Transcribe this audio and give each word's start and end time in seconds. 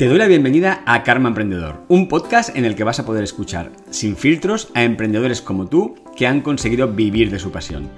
Te 0.00 0.08
doy 0.08 0.16
la 0.16 0.28
bienvenida 0.28 0.82
a 0.86 1.02
Karma 1.02 1.28
Emprendedor, 1.28 1.84
un 1.88 2.08
podcast 2.08 2.56
en 2.56 2.64
el 2.64 2.74
que 2.74 2.84
vas 2.84 2.98
a 2.98 3.04
poder 3.04 3.22
escuchar, 3.22 3.70
sin 3.90 4.16
filtros, 4.16 4.70
a 4.72 4.82
emprendedores 4.82 5.42
como 5.42 5.66
tú 5.66 5.94
que 6.16 6.26
han 6.26 6.40
conseguido 6.40 6.88
vivir 6.88 7.30
de 7.30 7.38
su 7.38 7.52
pasión. 7.52 7.90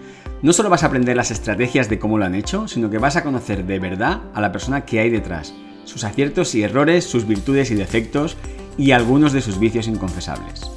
No 0.42 0.52
solo 0.52 0.68
vas 0.68 0.82
a 0.82 0.86
aprender 0.86 1.16
las 1.16 1.30
estrategias 1.30 1.88
de 1.88 2.00
cómo 2.00 2.18
lo 2.18 2.24
han 2.24 2.34
hecho, 2.34 2.66
sino 2.66 2.90
que 2.90 2.98
vas 2.98 3.14
a 3.14 3.22
conocer 3.22 3.66
de 3.66 3.78
verdad 3.78 4.22
a 4.34 4.40
la 4.40 4.50
persona 4.50 4.84
que 4.84 4.98
hay 4.98 5.10
detrás, 5.10 5.54
sus 5.84 6.02
aciertos 6.02 6.56
y 6.56 6.64
errores, 6.64 7.04
sus 7.04 7.24
virtudes 7.24 7.70
y 7.70 7.76
defectos 7.76 8.36
y 8.76 8.90
algunos 8.90 9.32
de 9.32 9.40
sus 9.40 9.60
vicios 9.60 9.86
inconfesables. 9.86 10.72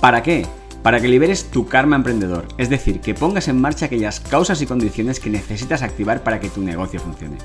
¿Para 0.00 0.24
qué? 0.24 0.44
Para 0.82 0.98
que 0.98 1.06
liberes 1.06 1.52
tu 1.52 1.68
karma 1.68 1.94
emprendedor, 1.94 2.48
es 2.58 2.68
decir, 2.68 2.98
que 2.98 3.14
pongas 3.14 3.46
en 3.46 3.60
marcha 3.60 3.86
aquellas 3.86 4.18
causas 4.18 4.60
y 4.60 4.66
condiciones 4.66 5.20
que 5.20 5.30
necesitas 5.30 5.82
activar 5.82 6.24
para 6.24 6.40
que 6.40 6.50
tu 6.50 6.62
negocio 6.62 6.98
funcione. 6.98 7.38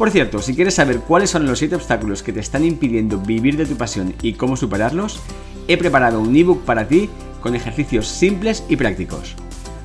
Por 0.00 0.10
cierto, 0.10 0.38
si 0.38 0.54
quieres 0.54 0.76
saber 0.76 1.00
cuáles 1.00 1.28
son 1.28 1.46
los 1.46 1.58
7 1.58 1.74
obstáculos 1.74 2.22
que 2.22 2.32
te 2.32 2.40
están 2.40 2.64
impidiendo 2.64 3.18
vivir 3.18 3.58
de 3.58 3.66
tu 3.66 3.76
pasión 3.76 4.14
y 4.22 4.32
cómo 4.32 4.56
superarlos, 4.56 5.20
he 5.68 5.76
preparado 5.76 6.22
un 6.22 6.34
ebook 6.34 6.64
para 6.64 6.88
ti 6.88 7.10
con 7.42 7.54
ejercicios 7.54 8.08
simples 8.08 8.64
y 8.70 8.76
prácticos. 8.76 9.36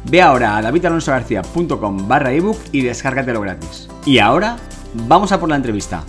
Ve 0.09 0.21
ahora 0.21 0.55
a 0.55 0.61
davidalonsogarcia.com 0.61 2.07
barra 2.07 2.31
ebook 2.31 2.57
y 2.71 2.83
descárgatelo 2.83 3.41
gratis. 3.41 3.89
Y 4.05 4.19
ahora, 4.19 4.55
vamos 5.05 5.33
a 5.33 5.39
por 5.41 5.49
la 5.49 5.57
entrevista. 5.57 6.05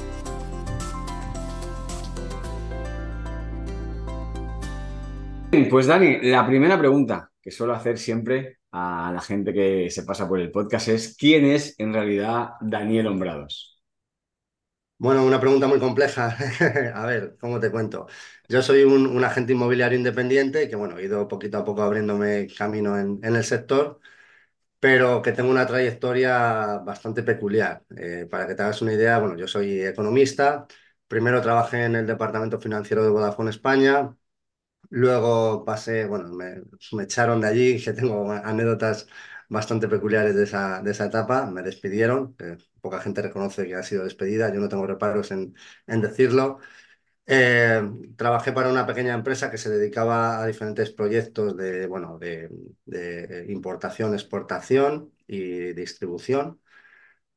Pues 5.69 5.89
Dani, 5.89 6.21
la 6.23 6.47
primera 6.47 6.79
pregunta 6.79 7.33
que 7.43 7.51
suelo 7.51 7.75
hacer 7.75 7.99
siempre 7.99 8.59
a 8.71 9.11
la 9.13 9.21
gente 9.21 9.53
que 9.53 9.91
se 9.91 10.05
pasa 10.05 10.29
por 10.29 10.39
el 10.39 10.53
podcast 10.53 10.87
es 10.87 11.17
¿quién 11.17 11.45
es 11.45 11.75
en 11.81 11.93
realidad 11.93 12.51
Daniel 12.61 13.09
Hombrados? 13.09 13.76
Bueno, 14.99 15.25
una 15.27 15.39
pregunta 15.41 15.67
muy 15.67 15.79
compleja. 15.79 16.37
A 16.95 17.05
ver, 17.07 17.37
¿cómo 17.39 17.61
te 17.61 17.71
cuento? 17.71 18.07
Yo 18.49 18.63
soy 18.63 18.83
un, 18.85 19.23
agente 19.25 19.53
inmobiliario 19.53 19.99
independiente 19.99 20.69
que, 20.71 20.77
bueno, 20.77 20.97
he 20.99 21.05
ido 21.05 21.29
poquito 21.29 21.59
a 21.59 21.65
poco 21.65 21.83
abriéndome 21.83 22.47
camino 22.57 22.99
en, 22.99 23.21
el 23.23 23.45
sector, 23.45 24.01
pero 24.81 25.23
que 25.23 25.33
tengo 25.33 25.51
una 25.51 25.67
trayectoria 25.67 26.79
bastante 26.79 27.23
peculiar. 27.25 27.85
Eh, 27.97 28.27
para 28.31 28.47
que 28.49 28.55
te 28.57 28.63
hagas 28.63 28.83
una 28.83 28.95
idea, 28.95 29.19
bueno, 29.21 29.37
yo 29.37 29.49
soy 29.49 29.83
economista. 29.83 30.67
Primero 31.09 31.43
trabajé 31.43 31.85
en 31.87 31.97
el 31.97 32.07
departamento 32.07 32.61
financiero 32.61 33.05
de 33.05 33.11
Vodafone 33.11 33.51
España. 33.51 34.17
Luego 34.91 35.65
pasé, 35.65 36.07
bueno, 36.07 36.29
me, 36.33 36.63
me 36.93 37.03
echaron 37.05 37.41
de 37.41 37.49
allí, 37.49 37.83
que 37.85 37.93
tengo 37.93 38.31
anécdotas 38.33 39.09
bastante 39.49 39.89
peculiares 39.89 40.35
de 40.35 40.45
esa, 40.45 40.83
de 40.83 40.91
esa 40.91 41.07
etapa. 41.07 41.47
Me 41.47 41.63
despidieron, 41.63 42.37
poca 42.81 43.01
gente 43.01 43.23
reconoce 43.23 43.67
que 43.67 43.75
ha 43.75 43.83
sido 43.83 44.05
despedida, 44.05 44.53
yo 44.53 44.61
no 44.61 44.69
tengo 44.69 44.87
reparos 44.87 45.31
en, 45.33 45.55
decirlo. 45.87 46.59
Eh, 47.27 47.83
trabajé 48.17 48.53
para 48.53 48.71
una 48.71 48.87
pequeña 48.87 49.15
empresa 49.15 49.51
que 49.51 49.59
se 49.59 49.71
dedicaba 49.71 50.43
a 50.43 50.47
diferentes 50.47 50.91
proyectos 50.91 51.57
de, 51.57 51.87
bueno, 51.87 52.19
de 52.19 52.49
importación, 53.49 54.15
exportación 54.15 55.13
y 55.27 55.73
distribución 55.73 56.61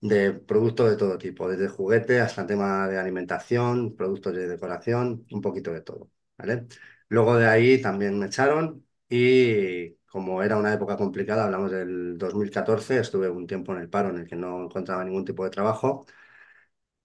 de 0.01 0.33
productos 0.33 0.89
de 0.89 0.97
todo 0.97 1.17
tipo, 1.17 1.49
desde 1.49 1.67
juguete 1.67 2.21
hasta 2.21 2.45
tema 2.47 2.87
de 2.87 2.97
alimentación, 2.97 3.95
productos 3.95 4.33
de 4.33 4.47
decoración, 4.47 5.25
un 5.31 5.41
poquito 5.41 5.73
de 5.73 5.81
todo. 5.81 6.09
¿vale? 6.37 6.67
Luego 7.09 7.37
de 7.37 7.47
ahí 7.47 7.81
también 7.81 8.17
me 8.19 8.27
echaron 8.27 8.85
y 9.09 9.97
como 10.11 10.43
era 10.43 10.57
una 10.57 10.73
época 10.73 10.97
complicada, 10.97 11.45
hablamos 11.45 11.71
del 11.71 12.17
2014, 12.17 12.99
estuve 12.99 13.29
un 13.29 13.47
tiempo 13.47 13.73
en 13.73 13.79
el 13.79 13.89
paro 13.89 14.09
en 14.09 14.17
el 14.19 14.27
que 14.27 14.35
no 14.35 14.65
encontraba 14.65 15.03
ningún 15.03 15.25
tipo 15.25 15.43
de 15.43 15.49
trabajo. 15.51 16.05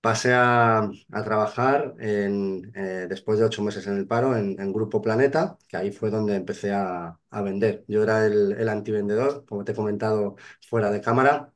Pasé 0.00 0.34
a, 0.34 0.91
trabajar 1.25 1.94
en, 1.98 2.70
eh, 2.75 3.06
después 3.08 3.38
de 3.38 3.47
ocho 3.47 3.62
meses 3.62 3.86
en 3.86 3.97
el 3.97 4.06
paro 4.06 4.36
en, 4.36 4.72
Grupo 4.72 5.00
Planeta, 5.00 5.56
que 5.66 5.78
ahí 5.78 5.92
fue 5.92 6.10
donde 6.10 6.36
empecé 6.36 6.72
a, 6.75 7.19
vender. 7.42 7.84
Yo 7.88 8.03
era 8.03 8.26
el, 8.26 8.53
el, 8.53 8.69
antivendedor, 8.69 9.47
como 9.47 9.64
te 9.64 9.72
he 9.72 9.75
comentado 9.75 10.37
fuera 10.60 10.91
de 10.91 11.00
cámara. 11.00 11.54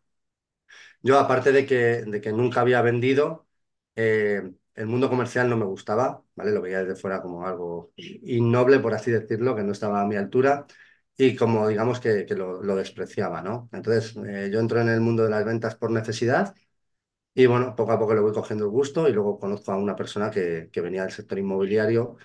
Yo, 1.02 1.18
aparte 1.18 1.52
de 1.52 1.66
que, 1.66 2.02
de 2.04 2.20
que 2.20 2.32
nunca 2.32 2.60
había 2.60 2.82
vendido, 2.82 3.46
eh, 3.96 4.52
el 4.74 4.86
mundo 4.86 5.08
comercial 5.08 5.48
no 5.48 5.56
me 5.56 5.64
gustaba, 5.64 6.22
¿vale? 6.34 6.52
Lo 6.52 6.62
veía 6.62 6.80
desde 6.84 7.00
fuera 7.00 7.22
como 7.22 7.46
algo 7.46 7.92
innoble, 7.96 8.78
por 8.80 8.94
así 8.94 9.10
decirlo, 9.10 9.56
que 9.56 9.62
no 9.62 9.72
estaba 9.72 10.00
a 10.00 10.06
mi 10.06 10.16
altura 10.16 10.66
y 11.18 11.36
como 11.36 11.68
digamos 11.68 12.00
que, 12.00 12.24
lo, 12.36 12.60
despreciaba, 12.76 13.42
¿no? 13.42 13.68
Entonces 13.72 14.16
eh, 14.26 14.50
yo 14.52 14.60
entro 14.60 14.80
en 14.80 14.88
el 14.88 15.00
mundo 15.00 15.24
de 15.24 15.30
las 15.30 15.44
ventas 15.44 15.74
por 15.76 15.90
necesidad 15.90 16.54
y 17.34 17.46
bueno, 17.46 17.76
poco 17.76 17.92
a 17.92 17.98
poco 17.98 18.14
le 18.14 18.20
voy 18.20 18.32
cogiendo 18.32 18.64
el 18.64 18.70
gusto 18.70 19.08
y 19.08 19.12
luego 19.12 19.38
conozco 19.38 19.72
a 19.72 19.78
una 19.78 19.96
persona 19.96 20.30
que, 20.30 20.70
venía 20.76 21.02
del 21.02 21.12
sector 21.12 21.38
inmobiliario 21.38 22.16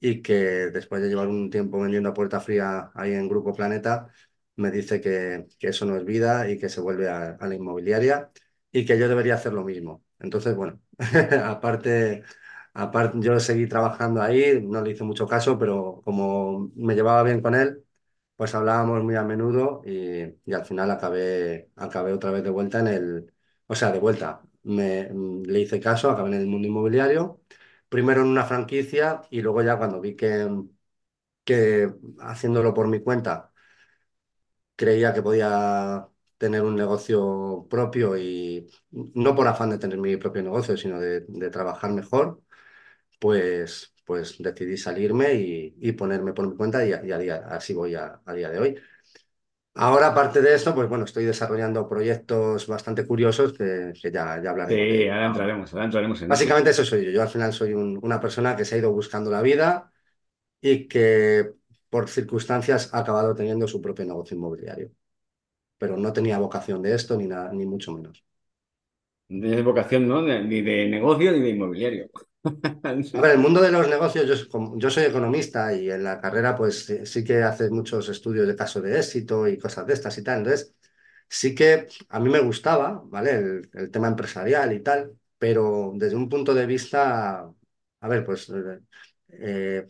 y 0.00 0.22
que 0.22 0.34
después 0.70 1.02
de 1.02 1.08
llevar 1.08 1.28
un 1.28 1.50
tiempo 1.50 1.80
vendiendo 1.80 2.10
a 2.10 2.14
puerta 2.14 2.40
fría 2.40 2.90
ahí 2.94 3.14
en 3.14 3.28
Grupo 3.28 3.54
Planeta, 3.54 4.08
me 4.56 4.70
dice 4.70 5.00
que, 5.00 5.46
eso 5.60 5.86
no 5.86 5.96
es 5.96 6.04
vida 6.04 6.50
y 6.50 6.58
que 6.58 6.68
se 6.68 6.80
vuelve 6.80 7.08
a, 7.08 7.36
la 7.40 7.54
inmobiliaria 7.54 8.30
y 8.72 8.84
que 8.86 8.98
yo 8.98 9.08
debería 9.08 9.34
hacer 9.34 9.52
lo 9.54 9.64
mismo. 9.64 10.04
Entonces, 10.20 10.54
bueno, 10.56 10.80
aparte, 11.44 12.24
aparte, 12.74 13.18
yo 13.20 13.40
seguí 13.40 13.66
trabajando 13.68 14.22
ahí, 14.22 14.60
no 14.62 14.82
le 14.82 14.92
hice 14.92 15.04
mucho 15.04 15.26
caso, 15.26 15.58
pero 15.58 16.02
como 16.04 16.70
me 16.76 16.94
llevaba 16.94 17.22
bien 17.22 17.40
con 17.42 17.54
él, 17.54 17.84
pues 18.40 18.54
hablábamos 18.54 19.04
muy 19.04 19.16
a 19.16 19.22
menudo 19.22 19.82
y, 19.84 20.22
al 20.54 20.64
final 20.64 20.90
acabé, 20.90 21.70
acabé 21.76 22.12
otra 22.14 22.30
vez 22.30 22.42
de 22.42 22.48
vuelta 22.48 22.80
en 22.80 22.86
el, 22.86 23.34
o 23.66 23.74
sea, 23.74 23.92
de 23.92 23.98
vuelta, 23.98 24.40
me, 24.62 25.10
le 25.44 25.60
hice 25.60 25.78
caso, 25.78 26.10
acabé 26.10 26.30
en 26.30 26.34
el 26.40 26.46
mundo 26.46 26.66
inmobiliario, 26.66 27.42
primero 27.90 28.22
en 28.22 28.28
una 28.28 28.44
franquicia 28.46 29.20
y 29.30 29.42
luego 29.42 29.62
ya 29.62 29.76
cuando 29.76 30.00
vi 30.00 30.16
que, 30.16 30.48
que 31.44 31.92
haciéndolo 32.20 32.74
por 32.74 32.88
mi 32.88 33.00
cuenta 33.02 33.52
creía 34.76 35.12
que 35.12 35.22
podía 35.22 36.08
tener 36.38 36.62
un 36.62 36.76
negocio 36.76 37.66
propio 37.68 38.16
y 38.18 38.66
no 38.90 39.34
por 39.34 39.46
afán 39.48 39.70
de 39.70 39.78
tener 39.78 39.98
mi 39.98 40.16
propio 40.16 40.42
negocio, 40.42 40.76
sino 40.76 40.98
de, 41.00 41.20
de 41.28 41.50
trabajar 41.50 41.92
mejor, 41.92 42.42
pues, 43.20 43.94
pues 44.10 44.34
decidí 44.40 44.76
salirme 44.76 45.34
y, 45.34 45.92
ponerme 45.92 46.32
por 46.32 46.48
mi 46.48 46.56
cuenta 46.56 46.84
y, 46.84 46.92
a, 46.92 46.98
día, 46.98 47.46
así 47.48 47.72
voy 47.72 47.94
a, 47.94 48.20
día 48.34 48.50
de 48.50 48.58
hoy. 48.58 48.76
Ahora, 49.74 50.08
aparte 50.08 50.42
de 50.42 50.52
esto, 50.52 50.74
pues 50.74 50.88
bueno, 50.88 51.04
estoy 51.04 51.26
desarrollando 51.26 51.88
proyectos 51.88 52.66
bastante 52.66 53.06
curiosos 53.06 53.52
que, 53.52 53.92
ya, 54.12 54.42
ya 54.42 54.50
hablaremos. 54.50 54.96
Sí, 54.96 55.06
ahora 55.06 55.26
entraremos, 55.26 55.72
ahora 55.72 55.84
entraremos 55.84 56.22
en 56.22 56.28
Básicamente 56.28 56.70
eso. 56.70 56.84
soy 56.84 57.04
yo. 57.04 57.12
Yo 57.12 57.22
al 57.22 57.28
final 57.28 57.52
soy 57.52 57.72
una 57.72 58.20
persona 58.20 58.56
que 58.56 58.64
se 58.64 58.74
ha 58.74 58.78
ido 58.78 58.90
buscando 58.90 59.30
la 59.30 59.42
vida 59.42 59.92
y 60.60 60.88
que 60.88 61.52
por 61.88 62.08
circunstancias 62.08 62.92
ha 62.92 62.98
acabado 62.98 63.32
teniendo 63.32 63.68
su 63.68 63.80
propio 63.80 64.06
negocio 64.06 64.36
inmobiliario. 64.36 64.90
Pero 65.78 65.96
no 65.96 66.12
tenía 66.12 66.36
vocación 66.40 66.82
de 66.82 66.96
esto 66.96 67.16
ni, 67.16 67.28
nada, 67.28 67.52
ni 67.52 67.64
mucho 67.64 67.92
menos. 67.92 68.24
No 69.28 69.46
tienes 69.46 69.64
vocación, 69.64 70.08
¿no? 70.08 70.20
Ni 70.20 70.62
de 70.62 70.88
negocio 70.88 71.30
ni 71.30 71.38
de 71.38 71.50
inmobiliario. 71.50 72.10
Ver, 73.12 73.32
el 73.32 73.38
mundo 73.38 73.60
de 73.60 73.70
los 73.70 73.88
negocios, 73.88 74.48
yo, 74.76 74.90
soy 74.90 75.04
economista 75.04 75.74
y 75.74 75.90
en 75.90 76.02
la 76.04 76.20
carrera 76.20 76.56
pues 76.56 76.86
sí 77.04 77.24
que 77.24 77.42
hace 77.42 77.68
muchos 77.70 78.08
estudios 78.08 78.46
de 78.48 78.56
caso 78.56 78.80
de 78.80 78.98
éxito 78.98 79.46
y 79.46 79.58
cosas 79.58 79.86
de 79.86 79.92
estas 79.94 80.16
y 80.18 80.22
tal. 80.24 80.38
Entonces, 80.38 80.74
sí 81.28 81.54
que 81.54 81.86
a 82.08 82.20
mí 82.20 82.30
me 82.30 82.40
gustaba, 82.40 83.02
¿vale? 83.06 83.32
El, 83.72 83.90
tema 83.90 84.08
empresarial 84.08 84.72
y 84.72 84.80
tal, 84.80 85.18
pero 85.38 85.92
desde 85.96 86.16
un 86.16 86.28
punto 86.28 86.54
de 86.54 86.66
vista, 86.66 87.40
a 88.00 88.08
ver, 88.08 88.24
pues 88.24 88.50
eh, 89.28 89.86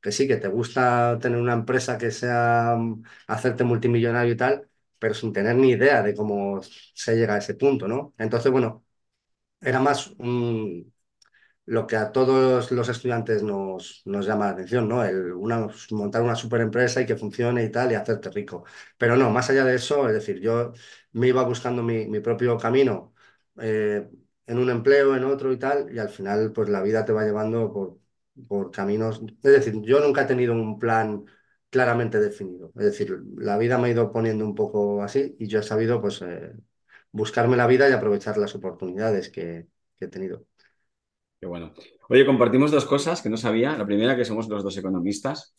que 0.00 0.12
sí, 0.12 0.28
que 0.28 0.36
te 0.36 0.48
gusta 0.48 1.18
tener 1.20 1.40
una 1.40 1.54
empresa 1.54 1.96
que 1.98 2.10
sea 2.10 2.76
hacerte 3.26 3.64
multimillonario 3.64 4.34
y 4.34 4.36
tal, 4.36 4.68
pero 4.98 5.14
sin 5.14 5.32
tener 5.32 5.56
ni 5.56 5.70
idea 5.70 6.02
de 6.02 6.14
cómo 6.14 6.60
se 6.62 7.16
llega 7.16 7.34
a 7.34 7.38
ese 7.38 7.54
punto, 7.54 7.88
¿no? 7.88 8.14
Entonces, 8.18 8.52
bueno, 8.52 8.84
era 9.60 9.80
más 9.80 10.08
un 10.18 10.93
lo 11.66 11.86
que 11.86 11.96
a 11.96 12.12
todos 12.12 12.70
los 12.72 12.88
estudiantes 12.88 13.42
nos, 13.42 14.02
nos 14.04 14.26
llama 14.26 14.46
la 14.46 14.52
atención, 14.52 14.88
¿no? 14.88 15.04
El 15.04 15.34
montar 15.90 16.22
una 16.22 16.36
super 16.36 16.60
empresa 16.60 17.00
y 17.00 17.06
que 17.06 17.16
funcione 17.16 17.64
y 17.64 17.70
tal 17.70 17.92
y 17.92 17.94
hacerte 17.94 18.30
rico. 18.30 18.64
Pero 18.98 19.16
no, 19.16 19.30
más 19.30 19.48
allá 19.50 19.64
de 19.64 19.74
eso, 19.76 20.06
es 20.08 20.14
decir, 20.14 20.40
yo 20.40 20.72
me 21.12 21.28
iba 21.28 21.42
buscando 21.44 21.82
mi, 21.82 22.20
propio 22.20 22.58
camino 22.58 23.14
eh, 23.60 24.08
en 24.46 24.58
un 24.58 24.70
empleo, 24.70 25.16
en 25.16 25.24
otro 25.24 25.52
y 25.52 25.58
tal, 25.58 25.94
y 25.94 25.98
al 25.98 26.10
final 26.10 26.52
pues 26.52 26.68
la 26.68 26.82
vida 26.82 27.04
te 27.04 27.12
va 27.12 27.24
llevando 27.24 27.72
por, 27.72 27.98
por 28.46 28.70
caminos. 28.70 29.20
Es 29.42 29.52
decir, 29.52 29.80
yo 29.82 30.00
nunca 30.00 30.22
he 30.22 30.26
tenido 30.26 30.52
un 30.52 30.78
plan 30.78 31.24
claramente 31.70 32.20
definido. 32.20 32.72
Es 32.76 32.84
decir, 32.84 33.22
la 33.36 33.56
vida 33.58 33.78
me 33.78 33.88
ha 33.88 33.90
ido 33.90 34.12
poniendo 34.12 34.44
un 34.44 34.54
poco 34.54 35.02
así 35.02 35.34
y 35.38 35.48
yo 35.48 35.60
he 35.60 35.62
sabido 35.62 36.00
pues 36.00 36.22
eh, 36.22 36.52
buscarme 37.12 37.56
la 37.56 37.66
vida 37.66 37.88
y 37.88 37.92
aprovechar 37.92 38.38
las 38.38 38.54
oportunidades 38.54 39.30
que 39.30 39.68
he 39.98 40.08
tenido 40.08 40.46
bueno. 41.46 41.72
Oye, 42.08 42.26
compartimos 42.26 42.70
dos 42.70 42.84
cosas 42.86 43.22
que 43.22 43.28
no 43.30 43.36
sabía. 43.36 43.76
La 43.76 43.86
primera, 43.86 44.16
que 44.16 44.24
somos 44.24 44.48
los 44.48 44.62
dos 44.62 44.76
economistas. 44.76 45.54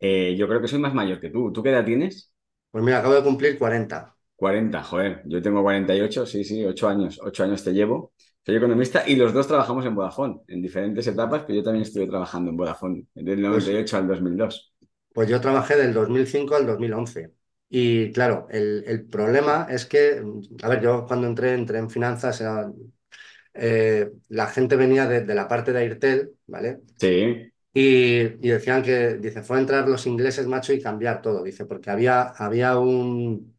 Eh, 0.00 0.36
yo 0.38 0.48
creo 0.48 0.60
que 0.60 0.68
soy 0.68 0.78
más 0.80 0.94
mayor 0.94 1.20
que 1.20 1.30
tú. 1.30 1.52
¿Tú 1.52 1.62
qué 1.62 1.70
edad 1.70 1.84
tienes? 1.84 2.32
Pues 2.70 2.82
mira, 2.84 2.98
acabo 3.00 3.12
de 3.14 3.22
cumplir 3.22 3.58
40. 3.58 4.16
40, 4.36 4.82
joder. 4.82 5.22
Yo 5.26 5.42
tengo 5.42 5.62
48, 5.62 6.24
sí, 6.26 6.44
sí, 6.44 6.64
8 6.64 6.88
años. 6.88 7.18
8 7.22 7.44
años 7.44 7.62
te 7.64 7.72
llevo. 7.72 8.12
Soy 8.44 8.56
economista 8.56 9.04
y 9.06 9.16
los 9.16 9.32
dos 9.34 9.46
trabajamos 9.48 9.84
en 9.84 9.94
Vodafone, 9.94 10.40
en 10.48 10.62
diferentes 10.62 11.06
etapas, 11.06 11.42
pero 11.42 11.56
yo 11.56 11.62
también 11.64 11.82
estuve 11.82 12.06
trabajando 12.06 12.50
en 12.50 12.56
Vodafone, 12.56 13.04
del 13.14 13.42
Pues, 13.46 13.74
98 13.74 13.96
al 13.98 14.08
2002. 14.08 14.72
pues 15.12 15.28
yo 15.28 15.40
trabajé 15.40 15.76
del 15.76 15.92
2005 15.94 16.54
al 16.56 16.66
2011. 16.66 17.34
Y 17.68 18.12
claro, 18.12 18.46
el, 18.50 18.84
el 18.86 19.06
problema 19.08 19.66
es 19.70 19.84
que, 19.86 20.22
a 20.62 20.68
ver, 20.68 20.80
yo 20.82 21.06
cuando 21.06 21.26
entré, 21.26 21.54
entré 21.54 21.78
en 21.78 21.90
finanzas, 21.90 22.40
era, 22.40 22.72
eh, 23.58 24.12
la 24.28 24.46
gente 24.48 24.76
venía 24.76 25.06
de, 25.06 25.22
de 25.22 25.34
la 25.34 25.48
parte 25.48 25.72
de 25.72 25.80
Airtel, 25.80 26.32
¿vale? 26.46 26.80
Sí, 26.98 27.52
Y, 27.74 28.20
y 28.46 28.50
decían 28.50 28.82
que, 28.82 29.16
dice, 29.16 29.42
fue 29.42 29.58
a 29.58 29.60
entrar 29.60 29.88
los 29.88 30.06
ingleses, 30.06 30.46
macho, 30.48 30.72
y 30.72 30.82
cambiar 30.82 31.22
todo, 31.22 31.42
dice, 31.44 31.66
porque 31.66 31.90
había, 31.90 32.22
había 32.22 32.78
un, 32.78 33.56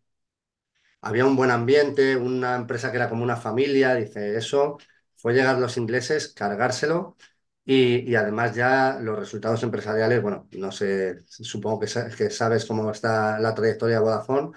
había 1.01 1.25
un 1.25 1.35
buen 1.35 1.51
ambiente, 1.51 2.15
una 2.17 2.55
empresa 2.55 2.91
que 2.91 2.97
era 2.97 3.09
como 3.09 3.23
una 3.23 3.37
familia, 3.37 3.95
dice, 3.95 4.37
eso 4.37 4.77
fue 5.15 5.33
llegar 5.33 5.57
los 5.59 5.77
ingleses, 5.77 6.29
cargárselo 6.33 7.17
y, 7.65 8.09
y 8.09 8.15
además 8.15 8.55
ya 8.55 8.99
los 9.01 9.17
resultados 9.19 9.63
empresariales, 9.63 10.21
bueno, 10.21 10.47
no 10.53 10.71
sé, 10.71 11.19
supongo 11.27 11.79
que, 11.79 11.87
que 12.17 12.29
sabes 12.29 12.65
cómo 12.65 12.91
está 12.91 13.39
la 13.39 13.53
trayectoria 13.55 13.95
de 13.97 14.01
Vodafone, 14.03 14.51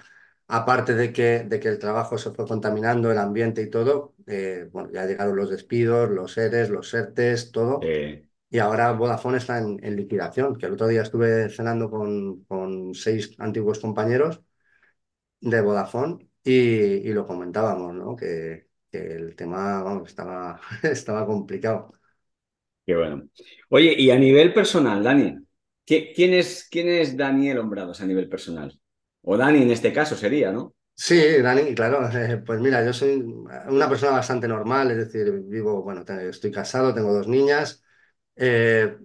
aparte 0.47 0.93
de 0.95 1.13
que, 1.13 1.41
de 1.45 1.59
que 1.59 1.69
el 1.69 1.79
trabajo 1.79 2.17
se 2.17 2.31
fue 2.31 2.47
contaminando, 2.47 3.11
el 3.11 3.17
ambiente 3.17 3.61
y 3.61 3.69
todo, 3.69 4.15
eh, 4.27 4.69
bueno, 4.71 4.91
ya 4.91 5.05
llegaron 5.05 5.35
los 5.35 5.49
despidos, 5.49 6.09
los 6.09 6.37
ERES, 6.37 6.69
los 6.69 6.93
ERTES, 6.93 7.51
todo. 7.51 7.89
eh, 7.89 8.27
Y 8.49 8.59
ahora 8.59 8.91
Vodafone 8.93 9.37
está 9.39 9.59
en, 9.59 9.79
en 9.83 9.95
liquidación, 9.97 10.55
que 10.57 10.67
el 10.67 10.73
otro 10.73 10.87
día 10.87 11.03
estuve 11.03 11.49
cenando 11.49 11.89
con, 11.89 12.43
con 12.45 12.93
seis 12.95 13.35
antiguos 13.39 13.79
compañeros 13.79 14.41
de 15.41 15.61
Vodafone 15.61 16.29
y, 16.43 16.53
y 17.09 17.13
lo 17.13 17.25
comentábamos, 17.27 17.93
¿no? 17.93 18.15
Que, 18.15 18.67
que 18.91 18.99
el 19.15 19.35
tema, 19.35 19.81
vamos, 19.83 20.09
estaba, 20.09 20.59
estaba 20.83 21.25
complicado. 21.25 21.91
qué 22.85 22.95
bueno. 22.95 23.23
Oye, 23.69 23.93
y 23.97 24.11
a 24.11 24.17
nivel 24.19 24.53
personal, 24.53 25.03
Dani, 25.03 25.37
¿qui- 25.85 26.13
¿quién 26.15 26.33
es, 26.33 26.67
quién 26.69 26.87
es 26.89 27.15
Daniel 27.17 27.59
Hombrados 27.59 28.01
a 28.01 28.05
nivel 28.05 28.29
personal? 28.29 28.79
O 29.31 29.33
Dani 29.37 29.59
en 29.63 29.71
este 29.71 29.91
caso 29.93 30.15
sería, 30.15 30.51
¿no? 30.51 30.75
Sí, 30.95 31.41
Dani, 31.41 31.73
claro, 31.75 31.99
pues 32.45 32.59
mira, 32.61 32.85
yo 32.85 32.93
soy 32.93 33.13
una 33.67 33.89
persona 33.89 34.11
bastante 34.13 34.47
normal, 34.47 34.91
es 34.91 34.97
decir, 34.97 35.31
vivo, 35.45 35.81
bueno, 35.83 36.03
estoy 36.29 36.51
casado, 36.51 36.93
tengo 36.93 37.13
dos 37.13 37.27
niñas. 37.27 37.83
eh, 38.35 38.97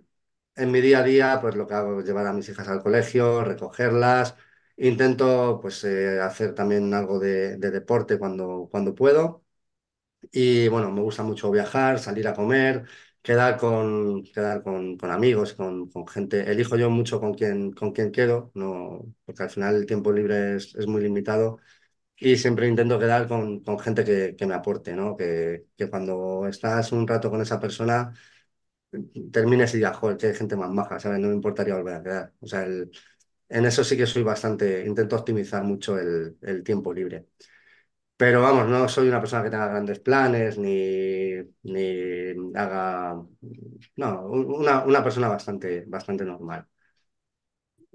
en 0.57 0.71
mi 0.73 0.81
día 0.81 0.99
a 1.01 1.03
día, 1.05 1.39
pues 1.41 1.55
lo 1.57 1.67
que 1.67 1.75
hago 1.75 2.01
es 2.01 2.07
llevar 2.07 2.27
a 2.27 2.33
mis 2.33 2.49
hijas 2.49 2.69
al 2.69 2.83
colegio, 2.83 3.45
recogerlas. 3.45 4.37
Intento, 4.77 5.59
pues, 5.63 5.85
eh, 5.85 6.21
hacer 6.21 6.55
también 6.55 6.93
algo 6.95 7.19
de, 7.21 7.57
de 7.59 7.71
deporte 7.71 8.19
cuando, 8.19 8.69
cuando 8.71 8.95
puedo. 8.95 9.45
Y 10.33 10.69
bueno, 10.69 10.91
me 10.93 11.01
gusta 11.03 11.23
mucho 11.23 11.51
viajar, 11.51 11.99
salir 11.99 12.29
a 12.29 12.35
comer, 12.35 12.85
quedar 13.29 13.59
con, 13.59 14.23
quedar 14.25 14.63
con, 14.63 14.97
con 14.99 15.11
amigos, 15.11 15.53
con, 15.55 15.89
con 15.91 16.07
gente. 16.09 16.51
Elijo 16.51 16.77
yo 16.77 16.91
mucho 16.91 17.21
con 17.21 17.35
quién, 17.35 17.73
con 17.73 17.93
quién 17.93 18.11
quedo, 18.13 18.51
no, 18.55 19.05
porque 19.27 19.43
al 19.45 19.51
final 19.51 19.75
el 19.77 19.87
tiempo 19.87 20.13
libre 20.13 20.57
es, 20.57 20.75
es 20.77 20.87
muy 20.87 21.03
limitado 21.03 21.59
y 22.17 22.37
siempre 22.39 22.69
intento 22.69 22.99
quedar 22.99 23.29
con, 23.29 23.61
con 23.65 23.79
gente 23.81 24.05
que, 24.05 24.37
que 24.37 24.47
me 24.47 24.55
aporte, 24.55 24.95
¿no? 24.95 25.17
Que, 25.17 25.67
que 25.77 25.91
cuando 25.91 26.47
estás 26.49 26.93
un 26.93 27.07
rato 27.09 27.31
con 27.31 27.43
esa 27.43 27.61
persona, 27.61 28.15
termines 29.33 29.75
y 29.75 29.79
digas, 29.79 29.97
joder, 29.97 30.17
que 30.17 30.27
hay 30.29 30.35
gente 30.35 30.57
más 30.57 30.71
maja, 30.71 30.99
¿sabes? 31.01 31.19
No 31.21 31.29
me 31.29 31.35
importaría 31.35 31.75
volver 31.75 31.95
a 31.95 32.03
quedar. 32.03 32.33
O 32.41 32.47
sea, 32.47 32.65
el- 32.65 32.91
en 33.49 33.65
eso 33.67 33.85
sí 33.85 33.97
que 33.97 34.07
soy 34.07 34.23
bastante, 34.23 34.87
intento 34.87 35.17
optimizar 35.17 35.65
mucho 35.65 35.99
el, 35.99 36.37
el 36.43 36.63
tiempo 36.65 36.93
libre. 36.93 37.29
Pero 38.19 38.43
vamos, 38.43 38.67
no 38.69 38.89
soy 38.89 39.09
una 39.09 39.21
persona 39.21 39.45
que 39.45 39.51
tenga 39.51 39.69
grandes 39.69 40.01
planes 40.01 40.59
ni, 40.59 41.33
ni 41.65 42.53
haga... 42.57 43.23
No, 43.97 44.23
una, 44.27 44.85
una 44.85 45.03
persona 45.05 45.29
bastante, 45.29 45.85
bastante 45.87 46.25
normal. 46.25 46.67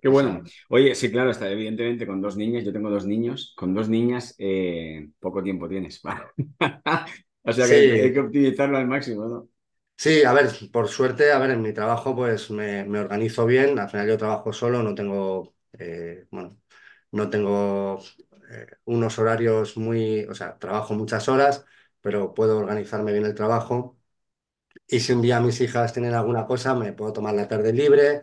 Qué 0.02 0.10
bueno. 0.10 0.44
Oye, 0.70 0.96
sí, 0.96 1.10
claro, 1.12 1.32
está 1.32 1.50
evidentemente 1.50 2.06
con 2.06 2.22
dos 2.22 2.36
niñas, 2.36 2.66
yo 2.66 2.74
tengo 2.74 2.90
dos 2.90 3.06
niños, 3.06 3.54
con 3.56 3.74
dos 3.74 3.88
niñas 3.88 4.36
eh, 4.38 5.10
poco 5.20 5.42
tiempo 5.44 5.70
tienes. 5.70 6.02
O 7.46 7.52
sea 7.52 7.68
que 7.68 7.74
hay, 7.76 7.92
que 7.92 8.02
hay 8.02 8.14
que 8.14 8.20
sí, 8.20 8.22
optimizarlo 8.22 8.78
al 8.78 8.88
máximo, 8.88 9.26
¿no? 9.28 9.50
sí, 9.98 10.24
a 10.24 10.34
ver, 10.34 10.48
por 10.72 10.88
suerte, 10.88 11.32
a 11.32 11.40
ver, 11.40 11.52
en 11.52 11.62
mi 11.62 11.74
trabajo 11.74 12.16
pues 12.16 12.50
me, 12.52 12.84
me 12.86 13.00
organizo 13.00 13.46
bien. 13.46 13.80
Al 13.80 13.90
final 13.90 14.08
yo 14.08 14.18
trabajo 14.18 14.54
solo, 14.54 14.84
no 14.84 14.96
tengo, 14.96 15.56
eh, 15.74 16.28
bueno, 16.32 16.60
no 17.12 17.30
tengo 17.30 18.00
eh, 18.54 18.68
unos 18.86 19.20
horarios 19.20 19.78
muy, 19.78 20.26
o 20.26 20.36
sea, 20.36 20.58
trabajo 20.60 20.94
muchas 20.96 21.30
horas, 21.30 21.66
pero 22.02 22.34
puedo 22.34 22.58
organizarme 22.60 23.12
bien 23.14 23.26
el 23.26 23.36
trabajo. 23.36 23.98
Y 24.88 25.00
si 25.00 25.14
un 25.14 25.22
día 25.22 25.40
mis 25.40 25.60
hijas 25.62 25.94
tienen 25.94 26.14
alguna 26.14 26.46
cosa, 26.46 26.74
me 26.76 26.94
puedo 26.94 27.14
tomar 27.14 27.34
la 27.36 27.48
tarde 27.48 27.74
libre. 27.74 28.22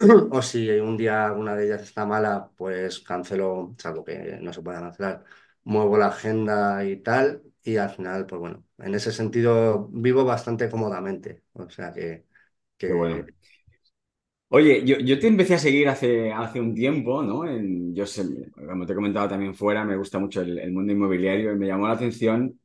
O 0.32 0.40
si 0.42 0.68
un 0.80 0.96
día 0.96 1.26
alguna 1.26 1.54
de 1.54 1.66
ellas 1.66 1.82
está 1.82 2.06
mala, 2.06 2.50
pues 2.56 3.00
cancelo, 3.00 3.74
salvo 3.78 4.04
que 4.04 4.38
no 4.40 4.52
se 4.52 4.62
pueda 4.62 4.80
cancelar, 4.80 5.24
muevo 5.64 5.98
la 5.98 6.06
agenda 6.08 6.84
y 6.84 6.96
tal. 6.98 7.42
Y 7.62 7.76
al 7.76 7.90
final, 7.90 8.26
pues 8.26 8.40
bueno, 8.40 8.64
en 8.78 8.94
ese 8.94 9.12
sentido 9.12 9.88
vivo 9.92 10.24
bastante 10.24 10.70
cómodamente. 10.70 11.44
O 11.52 11.68
sea 11.70 11.92
que, 11.92 12.26
que... 12.78 12.92
bueno. 12.94 13.30
Oye, 14.52 14.84
yo, 14.84 14.98
yo 14.98 15.18
te 15.20 15.28
empecé 15.28 15.54
a 15.54 15.58
seguir 15.58 15.88
hace, 15.88 16.32
hace 16.32 16.60
un 16.60 16.74
tiempo, 16.74 17.22
¿no? 17.22 17.46
En- 17.48 17.94
yo 17.94 18.04
sé, 18.06 18.24
como 18.68 18.84
te 18.84 18.92
he 18.92 18.96
comentado 18.96 19.28
también 19.28 19.54
fuera, 19.54 19.84
me 19.84 19.96
gusta 19.96 20.18
mucho 20.18 20.40
el, 20.42 20.58
el 20.58 20.72
mundo 20.72 20.92
inmobiliario 20.92 21.52
y 21.52 21.56
me 21.56 21.66
llamó 21.68 21.86
la 21.86 21.94
atención, 21.94 22.58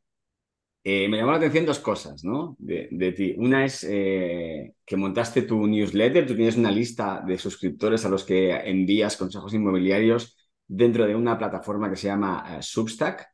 eh, 0.84 1.10
me 1.10 1.18
llamó 1.18 1.32
la 1.32 1.38
atención 1.38 1.66
dos 1.66 1.80
cosas, 1.80 2.24
¿no? 2.24 2.56
De, 2.60 2.90
de 2.92 3.12
ti. 3.14 3.36
Una 3.38 3.66
es 3.66 3.86
eh, 3.90 4.76
que 4.86 4.98
montaste 4.98 5.44
tu 5.44 5.68
newsletter, 5.68 6.28
tú 6.28 6.36
tienes 6.36 6.58
una 6.58 6.72
lista 6.72 7.24
de 7.28 7.38
suscriptores 7.40 8.06
a 8.06 8.10
los 8.10 8.24
que 8.26 8.52
envías 8.54 9.18
consejos 9.18 9.54
inmobiliarios 9.54 10.38
dentro 10.68 11.06
de 11.08 11.16
una 11.16 11.38
plataforma 11.38 11.90
que 11.90 11.98
se 11.98 12.08
llama 12.08 12.58
eh, 12.60 12.64
Substack. 12.64 13.28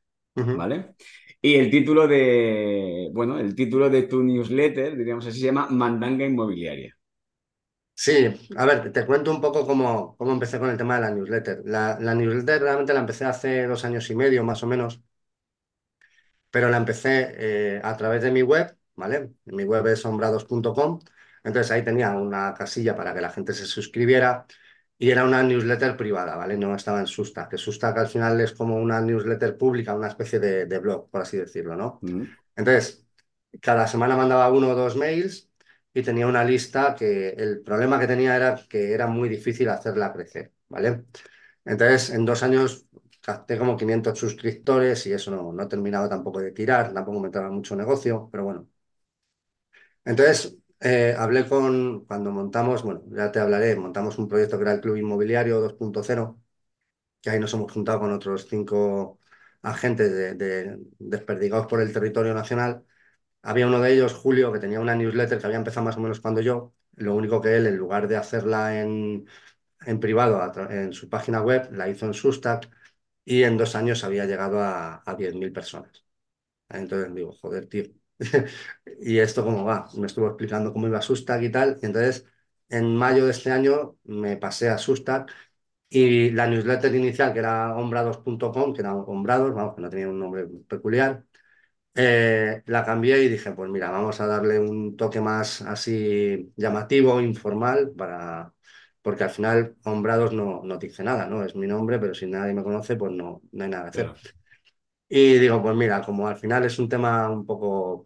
¿vale? 0.55 0.95
Y 1.41 1.55
el 1.55 1.71
título 1.71 2.07
de, 2.07 3.09
bueno, 3.13 3.39
el 3.39 3.55
título 3.55 3.89
de 3.89 4.03
tu 4.03 4.23
newsletter, 4.23 4.97
diríamos 4.97 5.27
así, 5.27 5.39
se 5.41 5.47
llama 5.47 5.67
Mandanga 5.71 6.25
Inmobiliaria. 6.25 6.95
Sí, 8.03 8.13
a 8.57 8.65
ver, 8.65 8.91
te 8.91 9.05
cuento 9.05 9.29
un 9.31 9.39
poco 9.41 9.65
cómo, 9.67 10.15
cómo 10.17 10.31
empecé 10.31 10.57
con 10.59 10.69
el 10.71 10.77
tema 10.77 10.95
de 10.95 11.01
la 11.01 11.11
newsletter. 11.11 11.61
La, 11.65 11.97
la 11.99 12.15
newsletter 12.15 12.61
realmente 12.61 12.93
la 12.93 12.99
empecé 13.01 13.25
hace 13.25 13.67
dos 13.67 13.85
años 13.85 14.09
y 14.09 14.15
medio, 14.15 14.43
más 14.43 14.63
o 14.63 14.67
menos. 14.67 15.01
pero 16.49 16.69
la 16.69 16.77
empecé 16.77 17.75
eh, 17.77 17.81
a 17.83 17.95
través 17.97 18.21
de 18.23 18.31
mi 18.31 18.41
web, 18.41 18.75
¿vale? 18.95 19.31
Mi 19.45 19.63
web 19.63 19.87
es 19.87 20.01
sombrados.com, 20.01 20.99
entonces 21.43 21.71
ahí 21.71 21.83
tenía 21.83 22.11
una 22.11 22.53
casilla 22.53 22.95
para 22.95 23.13
que 23.13 23.21
la 23.21 23.29
gente 23.29 23.53
se 23.53 23.65
suscribiera 23.65 24.45
y 24.97 25.09
era 25.11 25.23
una 25.25 25.41
newsletter 25.43 25.97
privada, 25.97 26.35
¿vale? 26.35 26.57
No 26.57 26.75
estaba 26.75 26.99
en 26.99 27.07
Substack, 27.07 27.49
que 27.51 27.57
Substack 27.57 27.97
al 27.97 28.07
final 28.07 28.39
es 28.41 28.53
como 28.53 28.75
una 28.77 29.01
newsletter 29.01 29.57
pública, 29.57 29.95
una 29.95 30.07
especie 30.09 30.39
de, 30.39 30.65
de 30.65 30.79
blog, 30.79 31.09
por 31.09 31.21
así 31.21 31.37
decirlo, 31.37 31.75
¿no? 31.75 31.99
Mm, 32.01 32.23
Entonces, 32.55 33.07
cada 33.61 33.87
semana 33.87 34.17
mandaba 34.17 34.51
uno 34.51 34.69
o 34.69 34.75
dos 34.75 34.97
mails 34.97 35.50
y 35.93 36.03
tenía 36.03 36.27
una 36.27 36.43
lista 36.43 36.95
que 36.95 37.29
el 37.31 37.61
problema 37.61 37.99
que 37.99 38.07
tenía 38.07 38.35
era 38.35 38.55
que 38.69 38.93
era 38.93 39.07
muy 39.07 39.29
difícil 39.29 39.69
hacerla 39.69 40.13
crecer, 40.13 40.53
¿vale? 40.69 41.05
Entonces, 41.65 42.09
en 42.11 42.25
dos 42.25 42.43
años 42.43 42.87
capté 43.21 43.57
como 43.57 43.77
500 43.77 44.17
suscriptores 44.19 45.05
y 45.07 45.13
eso 45.13 45.31
no, 45.31 45.53
no 45.53 45.67
terminaba 45.67 46.09
tampoco 46.09 46.39
de 46.39 46.51
tirar, 46.51 46.93
tampoco 46.93 47.19
me 47.19 47.27
entraba 47.27 47.51
mucho 47.51 47.75
negocio, 47.75 48.29
pero 48.31 48.45
bueno. 48.45 48.67
Entonces, 50.05 50.57
eh, 50.79 51.15
hablé 51.17 51.47
con, 51.47 52.05
cuando 52.05 52.31
montamos, 52.31 52.83
bueno, 52.83 53.03
ya 53.09 53.31
te 53.31 53.39
hablaré, 53.39 53.75
montamos 53.75 54.17
un 54.17 54.27
proyecto 54.27 54.57
que 54.57 54.63
era 54.63 54.73
el 54.73 54.81
Club 54.81 54.97
Inmobiliario 54.97 55.61
2.0, 55.61 56.41
que 57.21 57.29
ahí 57.31 57.39
nos 57.39 57.53
hemos 57.53 57.71
juntado 57.71 57.99
con 58.01 58.11
otros 58.13 58.47
cinco 58.49 59.19
agentes 59.63 60.11
de, 60.13 60.35
de- 60.35 60.79
desperdigados 60.99 61.67
por 61.67 61.81
el 61.81 61.93
territorio 61.93 62.33
nacional. 62.33 62.85
Había 63.43 63.67
uno 63.67 63.79
de 63.81 63.93
ellos, 63.93 64.13
Julio, 64.13 64.51
que 64.51 64.59
tenía 64.59 64.79
una 64.79 64.95
newsletter 64.95 65.39
que 65.39 65.45
había 65.45 65.57
empezado 65.57 65.85
más 65.85 65.97
o 65.97 65.99
menos 65.99 66.19
cuando 66.19 66.41
yo, 66.41 66.73
lo 66.95 67.15
único 67.15 67.41
que 67.41 67.55
él, 67.57 67.65
en 67.67 67.77
lugar 67.77 68.07
de 68.07 68.17
hacerla 68.17 68.79
en, 68.81 69.25
en 69.85 69.99
privado 69.99 70.41
en 70.71 70.93
su 70.93 71.09
página 71.09 71.41
web, 71.41 71.69
la 71.73 71.89
hizo 71.89 72.05
en 72.07 72.13
Substack 72.15 72.69
y 73.25 73.43
en 73.43 73.57
dos 73.57 73.75
años 73.75 74.03
había 74.03 74.25
llegado 74.25 74.61
a, 74.61 75.03
a 75.05 75.15
10.000 75.15 75.53
personas. 75.53 76.05
Entonces 76.69 77.13
digo, 77.15 77.33
joder, 77.33 77.67
tío. 77.67 77.85
¿Y 79.01 79.19
esto 79.19 79.43
cómo 79.43 79.65
va? 79.65 79.87
Me 79.97 80.07
estuvo 80.07 80.27
explicando 80.27 80.73
cómo 80.73 80.87
iba 80.87 81.01
Substack 81.01 81.41
y 81.43 81.51
tal. 81.51 81.77
Y 81.81 81.85
entonces, 81.85 82.25
en 82.69 82.95
mayo 82.95 83.25
de 83.25 83.31
este 83.31 83.51
año 83.51 83.97
me 84.03 84.37
pasé 84.37 84.69
a 84.69 84.77
Substack 84.77 85.31
y 85.89 86.31
la 86.31 86.47
newsletter 86.47 86.93
inicial, 86.95 87.33
que 87.33 87.39
era 87.39 87.75
hombrados.com, 87.75 88.73
que 88.73 88.81
era 88.81 88.95
hombrados, 88.95 89.53
vamos, 89.53 89.75
que 89.75 89.81
no 89.81 89.89
tenía 89.89 90.09
un 90.09 90.19
nombre 90.19 90.47
peculiar, 90.67 91.25
eh, 91.95 92.63
la 92.65 92.83
cambié 92.83 93.23
y 93.23 93.29
dije, 93.29 93.51
pues 93.51 93.69
mira, 93.69 93.89
vamos 93.91 94.19
a 94.21 94.27
darle 94.27 94.59
un 94.59 94.95
toque 94.95 95.21
más 95.21 95.61
así 95.61 96.51
llamativo, 96.55 97.19
informal, 97.21 97.91
para... 97.97 98.53
porque 99.01 99.23
al 99.23 99.29
final 99.29 99.75
Hombrados 99.83 100.33
no, 100.33 100.61
no 100.63 100.79
te 100.79 100.87
dice 100.87 101.03
nada, 101.03 101.27
¿no? 101.27 101.43
Es 101.43 101.55
mi 101.55 101.67
nombre, 101.67 101.99
pero 101.99 102.13
si 102.13 102.27
nadie 102.27 102.53
me 102.53 102.63
conoce, 102.63 102.95
pues 102.95 103.11
no, 103.11 103.41
no 103.51 103.63
hay 103.63 103.69
nada 103.69 103.83
que 103.83 103.89
hacer. 103.89 104.05
claro. 104.05 104.19
Y 105.09 105.39
digo, 105.39 105.61
pues 105.61 105.75
mira, 105.75 106.01
como 106.01 106.27
al 106.27 106.37
final 106.37 106.63
es 106.63 106.79
un 106.79 106.87
tema 106.87 107.29
un 107.29 107.45
poco 107.45 108.05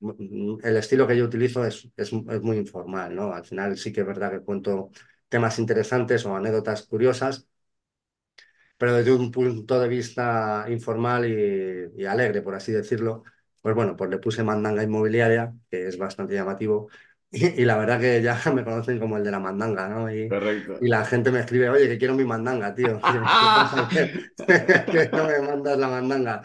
el 0.00 0.76
estilo 0.76 1.06
que 1.06 1.16
yo 1.16 1.24
utilizo 1.24 1.64
es, 1.64 1.88
es, 1.96 2.12
es, 2.12 2.42
muy 2.42 2.58
informal, 2.58 3.14
¿no? 3.14 3.32
Al 3.32 3.44
final 3.44 3.76
sí 3.76 3.92
que 3.92 4.02
es 4.02 4.06
verdad 4.06 4.30
que 4.30 4.40
cuento 4.40 4.90
temas 5.28 5.58
interesantes 5.58 6.24
o 6.26 6.36
anécdotas 6.36 6.86
curiosas, 6.86 7.46
pero 8.76 8.94
desde 8.94 9.12
un 9.12 9.30
punto 9.30 9.80
de 9.80 9.88
vista 9.88 10.66
informal 10.68 11.26
y, 11.26 12.02
y 12.02 12.04
alegre, 12.04 12.42
por 12.42 12.54
así 12.54 12.72
decirlo, 12.72 13.22
pues 13.62 13.74
bueno, 13.74 13.96
pues 13.96 14.10
le 14.10 14.18
puse 14.18 14.42
mandanga 14.44 14.82
inmobiliaria, 14.82 15.52
que 15.70 15.88
es 15.88 15.98
bastante 15.98 16.34
llamativo, 16.34 16.88
y, 17.30 17.62
y, 17.62 17.64
la 17.64 17.76
verdad 17.76 18.00
que 18.00 18.22
ya 18.22 18.40
me 18.54 18.64
conocen 18.64 19.00
como 19.00 19.16
el 19.16 19.24
de 19.24 19.30
la 19.30 19.40
mandanga, 19.40 19.88
¿no? 19.88 20.10
Y, 20.12 20.28
y 20.80 20.88
la 20.88 21.04
gente 21.04 21.30
me 21.30 21.40
escribe, 21.40 21.68
oye, 21.68 21.88
que 21.88 21.98
quiero 21.98 22.14
mi 22.14 22.24
mandanga, 22.24 22.74
tío. 22.74 23.00
¿Qué 24.46 24.46
que 24.86 25.08
no 25.12 25.26
me 25.26 25.40
mandas 25.40 25.78
la 25.78 25.88
mandanga? 25.88 26.42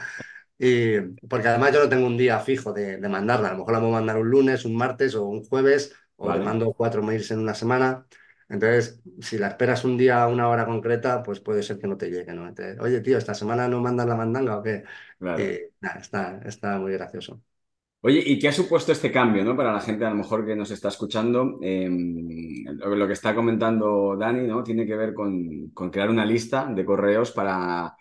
Y, 0.57 0.99
porque 1.27 1.47
además 1.47 1.73
yo 1.73 1.83
no 1.83 1.89
tengo 1.89 2.07
un 2.07 2.17
día 2.17 2.39
fijo 2.39 2.73
de, 2.73 2.97
de 2.97 3.09
mandarla. 3.09 3.49
A 3.49 3.51
lo 3.53 3.59
mejor 3.59 3.73
la 3.73 3.79
puedo 3.79 3.91
mandar 3.93 4.17
un 4.17 4.29
lunes, 4.29 4.65
un 4.65 4.75
martes 4.75 5.15
o 5.15 5.25
un 5.25 5.43
jueves, 5.43 5.93
o 6.17 6.27
vale. 6.27 6.39
le 6.39 6.45
mando 6.45 6.73
cuatro 6.73 7.01
mails 7.03 7.31
en 7.31 7.39
una 7.39 7.53
semana. 7.53 8.05
Entonces, 8.51 9.01
si 9.21 9.37
la 9.37 9.47
esperas 9.47 9.85
un 9.85 9.97
día 9.97 10.21
a 10.21 10.27
una 10.27 10.49
hora 10.49 10.65
concreta, 10.65 11.23
pues 11.23 11.39
puede 11.39 11.63
ser 11.63 11.79
que 11.79 11.87
no 11.87 11.97
te 11.97 12.09
llegue, 12.11 12.33
¿no? 12.33 12.47
Entonces, 12.47 12.77
Oye, 12.81 12.99
tío, 12.99 13.17
¿esta 13.17 13.33
semana 13.33 13.67
no 13.69 13.79
mandas 13.79 14.07
la 14.07 14.15
mandanga 14.15 14.57
o 14.57 14.63
qué? 14.63 14.83
Claro. 15.19 15.43
Está, 15.99 16.41
está 16.45 16.77
muy 16.77 16.91
gracioso. 16.91 17.41
Oye, 18.03 18.23
¿y 18.25 18.39
qué 18.39 18.49
ha 18.49 18.51
supuesto 18.51 18.91
este 18.91 19.11
cambio, 19.11 19.45
¿no? 19.45 19.55
Para 19.55 19.71
la 19.71 19.79
gente 19.79 20.05
a 20.05 20.09
lo 20.09 20.15
mejor 20.15 20.45
que 20.45 20.55
nos 20.55 20.71
está 20.71 20.89
escuchando, 20.89 21.59
eh, 21.61 21.87
lo, 22.75 23.07
que 23.07 23.13
está 23.13 23.33
comentando 23.35 24.17
Dani, 24.17 24.47
¿no? 24.47 24.63
Tiene 24.63 24.85
que 24.85 24.95
ver 24.95 25.13
con, 25.13 25.69
con 25.69 25.89
crear 25.91 26.09
una 26.09 26.25
lista 26.25 26.65
de 26.65 26.83
correos 26.83 27.31
para, 27.31 27.95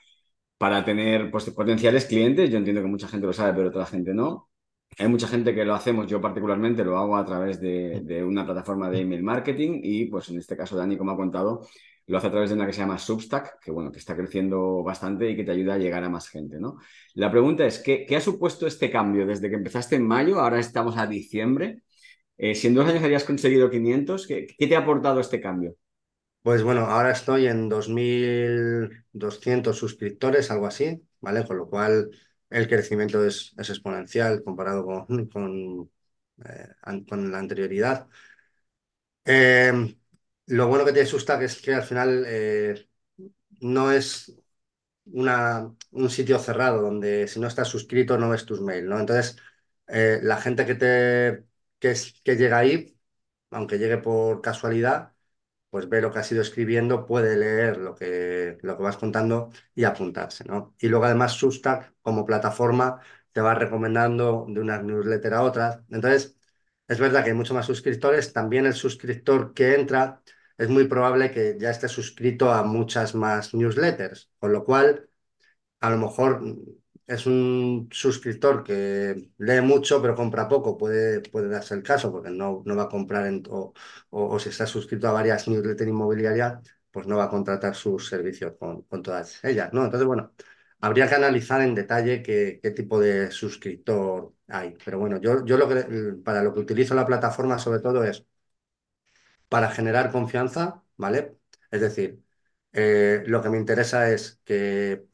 para 0.58 0.84
tener 0.84 1.30
pues, 1.30 1.50
potenciales 1.50 2.06
clientes. 2.06 2.50
Yo 2.50 2.58
entiendo 2.58 2.82
que 2.82 2.88
mucha 2.88 3.08
gente 3.08 3.26
lo 3.26 3.32
sabe, 3.32 3.54
pero 3.54 3.68
otra 3.68 3.86
gente 3.86 4.14
no. 4.14 4.49
Hay 4.98 5.08
mucha 5.08 5.28
gente 5.28 5.54
que 5.54 5.64
lo 5.64 5.74
hacemos, 5.74 6.06
yo 6.06 6.20
particularmente 6.20 6.84
lo 6.84 6.98
hago 6.98 7.16
a 7.16 7.24
través 7.24 7.60
de, 7.60 8.22
una 8.24 8.44
plataforma 8.44 8.90
de 8.90 9.00
email 9.00 9.22
marketing 9.22 9.80
y 9.82 10.06
pues 10.06 10.28
en 10.28 10.38
este 10.38 10.56
caso 10.56 10.76
Dani, 10.76 10.96
como 10.98 11.12
ha 11.12 11.16
contado, 11.16 11.66
lo 12.06 12.18
hace 12.18 12.26
a 12.26 12.30
través 12.30 12.50
de 12.50 12.56
una 12.56 12.66
que 12.66 12.72
se 12.72 12.80
llama 12.80 12.98
Substack, 12.98 13.60
que 13.60 13.70
bueno, 13.70 13.90
que 13.92 13.98
está 13.98 14.16
creciendo 14.16 14.82
bastante 14.82 15.30
y 15.30 15.36
que 15.36 15.44
te 15.44 15.52
ayuda 15.52 15.74
a 15.74 15.78
llegar 15.78 16.04
a 16.04 16.10
más 16.10 16.28
gente, 16.28 16.58
¿no? 16.58 16.78
La 17.14 17.30
pregunta 17.30 17.64
es, 17.64 17.78
¿qué, 17.78 18.04
qué 18.06 18.16
ha 18.16 18.20
supuesto 18.20 18.66
este 18.66 18.90
cambio 18.90 19.26
desde 19.26 19.48
que 19.48 19.56
empezaste 19.56 19.96
en 19.96 20.06
mayo, 20.06 20.40
ahora 20.40 20.58
estamos 20.58 20.98
a 20.98 21.06
diciembre? 21.06 21.82
Eh, 22.36 22.54
si 22.54 22.66
en 22.66 22.74
dos 22.74 22.88
años 22.88 23.04
habías 23.04 23.24
conseguido 23.24 23.70
500, 23.70 24.26
¿qué, 24.26 24.46
¿qué 24.58 24.66
te 24.66 24.76
ha 24.76 24.80
aportado 24.80 25.20
este 25.20 25.40
cambio? 25.40 25.76
Pues 26.42 26.62
bueno, 26.62 26.82
ahora 26.86 27.12
estoy 27.12 27.46
en 27.46 27.68
2.200 27.68 29.78
suscriptores, 29.78 30.50
algo 30.50 30.66
así, 30.66 31.02
¿vale? 31.20 31.46
Con 31.46 31.58
lo 31.58 31.68
cual 31.68 32.10
el 32.50 32.68
crecimiento 32.68 33.24
es, 33.24 33.54
exponencial 33.58 34.42
comparado 34.44 34.84
con, 34.84 35.06
eh, 36.44 36.68
con 37.08 37.32
la 37.32 37.38
anterioridad. 37.38 38.08
Eh, 39.24 39.72
lo 40.46 40.68
bueno 40.68 40.84
que 40.84 40.92
tiene 40.92 41.06
Substack 41.08 41.42
es 41.42 41.60
que 41.62 41.74
al 41.74 41.82
final 41.84 42.24
eh, 42.26 42.88
no 43.60 43.92
es 43.92 44.34
una, 45.06 45.74
un 45.92 46.10
sitio 46.10 46.38
cerrado 46.38 46.82
donde 46.82 47.28
si 47.28 47.40
no 47.40 47.48
estás 47.48 47.68
suscrito 47.68 48.18
no 48.18 48.30
ves 48.30 48.46
tus 48.46 48.60
mails, 48.62 48.88
¿no? 48.88 49.00
Entonces, 49.00 49.36
eh, 49.88 50.20
la 50.22 50.38
gente 50.38 50.66
que, 50.66 50.76
te, 50.76 51.46
que 51.80 52.36
llega 52.36 52.58
ahí, 52.58 52.96
aunque 53.50 53.78
llegue 53.78 53.98
por 53.98 54.42
casualidad, 54.42 55.14
pues 55.70 55.88
ve 55.88 56.00
lo 56.02 56.12
que 56.12 56.18
has 56.18 56.32
ido 56.32 56.42
escribiendo, 56.42 57.06
puede 57.06 57.36
leer 57.36 57.78
lo 57.78 57.94
que, 57.94 58.58
lo 58.62 58.76
que 58.76 58.82
vas 58.82 58.96
contando 58.96 59.50
y 59.74 59.84
apuntarse, 59.84 60.44
¿no? 60.44 60.74
Y 60.80 60.88
luego 60.88 61.04
además 61.06 61.32
Substack 61.32 61.94
como 62.02 62.26
plataforma 62.26 63.00
te 63.32 63.40
va 63.40 63.54
recomendando 63.54 64.46
de 64.48 64.60
una 64.60 64.82
newsletter 64.82 65.34
a 65.34 65.42
otras. 65.42 65.80
Entonces, 65.90 66.36
es 66.88 66.98
verdad 66.98 67.22
que 67.24 67.30
hay 67.30 67.36
muchos 67.36 67.54
más 67.54 67.66
suscriptores, 67.66 68.32
también 68.32 68.66
el 68.66 68.74
suscriptor 68.74 69.54
que 69.54 69.74
entra 69.74 70.22
es 70.58 70.68
muy 70.68 70.86
probable 70.86 71.30
que 71.30 71.56
ya 71.58 71.70
esté 71.70 71.88
suscrito 71.88 72.52
a 72.52 72.62
muchas 72.64 73.14
más 73.14 73.54
newsletters, 73.54 74.30
con 74.38 74.52
lo 74.52 74.64
cual 74.64 75.08
a 75.80 75.90
lo 75.90 75.98
mejor 75.98 76.42
es 77.10 77.26
un 77.26 77.88
suscriptor 77.92 78.62
que 78.64 79.30
lee 79.38 79.60
mucho 79.62 80.00
pero 80.02 80.14
compra 80.14 80.48
poco, 80.48 80.76
puede, 80.78 81.20
puede 81.20 81.48
darse 81.48 81.74
el 81.74 81.82
caso 81.82 82.12
porque 82.12 82.30
no, 82.30 82.62
no 82.66 82.76
va 82.76 82.84
a 82.84 82.88
comprar 82.88 83.26
en, 83.26 83.42
o, 83.50 83.72
o, 84.10 84.38
si 84.38 84.48
está 84.50 84.66
suscrito 84.66 85.08
a 85.08 85.12
varias 85.12 85.48
newsletters 85.48 85.90
inmobiliarias, 85.90 86.60
pues 86.90 87.06
no 87.06 87.16
va 87.16 87.24
a 87.24 87.28
contratar 87.30 87.74
sus 87.74 88.08
servicios 88.08 88.54
con, 88.58 88.82
con 88.82 89.02
todas 89.02 89.42
ellas, 89.44 89.72
¿no? 89.72 89.84
Entonces, 89.84 90.06
bueno, 90.06 90.32
habría 90.80 91.08
que 91.08 91.14
analizar 91.16 91.60
en 91.62 91.74
detalle 91.74 92.22
qué, 92.22 92.58
qué 92.62 92.70
tipo 92.72 93.00
de 93.00 93.30
suscriptor 93.30 94.34
hay. 94.48 94.76
Pero 94.84 94.98
bueno, 94.98 95.20
yo, 95.20 95.44
yo 95.44 95.56
lo 95.56 95.68
que, 95.68 96.14
para 96.24 96.42
lo 96.42 96.52
que 96.54 96.60
utilizo 96.60 96.94
la 96.94 97.06
plataforma 97.06 97.58
sobre 97.58 97.80
todo 97.80 98.04
es 98.04 98.26
para 99.48 99.70
generar 99.70 100.10
confianza, 100.12 100.82
¿vale? 100.96 101.36
Es 101.70 101.80
decir, 101.80 102.22
eh, 102.72 103.22
lo 103.26 103.42
que 103.42 103.50
me 103.50 103.58
interesa 103.58 104.10
es 104.10 104.40
que, 104.44 105.06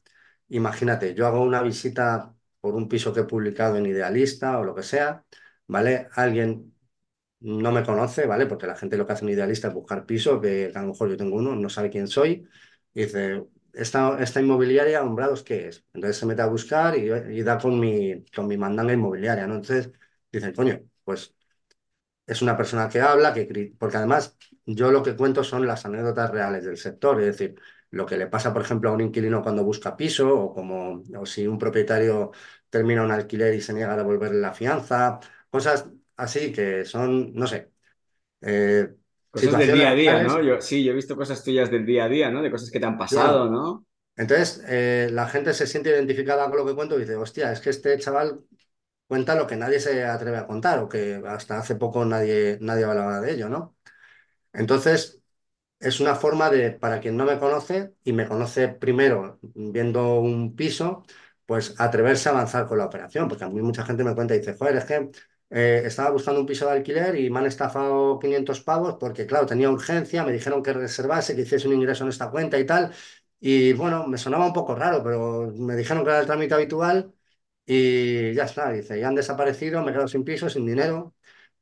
imagínate, 0.48 1.14
yo 1.14 1.26
hago 1.26 1.42
una 1.42 1.62
visita 1.62 2.34
por 2.60 2.74
un 2.74 2.88
piso 2.88 3.12
que 3.12 3.20
he 3.20 3.24
publicado 3.24 3.76
en 3.76 3.86
Idealista 3.86 4.58
o 4.58 4.64
lo 4.64 4.74
que 4.74 4.82
sea, 4.82 5.24
¿vale? 5.66 6.08
Alguien 6.14 6.74
no 7.40 7.72
me 7.72 7.84
conoce, 7.84 8.26
¿vale? 8.26 8.46
Porque 8.46 8.66
la 8.66 8.76
gente 8.76 8.96
lo 8.96 9.06
que 9.06 9.12
hace 9.14 9.24
en 9.24 9.30
Idealista 9.32 9.68
es 9.68 9.74
buscar 9.74 10.06
piso, 10.06 10.40
que 10.40 10.72
a 10.74 10.82
lo 10.82 10.88
mejor 10.88 11.10
yo 11.10 11.16
tengo 11.16 11.36
uno, 11.36 11.54
no 11.56 11.68
sabe 11.68 11.90
quién 11.90 12.08
soy, 12.08 12.48
y 12.94 13.02
dice, 13.04 13.44
esta, 13.72 14.22
esta 14.22 14.40
inmobiliaria, 14.40 15.02
Hombrados, 15.02 15.42
¿qué 15.42 15.68
es? 15.68 15.84
Entonces 15.94 16.18
se 16.18 16.26
mete 16.26 16.42
a 16.42 16.46
buscar 16.46 16.96
y, 16.98 17.42
da 17.42 17.58
con 17.58 17.78
mi, 17.78 18.24
con 18.34 18.46
mi 18.46 18.56
mandanga 18.56 18.92
inmobiliaria. 18.92 19.44
Entonces 19.44 19.90
dicen, 20.32 20.54
coño, 20.54 20.80
pues 21.04 21.34
es 22.26 22.42
una 22.42 22.56
persona 22.56 22.88
que 22.88 23.00
habla, 23.00 23.32
que 23.34 23.74
porque 23.78 23.96
además 23.96 24.36
yo 24.66 24.90
lo 24.90 25.02
que 25.02 25.16
cuento 25.16 25.44
son 25.44 25.66
las 25.66 25.84
anécdotas 25.86 26.30
reales 26.30 26.64
del 26.64 26.76
sector, 26.76 27.20
es 27.20 27.26
decir, 27.38 27.60
lo 27.96 28.06
que 28.06 28.16
le 28.16 28.26
pasa, 28.26 28.52
por 28.52 28.62
ejemplo, 28.62 28.90
a 28.90 28.92
un 28.92 29.00
inquilino 29.00 29.42
cuando 29.42 29.64
busca 29.64 29.96
piso, 29.96 30.38
o 30.38 30.54
como 30.54 31.02
o 31.18 31.26
si 31.26 31.46
un 31.46 31.58
propietario 31.58 32.32
termina 32.70 33.02
un 33.04 33.10
alquiler 33.10 33.54
y 33.54 33.60
se 33.60 33.72
niega 33.72 33.94
a 33.94 33.96
devolverle 33.96 34.40
la 34.40 34.52
fianza, 34.52 35.18
cosas 35.50 35.88
así 36.16 36.52
que 36.52 36.84
son, 36.84 37.34
no 37.34 37.46
sé. 37.46 37.70
Eh, 38.42 38.88
cosas 39.30 39.58
del 39.58 39.72
día 39.72 39.90
a 39.90 39.94
día. 39.94 40.22
¿no? 40.22 40.42
Yo, 40.42 40.60
sí, 40.60 40.84
yo 40.84 40.92
he 40.92 40.94
visto 40.94 41.16
cosas 41.16 41.42
tuyas 41.42 41.70
del 41.70 41.84
día 41.84 42.04
a 42.04 42.08
día, 42.08 42.30
¿no? 42.30 42.42
De 42.42 42.50
cosas 42.50 42.70
que 42.70 42.80
te 42.80 42.86
han 42.86 42.98
pasado, 42.98 43.48
claro. 43.48 43.50
¿no? 43.50 43.86
Entonces, 44.16 44.62
eh, 44.66 45.08
la 45.12 45.28
gente 45.28 45.52
se 45.52 45.66
siente 45.66 45.90
identificada 45.90 46.48
con 46.48 46.58
lo 46.58 46.66
que 46.66 46.74
cuento 46.74 46.96
y 46.96 47.00
dice, 47.00 47.16
hostia, 47.16 47.52
es 47.52 47.60
que 47.60 47.70
este 47.70 47.98
chaval 47.98 48.40
cuenta 49.06 49.34
lo 49.34 49.46
que 49.46 49.56
nadie 49.56 49.78
se 49.78 50.04
atreve 50.04 50.38
a 50.38 50.46
contar 50.46 50.78
o 50.78 50.88
que 50.88 51.22
hasta 51.26 51.58
hace 51.58 51.76
poco 51.76 52.04
nadie, 52.04 52.58
nadie 52.60 52.84
hablaba 52.84 53.20
de 53.20 53.32
ello, 53.32 53.48
¿no? 53.48 53.76
Entonces, 54.52 55.22
es 55.80 56.00
una 56.00 56.14
forma 56.14 56.50
de, 56.50 56.72
para 56.72 57.00
quien 57.00 57.16
no 57.16 57.24
me 57.24 57.38
conoce 57.38 57.94
y 58.04 58.12
me 58.12 58.26
conoce 58.26 58.68
primero 58.68 59.38
viendo 59.54 60.20
un 60.20 60.54
piso, 60.56 61.04
pues 61.46 61.74
atreverse 61.78 62.28
a 62.28 62.32
avanzar 62.32 62.66
con 62.66 62.78
la 62.78 62.86
operación, 62.86 63.28
porque 63.28 63.44
a 63.44 63.48
mí 63.48 63.60
mucha 63.62 63.84
gente 63.84 64.04
me 64.04 64.14
cuenta 64.14 64.34
y 64.34 64.38
dice, 64.40 64.54
joder, 64.56 64.76
es 64.76 64.84
que 64.84 65.10
eh, 65.50 65.82
estaba 65.84 66.10
buscando 66.10 66.40
un 66.40 66.46
piso 66.46 66.66
de 66.66 66.72
alquiler 66.72 67.16
y 67.18 67.30
me 67.30 67.38
han 67.40 67.46
estafado 67.46 68.18
500 68.18 68.60
pavos 68.62 68.96
porque, 68.98 69.26
claro, 69.26 69.46
tenía 69.46 69.70
urgencia, 69.70 70.24
me 70.24 70.32
dijeron 70.32 70.62
que 70.62 70.72
reservase, 70.72 71.36
que 71.36 71.42
hiciese 71.42 71.68
un 71.68 71.74
ingreso 71.74 72.04
en 72.04 72.10
esta 72.10 72.30
cuenta 72.30 72.58
y 72.58 72.66
tal, 72.66 72.92
y 73.40 73.72
bueno, 73.74 74.06
me 74.08 74.18
sonaba 74.18 74.46
un 74.46 74.52
poco 74.52 74.74
raro, 74.74 75.02
pero 75.04 75.52
me 75.56 75.76
dijeron 75.76 76.04
que 76.04 76.10
era 76.10 76.20
el 76.20 76.26
trámite 76.26 76.54
habitual 76.54 77.12
y 77.66 78.34
ya 78.34 78.44
está, 78.44 78.70
dice, 78.72 79.00
ya 79.00 79.08
han 79.08 79.16
desaparecido, 79.16 79.82
me 79.82 79.90
he 79.90 79.92
quedado 79.94 80.08
sin 80.08 80.24
piso, 80.24 80.48
sin 80.50 80.66
dinero. 80.66 81.15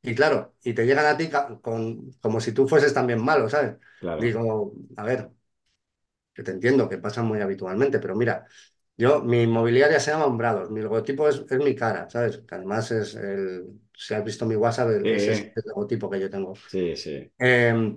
Y 0.05 0.15
claro, 0.15 0.55
y 0.63 0.73
te 0.73 0.85
llegan 0.85 1.05
a 1.05 1.17
ti 1.17 1.29
con, 1.61 2.11
como 2.21 2.39
si 2.39 2.51
tú 2.51 2.67
fueses 2.67 2.93
también 2.93 3.23
malo, 3.23 3.49
¿sabes? 3.49 3.75
Claro. 3.99 4.21
Digo, 4.21 4.73
a 4.97 5.03
ver, 5.03 5.29
que 6.33 6.43
te 6.43 6.51
entiendo, 6.51 6.89
que 6.89 6.97
pasa 6.97 7.23
muy 7.23 7.41
habitualmente, 7.41 7.99
pero 7.99 8.15
mira, 8.15 8.45
yo, 8.97 9.21
mi 9.21 9.43
inmobiliaria 9.43 9.99
se 9.99 10.11
llama 10.11 10.25
Hombrados, 10.25 10.69
mi 10.71 10.81
logotipo 10.81 11.27
es, 11.27 11.43
es, 11.49 11.57
mi 11.59 11.75
cara, 11.75 12.09
¿sabes? 12.09 12.39
Que 12.39 12.55
además 12.55 12.91
es 12.91 13.15
el, 13.15 13.81
si 13.93 14.13
has 14.13 14.23
visto 14.23 14.45
mi 14.45 14.55
WhatsApp, 14.55 14.89
es 15.05 15.27
el 15.55 15.63
logotipo 15.65 16.09
que 16.09 16.19
yo 16.19 16.29
tengo. 16.29 16.55
Sí, 16.55 16.95
sí. 16.95 17.31
Eh, 17.39 17.95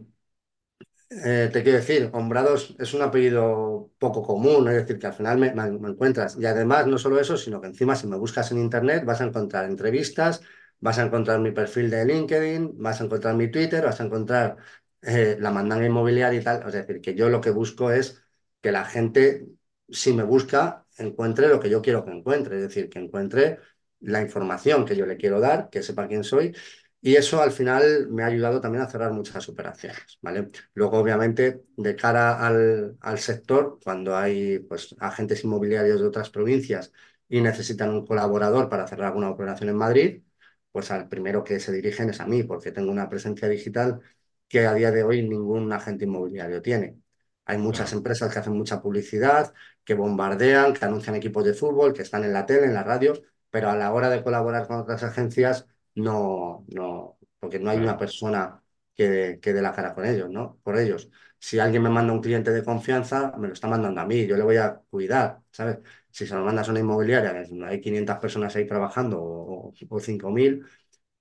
eh, 1.11 1.49
te 1.51 1.63
quiero 1.63 1.79
decir, 1.79 2.11
Hombrados 2.13 2.77
es 2.79 2.93
un 2.93 3.01
apellido 3.01 3.91
poco 3.99 4.23
común, 4.23 4.69
es 4.69 4.75
decir, 4.75 4.99
que 4.99 5.07
al 5.07 5.15
final 5.15 5.39
me, 5.39 5.55
me, 5.55 5.71
me, 5.71 5.89
encuentras. 5.89 6.37
Y 6.39 6.45
además, 6.45 6.87
no 6.87 6.99
solo 6.99 7.19
eso, 7.19 7.37
sino 7.37 7.61
que 7.61 7.69
encima 7.69 7.97
si 7.97 8.07
me 8.07 8.17
buscas 8.19 8.53
en 8.53 8.59
Internet 8.59 9.05
vas 9.07 9.21
a 9.21 9.25
encontrar 9.25 9.65
entrevistas, 9.65 10.43
vas 10.81 10.99
a 10.99 11.05
encontrar 11.07 11.41
mi 11.41 11.53
perfil 11.53 11.91
de 11.91 12.05
LinkedIn, 12.05 12.79
vas 12.79 13.01
a 13.01 13.05
encontrar 13.05 13.35
mi 13.37 13.51
Twitter, 13.51 13.85
vas 13.85 14.01
a 14.01 14.05
encontrar 14.05 14.57
eh, 15.03 15.37
la 15.41 15.51
mandanga 15.51 15.87
inmobiliaria 15.87 16.41
y 16.41 16.45
tal. 16.45 16.67
Es 16.67 16.73
decir, 16.75 17.01
que 17.01 17.15
yo 17.15 17.29
lo 17.29 17.41
que 17.41 17.51
busco 17.51 17.91
es 17.91 18.23
que 18.61 18.73
la 18.73 18.85
gente, 18.85 19.47
si 19.89 20.13
me 20.13 20.23
busca, 20.25 20.87
encuentre 20.99 21.49
lo 21.49 21.61
que 21.61 21.71
yo 21.71 21.83
quiero 21.83 22.05
que 22.05 22.11
encuentre, 22.13 22.57
es 22.57 22.63
decir, 22.63 22.89
que 22.89 22.99
encuentre 22.99 23.59
la 24.01 24.21
información 24.23 24.85
que 24.85 24.97
yo 24.97 25.07
le 25.07 25.17
quiero 25.17 25.41
dar, 25.41 25.71
que 25.71 25.83
sepa 25.83 26.07
quién 26.09 26.25
soy 26.25 26.55
y 27.01 27.15
eso 27.17 27.41
al 27.43 27.53
final 27.53 28.09
me 28.11 28.23
ha 28.25 28.27
ayudado 28.27 28.61
también 28.61 28.83
a 28.85 28.89
cerrar 28.91 29.13
muchas 29.13 29.49
operaciones, 29.49 30.19
¿vale? 30.21 30.51
Luego, 30.75 30.99
obviamente, 30.99 31.63
de 31.77 31.97
cara 31.97 32.45
al, 32.47 32.97
al 33.01 33.19
sector, 33.19 33.79
cuando 33.85 34.17
hay 34.17 34.59
pues, 34.61 34.97
agentes 34.99 35.45
inmobiliarios 35.45 36.01
de 36.01 36.07
otras 36.09 36.31
provincias 36.31 36.93
y 37.29 37.41
necesitan 37.41 37.91
un 37.91 38.05
colaborador 38.07 38.69
para 38.69 38.87
cerrar 38.89 39.09
alguna 39.09 39.31
operación 39.31 39.69
en 39.71 39.77
Madrid, 39.77 40.23
pues 40.73 40.91
al 40.91 41.09
primero 41.09 41.45
que 41.45 41.61
se 41.61 41.73
dirigen 41.73 42.11
es 42.11 42.21
a 42.21 42.27
mí, 42.27 42.43
porque 42.45 42.73
tengo 42.73 42.91
una 42.93 43.09
presencia 43.09 43.49
digital 43.49 44.01
que 44.49 44.67
a 44.67 44.75
día 44.75 44.91
de 44.91 45.03
hoy 45.05 45.23
ningún 45.29 45.73
agente 45.73 46.05
inmobiliario 46.05 46.63
tiene. 46.63 46.99
Hay 47.47 47.59
muchas 47.59 47.93
empresas 47.93 48.33
que 48.33 48.39
hacen 48.39 48.53
mucha 48.55 48.83
publicidad, 48.83 49.55
que 49.85 49.95
bombardean, 49.95 50.75
que 50.75 50.85
anuncian 50.85 51.17
equipos 51.17 51.45
de 51.45 51.55
fútbol, 51.55 51.93
que 51.95 52.03
están 52.03 52.25
en 52.25 52.33
la 52.33 52.45
tele, 52.47 52.67
en 52.67 52.75
la 52.75 52.85
radio, 52.85 53.15
pero 53.51 53.71
a 53.71 53.77
la 53.77 53.93
hora 53.93 54.11
de 54.11 54.23
colaborar 54.23 54.67
con 54.67 54.77
otras 54.81 55.03
agencias, 55.03 55.67
no, 55.95 56.65
no, 56.69 57.19
porque 57.41 57.59
no 57.59 57.71
hay 57.71 57.79
una 57.79 57.97
persona 57.97 58.63
que, 58.95 59.39
que 59.41 59.53
dé 59.55 59.63
la 59.63 59.73
cara 59.73 59.95
con 59.95 60.05
ellos, 60.05 60.29
¿no? 60.31 60.59
Por 60.63 60.79
ellos. 60.79 61.11
Si 61.39 61.59
alguien 61.59 61.83
me 61.83 61.89
manda 61.91 62.13
un 62.13 62.21
cliente 62.21 62.51
de 62.51 62.65
confianza, 62.65 63.33
me 63.39 63.49
lo 63.49 63.55
está 63.55 63.69
mandando 63.69 64.01
a 64.01 64.07
mí, 64.07 64.27
yo 64.27 64.37
le 64.37 64.43
voy 64.43 64.57
a 64.57 64.81
cuidar, 64.91 65.41
¿sabes? 65.51 65.79
Si 66.11 66.27
se 66.27 66.35
lo 66.35 66.45
mandas 66.45 66.69
a 66.69 66.71
una 66.73 66.81
inmobiliaria, 66.81 67.45
hay 67.67 67.81
500 67.81 68.19
personas 68.19 68.55
ahí 68.57 68.67
trabajando 68.67 69.21
o, 69.21 69.73
o 69.91 70.01
5.000, 70.01 70.65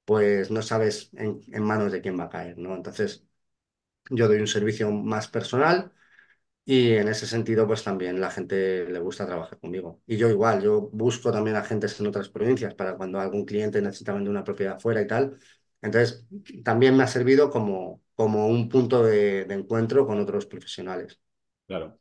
pues 0.05 0.51
no 0.51 0.61
sabes 0.61 1.09
en, 1.15 1.41
en 1.51 1.63
manos 1.63 1.91
de 1.91 2.01
quién 2.01 2.19
va 2.19 2.25
a 2.25 2.29
caer, 2.29 2.57
¿no? 2.57 2.75
Entonces, 2.75 3.25
yo 4.09 4.27
doy 4.27 4.39
un 4.39 4.47
servicio 4.47 4.91
más 4.91 5.27
personal 5.27 5.91
y 6.65 6.91
en 6.93 7.07
ese 7.09 7.27
sentido, 7.27 7.67
pues 7.67 7.83
también 7.83 8.21
la 8.21 8.31
gente 8.31 8.85
le 8.89 8.99
gusta 8.99 9.25
trabajar 9.27 9.59
conmigo. 9.59 10.01
Y 10.07 10.17
yo 10.17 10.29
igual, 10.29 10.61
yo 10.63 10.89
busco 10.93 11.31
también 11.31 11.55
agentes 11.57 11.99
en 11.99 12.07
otras 12.07 12.29
provincias 12.29 12.75
para 12.75 12.97
cuando 12.97 13.19
algún 13.19 13.45
cliente 13.45 13.81
necesita 13.81 14.13
vender 14.13 14.31
una 14.31 14.43
propiedad 14.43 14.79
fuera 14.79 15.01
y 15.01 15.07
tal. 15.07 15.39
Entonces, 15.81 16.25
también 16.65 16.97
me 16.97 17.03
ha 17.03 17.07
servido 17.07 17.49
como, 17.51 18.03
como 18.15 18.47
un 18.47 18.69
punto 18.69 19.03
de, 19.03 19.45
de 19.45 19.55
encuentro 19.55 20.07
con 20.07 20.19
otros 20.21 20.45
profesionales. 20.47 21.19
claro. 21.67 21.99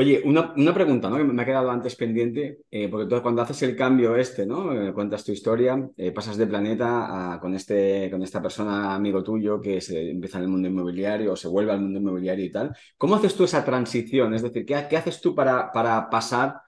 Oye, 0.00 0.22
una, 0.24 0.52
una 0.56 0.72
pregunta, 0.72 1.10
¿no? 1.10 1.16
Que 1.16 1.24
me 1.24 1.42
ha 1.42 1.44
quedado 1.44 1.70
antes 1.72 1.96
pendiente, 1.96 2.60
eh, 2.70 2.88
porque 2.88 3.08
tú 3.12 3.20
cuando 3.20 3.42
haces 3.42 3.60
el 3.62 3.74
cambio 3.74 4.14
este, 4.14 4.46
¿no? 4.46 4.72
Eh, 4.72 4.92
cuentas 4.94 5.24
tu 5.24 5.32
historia, 5.32 5.90
eh, 5.96 6.12
pasas 6.12 6.36
de 6.36 6.46
planeta 6.46 7.38
con 7.40 7.52
este, 7.56 8.08
con 8.08 8.22
esta 8.22 8.40
persona 8.40 8.94
amigo 8.94 9.24
tuyo 9.24 9.60
que 9.60 9.80
se 9.80 10.10
empieza 10.12 10.38
en 10.38 10.44
el 10.44 10.50
mundo 10.50 10.68
inmobiliario 10.68 11.32
o 11.32 11.36
se 11.36 11.48
vuelve 11.48 11.72
al 11.72 11.80
mundo 11.80 11.98
inmobiliario 11.98 12.44
y 12.44 12.52
tal. 12.52 12.76
¿Cómo 12.96 13.16
haces 13.16 13.34
tú 13.34 13.42
esa 13.42 13.64
transición? 13.64 14.34
Es 14.34 14.42
decir, 14.42 14.64
¿qué, 14.64 14.86
qué 14.88 14.96
haces 14.96 15.20
tú 15.20 15.34
para, 15.34 15.72
para 15.72 16.08
pasar 16.08 16.60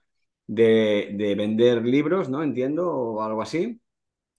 de, 0.49 1.11
de 1.15 1.35
vender 1.37 1.85
libros, 1.87 2.29
¿no? 2.29 2.43
Entiendo, 2.43 2.91
o 2.93 3.23
algo 3.23 3.43
así, 3.43 3.81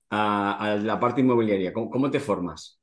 a, 0.10 0.74
a 0.74 0.78
la 0.78 1.00
parte 1.00 1.22
inmobiliaria. 1.22 1.74
¿Cómo, 1.74 1.90
cómo 1.92 2.12
te 2.12 2.20
formas? 2.22 2.82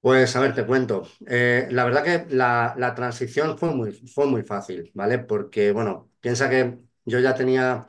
Pues 0.00 0.36
a 0.36 0.40
ver, 0.40 0.54
te 0.54 0.64
cuento. 0.64 1.02
Eh, 1.26 1.66
la 1.70 1.84
verdad 1.84 2.04
que 2.04 2.26
la, 2.34 2.74
la 2.78 2.94
transición 2.94 3.58
fue 3.58 3.74
muy, 3.74 3.92
fue 3.92 4.26
muy 4.26 4.42
fácil, 4.44 4.90
¿vale? 4.94 5.18
Porque, 5.18 5.72
bueno, 5.72 6.10
piensa 6.20 6.48
que 6.48 6.78
yo 7.04 7.18
ya 7.18 7.34
tenía 7.34 7.84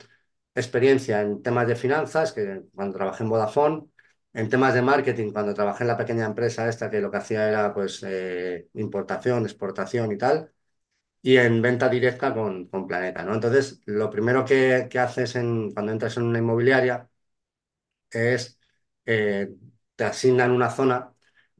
experiencia 0.54 1.20
en 1.22 1.40
temas 1.42 1.68
de 1.68 1.76
finanzas, 1.76 2.32
que 2.32 2.64
cuando 2.74 2.96
trabajé 2.96 3.22
en 3.22 3.30
Vodafone, 3.30 3.86
en 4.32 4.48
temas 4.48 4.74
de 4.74 4.82
marketing, 4.82 5.32
cuando 5.32 5.54
trabajé 5.54 5.84
en 5.84 5.88
la 5.88 5.96
pequeña 5.96 6.26
empresa 6.26 6.68
esta, 6.68 6.90
que 6.90 7.00
lo 7.00 7.10
que 7.12 7.18
hacía 7.18 7.48
era 7.48 7.72
pues 7.72 8.02
eh, 8.04 8.68
importación, 8.74 9.44
exportación 9.44 10.10
y 10.12 10.18
tal, 10.18 10.52
y 11.22 11.36
en 11.38 11.62
venta 11.62 11.88
directa 11.88 12.34
con, 12.34 12.68
con 12.68 12.86
Planeta, 12.88 13.24
¿no? 13.24 13.34
Entonces, 13.34 13.82
lo 13.86 14.10
primero 14.10 14.44
que, 14.44 14.88
que 14.90 14.98
haces 15.00 15.36
en, 15.36 15.72
cuando 15.72 15.92
entras 15.92 16.16
en 16.18 16.24
una 16.24 16.38
inmobiliaria 16.40 17.08
es, 18.10 18.58
eh, 19.06 19.48
te 19.96 20.04
asignan 20.04 20.50
una 20.52 20.70
zona 20.70 21.12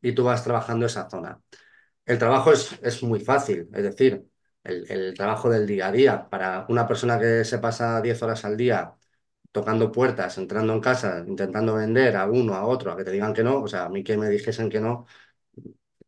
y 0.02 0.12
tú 0.14 0.24
vas 0.24 0.44
trabajando 0.44 0.86
esa 0.86 1.08
zona. 1.10 1.40
El 2.06 2.18
trabajo 2.18 2.52
es, 2.52 2.78
es 2.82 3.02
muy 3.02 3.20
fácil, 3.20 3.68
es 3.74 3.82
decir, 3.84 4.26
el, 4.64 4.90
el 4.90 5.14
trabajo 5.14 5.50
del 5.50 5.66
día 5.66 5.88
a 5.88 5.92
día. 5.92 6.28
Para 6.30 6.66
una 6.68 6.86
persona 6.88 7.18
que 7.18 7.44
se 7.44 7.58
pasa 7.58 8.00
10 8.02 8.22
horas 8.22 8.44
al 8.44 8.56
día 8.56 8.94
tocando 9.52 9.92
puertas, 9.92 10.38
entrando 10.38 10.72
en 10.74 10.80
casa, 10.80 11.24
intentando 11.26 11.74
vender 11.74 12.16
a 12.16 12.26
uno, 12.28 12.54
a 12.54 12.66
otro, 12.66 12.92
a 12.92 12.96
que 12.96 13.04
te 13.04 13.12
digan 13.12 13.34
que 13.34 13.44
no, 13.44 13.62
o 13.62 13.68
sea, 13.68 13.84
a 13.86 13.88
mí 13.90 14.04
que 14.04 14.16
me 14.18 14.28
dijesen 14.30 14.70
que 14.70 14.80
no, 14.80 15.06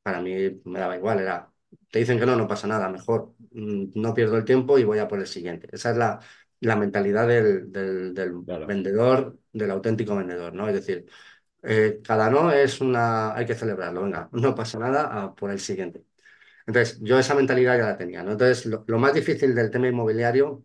para 0.02 0.20
mí 0.20 0.61
me 0.64 0.78
daba 0.81 0.96
igual, 0.96 1.20
era, 1.20 1.52
te 1.90 1.98
dicen 2.00 2.18
que 2.18 2.26
no, 2.26 2.37
no 2.37 2.48
pasa 2.48 2.66
nada, 2.66 2.88
mejor 2.88 3.35
mm, 3.52 3.90
no 3.94 4.14
pierdo 4.14 4.37
el 4.37 4.44
tiempo 4.44 4.78
y 4.78 4.85
voy 4.85 4.98
a 4.98 5.09
por 5.09 5.20
el 5.20 5.26
siguiente. 5.26 5.68
Esa 5.72 5.90
es 5.92 5.96
la, 5.96 6.20
la 6.61 6.76
mentalidad 6.76 7.28
del, 7.28 7.70
del, 7.72 8.14
del 8.14 8.44
Claro, 8.44 8.66
vendedor, 8.66 9.38
del 9.52 9.70
auténtico 9.70 10.16
vendedor, 10.16 10.55
¿no? 10.55 10.68
Es 10.68 10.74
decir, 10.74 11.07
eh, 11.62 12.01
cada 12.05 12.31
no 12.31 12.51
es 12.53 12.81
una, 12.81 13.35
hay 13.35 13.46
que 13.46 13.55
celebrarlo, 13.55 14.03
venga, 14.03 14.29
no 14.33 14.55
pasa 14.55 14.79
nada, 14.79 15.35
por 15.35 15.51
el 15.51 15.61
siguiente. 15.61 16.05
Entonces, 16.66 16.98
yo 17.03 17.18
esa 17.18 17.35
mentalidad 17.35 17.79
ya 17.79 17.85
la 17.87 17.96
tenía, 17.98 18.22
¿no? 18.22 18.33
Entonces, 18.33 18.66
lo, 18.66 18.85
lo 18.88 18.98
más 18.98 19.14
difícil 19.14 19.55
del 19.55 19.70
tema 19.70 19.88
inmobiliario 19.88 20.64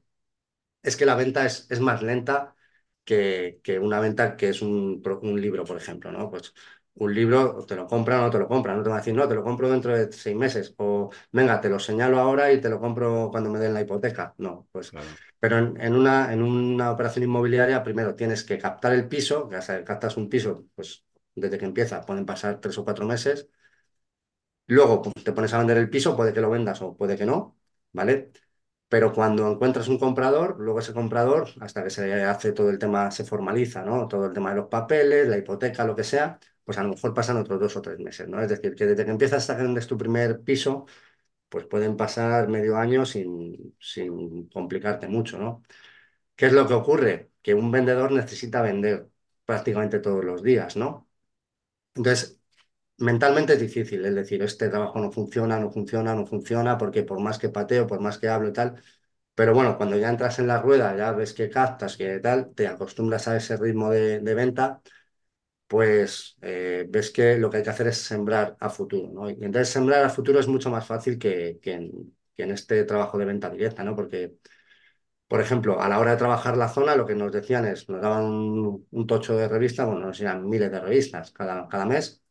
es 0.84 0.96
que 0.98 1.06
la 1.06 1.16
venta 1.16 1.46
es, 1.46 1.68
es 1.70 1.80
más 1.80 2.02
lenta 2.04 2.56
que, 3.04 3.60
que 3.64 3.80
una 3.80 4.00
venta 4.00 4.36
que 4.38 4.50
es 4.50 4.62
un, 4.62 5.02
un 5.22 5.42
libro, 5.42 5.64
por 5.66 5.78
ejemplo, 5.78 6.12
¿no? 6.12 6.30
Pues 6.30 6.54
un 7.00 7.14
libro 7.14 7.66
te 7.66 7.76
lo 7.76 7.88
compran 7.88 8.20
o 8.20 8.24
no 8.24 8.30
te 8.32 8.40
lo 8.40 8.48
compran, 8.48 8.78
no 8.78 8.84
te 8.84 8.90
van 8.90 8.98
a 8.98 9.02
decir, 9.02 9.14
no, 9.16 9.28
te 9.28 9.36
lo 9.36 9.44
compro 9.44 9.70
dentro 9.70 9.96
de 9.98 10.12
seis 10.12 10.36
meses, 10.36 10.74
o 10.78 11.10
venga, 11.32 11.62
te 11.62 11.70
lo 11.70 11.80
señalo 11.80 12.20
ahora 12.20 12.52
y 12.52 12.62
te 12.62 12.70
lo 12.70 12.80
compro 12.80 13.30
cuando 13.32 13.50
me 13.50 13.60
den 13.60 13.74
la 13.74 13.82
hipoteca. 13.82 14.34
No, 14.38 14.68
pues, 14.72 14.92
claro, 14.92 15.20
pero 15.40 15.58
en, 15.58 15.80
en 15.82 15.96
una, 15.96 16.34
en 16.34 16.42
una 16.44 16.92
operación 16.92 17.24
inmobiliaria, 17.26 17.84
primero 17.84 18.16
tienes 18.16 18.44
que 18.44 18.58
captar 18.58 18.94
el 18.94 19.08
piso, 19.08 19.48
que 19.50 19.56
hasta 19.58 19.78
que 19.78 19.84
captas 19.84 20.18
un 20.18 20.30
piso, 20.30 20.66
pues 20.76 21.06
desde 21.36 21.58
que 21.58 21.66
empieza 21.66 22.02
pueden 22.02 22.26
pasar 22.26 22.60
tres 22.60 22.78
o 22.78 22.84
cuatro 22.84 23.06
meses, 23.06 23.48
luego 24.68 25.02
pues, 25.02 25.24
te 25.24 25.32
pones 25.34 25.54
a 25.54 25.58
vender 25.60 25.78
el 25.78 25.90
piso, 25.90 26.16
puede 26.16 26.34
que 26.34 26.42
lo 26.42 26.50
vendas 26.50 26.82
o 26.82 26.96
puede 26.96 27.18
que 27.18 27.26
no, 27.26 27.58
¿vale? 27.94 28.32
Pero 28.88 29.14
cuando 29.14 29.50
encuentras 29.52 29.88
un 29.90 30.00
comprador, 30.00 30.58
luego 30.60 30.80
ese 30.80 30.94
comprador, 30.94 31.50
hasta 31.62 31.84
que 31.84 31.90
se 31.92 32.24
hace 32.24 32.54
todo 32.54 32.70
el 32.70 32.80
tema, 32.80 33.12
se 33.12 33.26
formaliza, 33.26 33.84
¿no? 33.84 34.08
Todo 34.08 34.28
el 34.28 34.34
tema 34.34 34.52
de 34.52 34.58
los 34.58 34.68
papeles, 34.70 35.28
la 35.28 35.38
hipoteca, 35.38 35.86
lo 35.86 35.96
que 35.96 36.04
sea, 36.06 36.40
pues 36.68 36.80
a 36.80 36.84
lo 36.84 36.92
mejor 36.92 37.16
pasan 37.16 37.38
otros 37.40 37.60
dos 37.62 37.78
o 37.78 37.84
tres 37.84 38.00
meses, 38.00 38.30
¿no? 38.30 38.42
Es 38.44 38.50
decir, 38.50 38.76
que 38.76 38.88
desde 38.88 39.06
que 39.06 39.12
empiezas 39.12 39.50
a 39.52 39.56
vender 39.58 39.88
tu 39.88 39.98
primer 39.98 40.42
piso, 40.44 40.88
pues 41.50 41.66
pueden 41.68 41.98
pasar 41.98 42.48
medio 42.50 42.78
año 42.78 43.06
sin, 43.06 43.76
sin 43.80 44.50
complicarte 44.50 45.08
mucho, 45.08 45.40
¿no? 45.40 45.64
¿Qué 46.36 46.48
es 46.48 46.54
lo 46.54 46.68
que 46.68 46.74
ocurre? 46.76 47.32
Que 47.42 47.54
un 47.56 47.72
vendedor 47.72 48.12
necesita 48.12 48.62
vender 48.62 49.10
prácticamente 49.46 50.00
todos 50.00 50.24
los 50.26 50.44
días, 50.44 50.78
¿no? 50.78 51.10
Entonces, 51.96 52.40
mentalmente 52.98 53.54
es 53.54 53.60
difícil, 53.62 54.06
es 54.06 54.16
decir, 54.16 54.42
este 54.44 54.70
trabajo 54.70 55.00
no 55.00 55.12
funciona, 55.12 55.60
no 55.60 55.72
funciona, 55.72 56.16
no 56.16 56.26
funciona, 56.28 56.78
porque 56.78 57.04
por 57.04 57.20
más 57.22 57.40
que 57.40 57.50
pateo, 57.50 57.88
por 57.88 58.02
más 58.02 58.20
que 58.20 58.30
hablo 58.30 58.50
y 58.50 58.54
tal, 58.54 58.82
pero 59.36 59.54
bueno, 59.56 59.78
cuando 59.78 59.98
ya 59.98 60.10
entras 60.10 60.40
en 60.40 60.48
la 60.48 60.62
rueda, 60.62 60.96
ya 60.98 61.12
ves 61.14 61.34
que 61.34 61.50
captas, 61.50 61.98
que 61.98 62.20
tal, 62.20 62.54
te 62.56 62.68
acostumbras 62.68 63.28
a 63.30 63.38
ese 63.38 63.58
ritmo 63.58 63.92
de 63.92 64.20
venta, 64.36 64.82
pues 65.68 66.38
eh, 66.42 66.86
ves 66.90 67.12
que 67.12 67.38
lo 67.38 67.50
que 67.50 67.58
hay 67.58 67.64
que 67.64 67.70
hacer 67.70 67.88
es 67.88 67.98
sembrar 67.98 68.56
a 68.60 68.70
futuro, 68.70 69.10
¿no? 69.14 69.30
Y 69.30 69.34
entonces 69.34 69.70
sembrar 69.70 70.04
a 70.06 70.10
futuro 70.10 70.40
es 70.40 70.48
mucho 70.48 70.70
más 70.70 70.86
fácil 70.88 71.18
que, 71.20 71.60
que 71.62 71.74
en, 71.74 72.14
este 72.52 72.84
trabajo 72.86 73.18
de 73.18 73.26
venta 73.26 73.50
directa, 73.50 73.84
¿no? 73.84 73.96
Porque, 73.96 74.36
por 75.28 75.42
ejemplo, 75.42 75.82
a 75.82 75.90
la 75.90 76.00
hora 76.00 76.12
de 76.12 76.18
trabajar 76.18 76.56
la 76.58 76.70
zona, 76.70 76.96
lo 76.96 77.06
que 77.06 77.16
nos 77.16 77.32
decían 77.32 77.66
es, 77.66 77.90
nos 77.90 78.02
daban 78.02 78.26
un, 78.26 79.08
tocho 79.08 79.36
de 79.38 79.48
revistas, 79.50 79.86
bueno, 79.88 80.02
nos 80.08 80.20
eran 80.22 80.48
miles 80.50 80.72
de 80.72 80.80
revistas 80.80 81.32
cada, 81.32 81.68
cada 81.68 81.86
mes, 81.86 82.24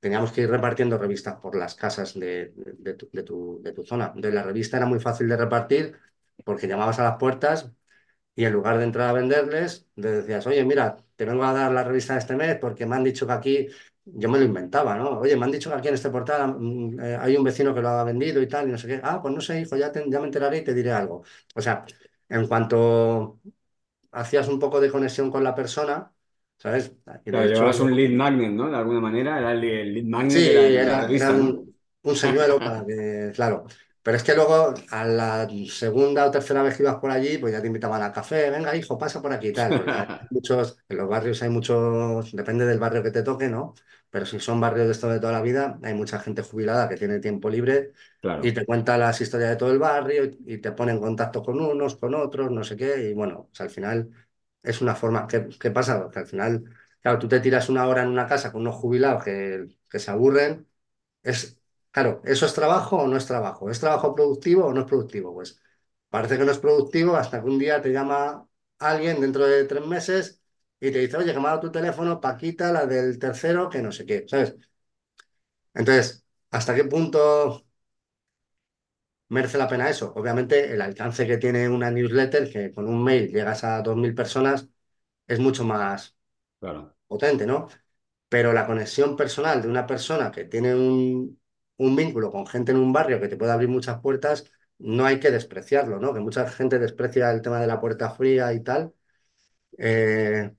teníamos 0.00 0.32
que 0.32 0.42
ir 0.42 0.50
repartiendo 0.50 0.98
revistas 0.98 1.36
por 1.40 1.56
las 1.56 1.74
casas 1.74 2.14
de, 2.14 2.52
de- 2.56 2.94
tu, 2.94 3.08
de 3.12 3.22
tu- 3.24 3.60
de 3.62 3.74
zona. 3.86 4.12
De 4.16 4.30
la 4.32 4.42
revista 4.44 4.76
era 4.76 4.86
muy 4.86 5.00
fácil 5.00 5.28
de 5.28 5.36
repartir 5.36 5.98
porque 6.44 6.68
llamabas 6.68 6.98
a 7.00 7.04
las 7.04 7.16
puertas 7.18 7.70
y 8.36 8.44
en 8.44 8.52
lugar 8.52 8.78
de 8.78 8.84
entrar 8.84 9.08
a 9.10 9.12
venderles, 9.12 9.88
les 9.96 10.12
decías, 10.18 10.46
oye, 10.46 10.64
mira, 10.64 10.96
te 11.16 11.24
vengo 11.24 11.44
a 11.44 11.52
dar 11.52 11.72
la 11.72 11.84
revista 11.84 12.14
de 12.14 12.20
este 12.20 12.36
mes 12.36 12.56
porque 12.60 12.86
me 12.86 12.96
han 12.96 13.04
dicho 13.04 13.26
que 13.26 13.32
aquí, 13.32 13.68
yo 14.04 14.28
me 14.28 14.38
lo 14.38 14.44
inventaba, 14.44 14.96
¿no? 14.96 15.18
Oye, 15.20 15.36
me 15.36 15.44
han 15.46 15.50
dicho 15.52 15.70
que 15.70 15.76
aquí 15.76 15.88
en 15.88 15.94
este 15.94 16.10
portal 16.10 16.56
mm, 16.58 17.00
eh, 17.00 17.16
hay 17.20 17.36
un 17.36 17.44
vecino 17.44 17.74
que 17.74 17.80
lo 17.82 17.88
ha 17.88 18.04
vendido 18.04 18.40
y 18.42 18.48
tal, 18.48 18.68
y 18.68 18.72
no 18.72 18.78
sé 18.78 18.86
qué. 18.88 19.00
Ah, 19.02 19.20
pues 19.22 19.34
no 19.34 19.40
sé, 19.40 19.60
hijo, 19.60 19.76
ya, 19.76 19.90
te- 19.92 20.04
ya 20.10 20.18
me 20.20 20.26
enteraré 20.26 20.58
y 20.58 20.64
te 20.64 20.74
diré 20.74 20.92
algo. 20.92 21.22
O 21.54 21.60
sea, 21.62 21.84
en 22.28 22.46
cuanto 22.48 23.40
hacías 24.12 24.48
un 24.48 24.58
poco 24.58 24.80
de 24.80 24.90
conexión 24.90 25.30
con 25.30 25.44
la 25.44 25.54
persona, 25.54 26.12
¿sabes? 26.58 26.92
Claro, 27.30 27.46
llevabas 27.48 27.80
un 27.80 27.94
lead 27.96 28.10
magnet, 28.12 28.52
¿no? 28.52 28.70
De 28.70 28.76
alguna 28.76 29.00
manera, 29.00 29.38
era 29.38 29.52
el, 29.52 29.60
lead 29.94 30.04
Sí, 30.26 30.40
magnet 30.44 30.44
de 30.44 30.52
la, 30.52 30.70
de 30.70 30.84
la 30.84 31.06
era, 31.12 31.32
un, 31.32 31.76
un 32.02 32.16
señuelo 32.16 32.60
para 32.62 32.84
que, 32.84 33.30
claro. 33.34 33.66
Pero 34.04 34.18
es 34.18 34.24
que 34.24 34.36
luego 34.36 34.74
a 34.90 35.04
la 35.06 35.48
segunda 35.70 36.26
o 36.26 36.32
tercera 36.32 36.62
vez 36.62 36.76
que 36.76 36.84
ibas 36.84 36.96
por 36.98 37.10
allí, 37.10 37.38
pues 37.38 37.52
ya 37.54 37.62
te 37.62 37.68
invitaban 37.68 38.02
a 38.02 38.12
café, 38.12 38.50
venga, 38.50 38.76
hijo, 38.76 38.98
pasa 38.98 39.22
por 39.22 39.32
aquí 39.32 39.48
y 39.48 39.54
tal, 39.54 39.82
muchos, 40.30 40.78
en 40.90 40.98
los 40.98 41.08
barrios 41.08 41.42
hay 41.42 41.50
muchos, 41.50 42.32
depende 42.32 42.66
del 42.66 42.78
barrio 42.80 43.02
que 43.02 43.10
te 43.12 43.24
toque, 43.24 43.48
¿no? 43.48 43.74
Pero 44.10 44.26
si 44.26 44.40
son 44.40 44.60
barrios 44.60 44.86
de 44.86 44.92
esto 44.92 45.08
de 45.10 45.20
toda 45.20 45.32
la 45.32 45.42
vida, 45.42 45.80
hay 45.82 45.94
mucha 45.94 46.20
gente 46.20 46.42
jubilada 46.42 46.88
que 46.88 46.96
tiene 46.98 47.20
tiempo 47.20 47.50
libre 47.50 47.92
y 48.40 48.52
Claro, 48.52 48.54
te 48.54 48.66
cuenta 48.66 48.98
las 48.98 49.20
historias 49.20 49.50
de 49.50 49.56
todo 49.56 49.72
el 49.72 49.78
barrio 49.78 50.24
y, 50.26 50.38
y 50.54 50.58
te 50.58 50.72
pone 50.72 50.92
en 50.92 51.00
contacto 51.00 51.42
con 51.42 51.60
unos, 51.60 51.96
con 51.96 52.14
otros, 52.14 52.50
no 52.52 52.64
sé 52.64 52.76
qué, 52.76 53.10
y 53.10 53.14
bueno, 53.14 53.50
al 53.58 53.70
final 53.70 54.10
es 54.62 54.80
una 54.82 54.94
forma, 54.94 55.26
¿qué, 55.26 55.48
qué 55.60 55.70
pasa? 55.70 56.08
Que 56.12 56.20
al 56.20 56.26
final, 56.26 56.64
claro, 57.00 57.18
tú 57.18 57.28
te 57.28 57.40
tiras 57.40 57.68
una 57.68 57.86
hora 57.86 58.02
en 58.02 58.08
una 58.10 58.26
casa 58.26 58.52
con 58.52 58.62
unos 58.62 58.76
jubilados 58.76 59.24
que, 59.24 59.66
que 59.88 59.98
se 59.98 60.10
aburren 60.10 60.68
es, 61.22 61.58
claro, 61.94 62.22
¿eso 62.26 62.46
es 62.46 62.54
trabajo 62.54 62.98
o 62.98 63.08
no 63.08 63.18
es 63.18 63.26
trabajo? 63.26 63.70
¿Es 63.70 63.80
trabajo 63.80 64.14
productivo 64.14 64.66
o 64.66 64.74
no 64.74 64.82
es 64.82 64.86
productivo? 64.88 65.34
Pues 65.34 65.60
parece 66.10 66.38
que 66.38 66.44
no 66.46 66.52
es 66.52 66.58
productivo 66.58 67.16
hasta 67.16 67.40
que 67.42 67.48
un 67.48 67.58
día 67.60 67.82
te 67.82 67.92
llama 67.92 68.48
alguien 68.80 69.20
dentro 69.22 69.46
de 69.46 69.64
tres 69.66 69.86
meses 69.86 70.42
y 70.80 70.92
te 70.92 71.00
dice, 71.00 71.18
oye, 71.18 71.34
que 71.34 71.40
me 71.40 71.46
ha 71.48 71.50
dado 71.52 71.62
tu 71.62 71.72
teléfono, 71.72 72.20
Paquita, 72.20 72.72
la 72.72 72.86
del 72.86 73.18
tercero, 73.18 73.70
que 73.70 73.82
no 73.82 73.92
sé 73.92 74.06
qué, 74.06 74.26
¿sabes? 74.28 74.56
Entonces, 75.74 76.24
¿hasta 76.50 76.74
qué 76.74 76.84
punto 76.84 77.64
merece 79.28 79.58
la 79.58 79.68
pena 79.68 79.88
eso? 79.90 80.12
Obviamente, 80.16 80.72
el 80.72 80.80
alcance 80.82 81.26
que 81.26 81.38
tiene 81.38 81.68
una 81.68 81.90
newsletter, 81.90 82.50
que 82.50 82.72
con 82.72 82.86
un 82.88 83.02
mail 83.02 83.28
llegas 83.32 83.64
a 83.64 83.82
2.000 83.82 84.14
personas, 84.14 84.68
es 85.28 85.40
mucho 85.40 85.64
más 85.64 86.16
Claro. 86.60 86.94
potente, 87.08 87.46
¿no? 87.46 87.68
Pero 88.28 88.52
la 88.54 88.66
conexión 88.66 89.16
personal 89.16 89.62
de 89.62 89.68
una 89.68 89.86
persona 89.86 90.32
que 90.32 90.44
tiene 90.46 90.74
un, 90.74 91.40
un 91.78 91.96
vínculo 91.96 92.30
con 92.30 92.46
gente 92.46 92.72
en 92.72 92.78
un 92.78 92.92
barrio 92.92 93.20
que 93.20 93.28
te 93.28 93.36
puede 93.36 93.52
abrir 93.52 93.68
muchas 93.68 94.00
puertas, 94.00 94.50
no 94.78 95.04
hay 95.06 95.20
que 95.20 95.30
despreciarlo, 95.30 95.98
¿no? 96.00 96.12
Que 96.14 96.20
mucha 96.20 96.48
gente 96.50 96.78
desprecia 96.78 97.30
el 97.32 97.42
tema 97.42 97.60
de 97.60 97.66
la 97.66 97.80
puerta 97.80 98.10
fría 98.10 98.52
y 98.52 98.62
tal. 98.62 98.92
Eh, 99.78 100.52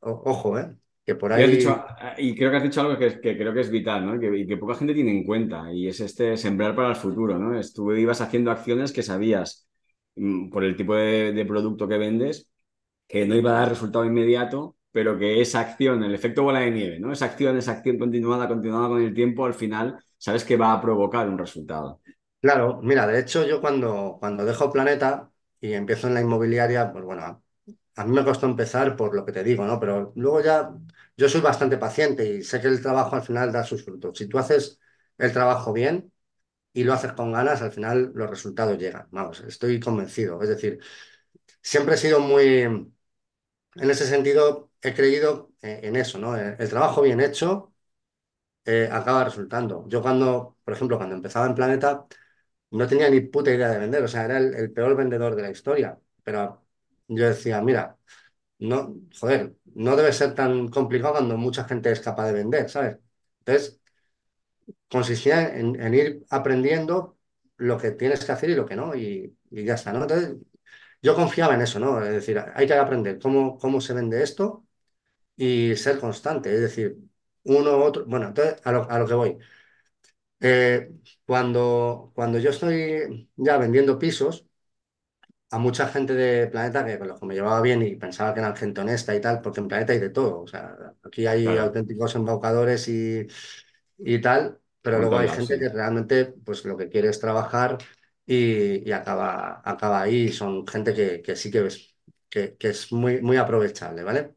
ojo, 0.00 0.58
¿eh? 0.58 0.76
Que 1.06 1.14
por 1.16 1.32
Y 1.32 1.42
has 1.42 1.50
dicho, 1.50 1.70
ahí, 1.70 2.16
y 2.18 2.34
creo 2.34 2.50
que 2.50 2.56
has 2.56 2.62
dicho 2.64 2.80
algo 2.80 2.98
que, 2.98 3.20
que 3.20 3.36
creo 3.38 3.54
que 3.54 3.60
es 3.60 3.70
vital, 3.70 4.04
¿no? 4.04 4.16
Y 4.16 4.20
que, 4.20 4.38
y 4.38 4.46
que 4.48 4.56
poca 4.56 4.74
gente 4.74 4.94
tiene 4.94 5.12
en 5.12 5.24
cuenta, 5.24 5.72
y 5.72 5.86
es 5.86 6.00
este 6.00 6.36
sembrar 6.36 6.74
para 6.74 6.88
el 6.90 6.96
futuro, 6.96 7.38
¿no? 7.38 7.56
Es, 7.58 7.72
tú 7.72 7.92
ibas 7.92 8.20
haciendo 8.20 8.50
acciones 8.50 8.92
que 8.92 9.02
sabías, 9.04 9.68
mm, 10.16 10.50
por 10.50 10.64
el 10.64 10.74
tipo 10.76 10.94
de, 10.96 11.32
de 11.32 11.44
producto 11.46 11.86
que 11.86 11.98
vendes, 11.98 12.50
que 13.08 13.26
no 13.26 13.36
iba 13.36 13.50
a 13.52 13.60
dar 13.60 13.68
resultado 13.70 14.04
inmediato, 14.04 14.76
pero 14.92 15.18
que 15.18 15.40
esa 15.40 15.60
acción, 15.60 16.02
el 16.04 16.14
efecto 16.14 16.42
bola 16.44 16.60
de 16.60 16.70
nieve, 16.72 17.00
¿no? 17.00 17.12
Esa 17.12 17.26
acción, 17.26 17.56
esa 17.58 17.72
acción 17.72 17.98
continuada, 17.98 18.48
continuada 18.48 18.88
con 18.88 19.02
el 19.02 19.14
tiempo, 19.14 19.46
al 19.46 19.54
final, 19.54 19.98
sabes 20.20 20.44
que 20.44 20.56
va 20.56 20.74
a 20.74 20.80
provocar 20.80 21.28
un 21.28 21.38
resultado. 21.38 22.00
claro, 22.40 22.80
mira, 22.82 23.06
de 23.06 23.18
hecho 23.20 23.44
yo 23.46 23.60
cuando, 23.60 24.18
cuando 24.20 24.44
dejo 24.44 24.70
Planeta 24.70 25.30
y 25.60 25.72
empiezo 25.72 26.08
en 26.08 26.14
la 26.14 26.20
inmobiliaria, 26.20 26.92
pues 26.92 27.04
bueno, 27.04 27.42
a, 27.96 28.04
mí 28.04 28.12
me 28.12 28.24
costó 28.24 28.46
empezar 28.46 28.96
por 28.96 29.14
lo 29.14 29.24
que 29.24 29.32
te 29.32 29.42
digo, 29.42 29.64
¿no? 29.64 29.80
Pero 29.80 30.12
luego 30.16 30.42
ya, 30.42 30.72
yo 31.16 31.28
soy 31.28 31.40
bastante 31.40 31.78
paciente 31.78 32.26
y 32.26 32.42
sé 32.42 32.60
que 32.60 32.68
el 32.68 32.82
trabajo 32.82 33.16
al 33.16 33.22
final 33.22 33.52
da 33.52 33.64
sus 33.64 33.84
frutos. 33.84 34.18
Si 34.18 34.26
tú 34.28 34.38
haces 34.38 34.78
el 35.18 35.32
trabajo 35.32 35.72
bien 35.72 36.12
y 36.72 36.84
lo 36.84 36.94
haces 36.94 37.12
con 37.14 37.32
ganas, 37.32 37.62
al 37.62 37.72
final 37.72 38.12
los 38.14 38.30
resultados 38.30 38.78
llegan. 38.78 39.08
Vamos, 39.10 39.40
estoy 39.42 39.80
convencido. 39.80 40.42
Es 40.42 40.50
decir, 40.50 40.80
siempre 41.62 41.94
he 41.96 41.98
sido 41.98 42.20
muy, 42.20 42.46
en 42.62 42.92
ese 43.76 44.06
sentido, 44.06 44.70
he 44.82 44.94
creído 44.94 45.52
eh, 45.62 45.80
en 45.84 45.96
eso, 45.96 46.18
¿no? 46.18 46.36
El 46.36 46.68
trabajo 46.68 47.02
bien 47.02 47.20
hecho 47.20 47.72
eh, 48.70 48.88
acaba 48.90 49.24
resultando. 49.24 49.84
Yo 49.88 50.02
cuando, 50.02 50.56
por 50.64 50.74
ejemplo, 50.74 50.96
cuando 50.96 51.14
empezaba 51.16 51.46
en 51.46 51.54
Planeta, 51.54 52.06
no 52.72 52.86
tenía 52.88 53.10
ni 53.10 53.20
puta 53.22 53.52
idea 53.54 53.68
de 53.70 53.78
vender, 53.78 54.02
o 54.04 54.08
sea, 54.08 54.24
era 54.26 54.38
el, 54.38 54.72
peor 54.72 54.96
vendedor 54.96 55.34
de 55.36 55.42
la 55.42 55.50
historia. 55.50 55.98
Pero 56.22 56.64
yo 57.08 57.26
decía, 57.28 57.60
mira, 57.62 57.98
no, 58.60 58.96
joder, 59.20 59.56
no 59.74 59.96
debe 59.96 60.12
ser 60.12 60.34
tan 60.34 60.68
complicado 60.68 61.14
cuando 61.14 61.36
mucha 61.38 61.64
gente 61.64 61.92
es 61.92 62.00
capaz 62.00 62.26
de 62.28 62.32
vender, 62.34 62.70
¿sabes? 62.70 62.98
Entonces, 63.40 63.80
consistía 64.88 65.56
en, 65.56 65.80
en 65.80 65.94
ir 65.94 66.26
aprendiendo 66.30 67.18
lo 67.56 67.78
que 67.78 67.90
tienes 67.92 68.24
que 68.24 68.32
hacer 68.32 68.50
y 68.50 68.54
lo 68.54 68.66
que 68.66 68.76
no, 68.76 68.94
y, 68.94 69.36
y 69.50 69.64
ya 69.64 69.74
está, 69.74 69.92
¿no? 69.92 70.02
Entonces, 70.02 70.36
yo 71.02 71.14
confiaba 71.14 71.54
en 71.54 71.62
eso, 71.62 71.78
¿no? 71.80 72.02
Es 72.04 72.12
decir, 72.12 72.38
hay 72.54 72.66
que 72.66 72.74
aprender 72.74 73.18
cómo, 73.20 73.58
cómo 73.58 73.80
se 73.80 73.94
vende 73.94 74.22
esto 74.22 74.66
y 75.36 75.76
ser 75.76 76.00
constante, 76.00 76.54
es 76.54 76.60
decir, 76.62 76.98
uno 77.44 77.78
otro, 77.84 78.04
bueno, 78.06 78.28
entonces 78.28 78.56
a 78.64 78.72
lo, 78.72 78.90
a 78.90 78.98
lo 78.98 79.06
que 79.06 79.14
voy. 79.14 79.38
Eh, 80.40 80.90
cuando, 81.26 82.12
cuando 82.14 82.38
yo 82.38 82.50
estoy 82.50 83.30
ya 83.36 83.58
vendiendo 83.58 83.98
pisos, 83.98 84.46
a 85.50 85.58
mucha 85.58 85.88
gente 85.88 86.14
de 86.14 86.46
Planeta 86.48 86.84
que 86.84 86.98
con 86.98 87.08
los 87.08 87.18
que 87.20 87.26
me 87.26 87.34
llevaba 87.34 87.60
bien 87.60 87.82
y 87.82 87.96
pensaba 87.96 88.32
que 88.34 88.40
eran 88.40 88.56
gente 88.56 88.80
honesta 88.80 89.14
y 89.14 89.20
tal, 89.20 89.40
porque 89.42 89.60
en 89.60 89.68
Planeta 89.68 89.92
hay 89.92 89.98
de 89.98 90.10
todo. 90.10 90.42
O 90.42 90.46
sea, 90.46 90.76
aquí 91.02 91.26
hay 91.26 91.56
Claro, 91.56 91.56
auténticos 91.56 92.14
embaucadores 92.14 92.86
y, 92.88 93.26
y 93.98 94.20
tal, 94.20 94.60
pero 94.82 94.98
luego 95.00 95.18
hay 95.18 95.28
gente 95.28 95.58
que 95.58 95.68
realmente 95.68 96.26
pues 96.44 96.64
lo 96.64 96.76
que 96.76 96.88
quiere 96.88 97.08
es 97.08 97.20
trabajar 97.20 97.78
y, 98.26 98.88
y 98.88 98.92
acaba, 98.92 99.60
acaba 99.64 100.02
ahí. 100.02 100.30
Son 100.32 100.66
gente 100.66 100.94
que, 100.94 101.20
que 101.22 101.36
sí 101.36 101.50
que 101.50 101.66
es, 101.66 101.96
que, 102.28 102.56
que 102.56 102.68
es 102.70 102.92
muy, 102.92 103.20
muy 103.22 103.36
aprovechable, 103.36 104.02
¿vale? 104.04 104.36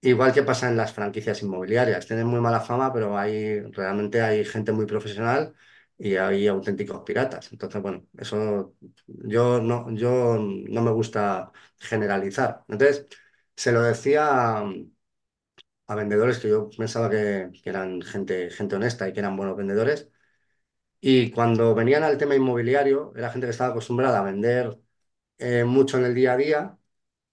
Igual 0.00 0.32
que 0.32 0.44
pasa 0.44 0.68
en 0.68 0.76
las 0.76 0.92
franquicias 0.92 1.42
inmobiliarias, 1.42 2.06
tienen 2.06 2.26
muy 2.28 2.40
mala 2.40 2.60
fama, 2.60 2.92
pero 2.92 3.18
hay, 3.18 3.60
realmente 3.72 4.22
hay 4.22 4.44
gente 4.44 4.70
muy 4.72 4.86
profesional 4.86 5.54
y 5.98 6.14
hay 6.16 6.46
auténticos 6.46 7.02
piratas. 7.04 7.50
Entonces, 7.52 7.82
bueno, 7.82 8.06
eso 8.16 8.74
yo 9.06 9.60
no, 9.60 9.90
yo 9.90 10.38
no 10.38 10.82
me 10.82 10.92
gusta 10.92 11.50
generalizar. 11.80 12.64
Entonces, 12.68 13.08
se 13.56 13.72
lo 13.72 13.82
decía 13.82 14.58
a, 14.60 15.94
vendedores 15.96 16.38
que 16.38 16.48
yo 16.48 16.68
pensaba 16.76 17.10
que, 17.10 17.50
que 17.62 17.70
eran 17.70 18.02
gente, 18.02 18.50
gente 18.50 18.76
honesta 18.76 19.08
y 19.08 19.12
que 19.12 19.20
eran 19.20 19.36
buenos 19.36 19.56
vendedores. 19.56 20.10
Y 21.00 21.30
cuando 21.32 21.74
venían 21.74 22.04
al 22.04 22.18
tema 22.18 22.36
inmobiliario, 22.36 23.12
era 23.16 23.30
gente 23.30 23.46
que 23.46 23.52
estaba 23.52 23.70
acostumbrada 23.72 24.20
a 24.20 24.22
vender 24.24 24.78
eh, 25.38 25.64
mucho 25.64 25.98
en 25.98 26.06
el 26.06 26.14
día 26.14 26.34
a 26.34 26.38
día 26.38 26.77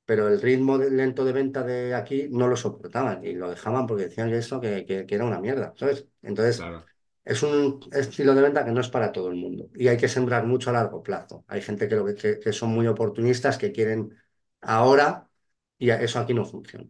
pero 0.05 0.27
el 0.27 0.41
ritmo 0.41 0.77
lento 0.77 1.25
de 1.25 1.33
venta 1.33 1.63
de 1.63 1.95
aquí 1.95 2.27
no 2.31 2.47
lo 2.47 2.55
soportaban 2.57 3.25
y 3.25 3.33
lo 3.33 3.49
dejaban 3.49 3.87
porque 3.87 4.05
decían 4.05 4.29
que 4.29 4.37
eso 4.37 4.61
que, 4.61 4.85
que- 4.85 5.05
que 5.05 5.15
era 5.15 5.25
una 5.25 5.39
mierda, 5.41 5.73
¿sabes? 5.77 6.07
Entonces, 6.21 6.69
Claro, 6.69 6.89
es 7.25 7.43
un 7.43 7.79
estilo 7.93 8.35
de 8.35 8.41
venta 8.43 8.65
que 8.65 8.71
no 8.71 8.81
es 8.81 8.89
para 8.89 9.11
todo 9.11 9.29
el 9.29 9.35
mundo 9.35 9.69
y 9.75 9.87
hay 9.87 9.97
que 9.97 10.07
sembrar 10.07 10.45
mucho 10.45 10.69
a 10.69 10.73
largo 10.73 11.03
plazo. 11.03 11.43
Hay 11.47 11.61
gente 11.61 11.87
que, 11.89 11.95
lo 11.95 12.05
que, 12.05 12.39
que- 12.39 12.53
son 12.53 12.69
muy 12.71 12.87
oportunistas, 12.87 13.57
que 13.57 13.71
quieren 13.71 14.15
ahora 14.61 15.29
y 15.77 15.89
eso 15.91 16.19
aquí 16.19 16.33
no 16.33 16.45
funciona. 16.45 16.87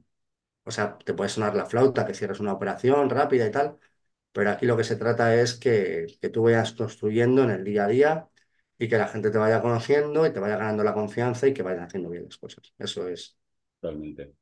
O 0.64 0.72
sea, 0.72 0.98
te 0.98 1.14
puede 1.14 1.30
sonar 1.30 1.56
la 1.56 1.66
flauta, 1.66 2.06
que 2.06 2.14
cierres 2.14 2.40
una 2.40 2.54
operación 2.54 3.10
rápida 3.10 3.46
y 3.48 3.52
tal, 3.52 3.78
pero 4.32 4.52
aquí 4.52 4.66
lo 4.66 4.78
que 4.78 4.84
se 4.86 4.96
trata 4.98 5.36
es 5.36 5.56
que, 5.56 6.08
que 6.22 6.30
tú 6.30 6.44
vayas 6.44 6.74
construyendo 6.74 7.44
en 7.44 7.52
el 7.52 7.64
día 7.64 7.86
a 7.86 7.88
día 7.90 8.30
y 8.78 8.88
que 8.88 8.98
la 8.98 9.08
gente 9.08 9.32
te 9.32 9.38
vaya 9.38 9.62
conociendo 9.62 10.26
y 10.26 10.34
te 10.34 10.40
vaya 10.40 10.58
ganando 10.58 10.84
la 10.84 10.94
confianza 10.94 11.48
y 11.48 11.54
que 11.54 11.64
vayas 11.64 11.84
haciendo 11.88 12.10
bien 12.10 12.26
las 12.26 12.38
cosas. 12.38 12.74
Eso 12.80 13.08
es. 13.08 13.38
totalmente. 13.80 14.36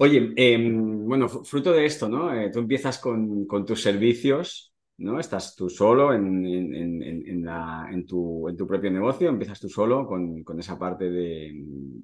Oye, 0.00 0.32
em, 0.36 1.04
bueno, 1.06 1.28
fr- 1.28 1.44
fruto 1.44 1.72
de 1.72 1.84
esto, 1.84 2.08
¿no? 2.08 2.32
Eh, 2.34 2.50
tú 2.52 2.60
empiezas 2.60 2.98
con, 2.98 3.46
con 3.46 3.64
tus 3.66 3.82
servicios, 3.82 4.72
¿no? 4.98 5.18
Estás 5.18 5.56
tú 5.56 5.68
solo 5.68 6.14
en, 6.14 6.46
en- 6.46 7.02
en- 7.02 7.44
la- 7.44 7.88
tu, 8.06 8.48
en 8.48 8.56
tu 8.56 8.66
propio 8.66 8.90
negocio, 8.90 9.28
empiezas 9.28 9.58
tú 9.60 9.68
solo 9.68 10.06
con, 10.06 10.42
con 10.44 10.58
esa 10.60 10.78
parte 10.78 11.10
de, 11.10 11.52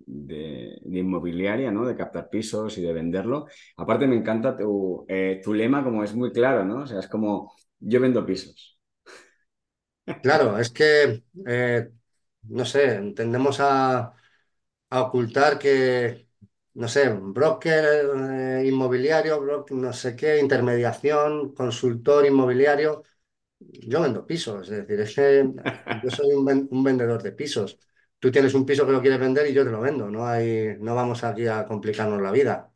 de- 0.07 0.79
de 0.83 0.99
inmobiliaria, 0.99 1.71
¿no? 1.71 1.87
De 1.87 1.97
captar 1.97 2.29
pisos 2.31 2.77
y 2.79 2.83
de 2.83 2.93
venderlo. 2.93 3.47
Aparte, 3.77 4.07
me 4.09 4.17
encanta 4.17 4.57
tu, 4.57 5.05
eh, 5.09 5.41
tu 5.45 5.55
lema, 5.55 5.85
como 5.85 6.03
es 6.03 6.15
muy 6.15 6.33
claro, 6.33 6.65
¿no? 6.65 6.83
O 6.83 6.87
sea, 6.87 6.99
es 7.01 7.09
como, 7.09 7.53
yo 7.79 8.01
vendo 8.01 8.25
pisos. 8.27 8.74
Claro, 10.21 10.59
es 10.59 10.71
que, 10.71 11.23
eh, 11.47 11.91
no 12.45 12.65
sé, 12.65 13.13
tendemos 13.15 13.61
a, 13.61 14.15
a 14.91 15.03
ocultar 15.03 15.59
que, 15.59 16.29
no 16.75 16.89
sé, 16.89 17.11
broker 17.11 17.85
eh, 18.65 18.67
inmobiliario, 18.69 19.67
no 19.71 19.93
sé 19.93 20.17
qué, 20.17 20.39
intermediación, 20.41 21.55
consultor 21.55 22.27
inmobiliario. 22.27 23.05
Yo 23.61 24.03
vendo 24.03 24.27
pisos, 24.27 24.71
es 24.71 24.87
decir, 24.87 25.01
es 25.01 25.15
que 25.17 25.51
yo 26.01 26.11
soy 26.11 26.33
un, 26.35 26.45
ven- 26.47 26.69
un 26.71 26.85
vendedor 26.85 27.23
de 27.23 27.33
pisos. 27.33 27.79
Tú 28.19 28.31
tienes 28.33 28.55
un 28.55 28.67
piso 28.67 28.87
que 28.87 28.93
lo 28.93 29.01
quieres 29.03 29.21
vender 29.21 29.47
y 29.49 29.55
yo 29.55 29.65
te 29.65 29.71
lo 29.73 29.81
vendo. 29.83 30.11
No 30.11 30.27
hay, 30.27 30.77
no 30.81 30.95
vamos 30.97 31.25
aquí 31.25 31.47
a 31.49 31.67
complicarnos 31.67 32.23
la 32.23 32.33
vida. 32.33 32.73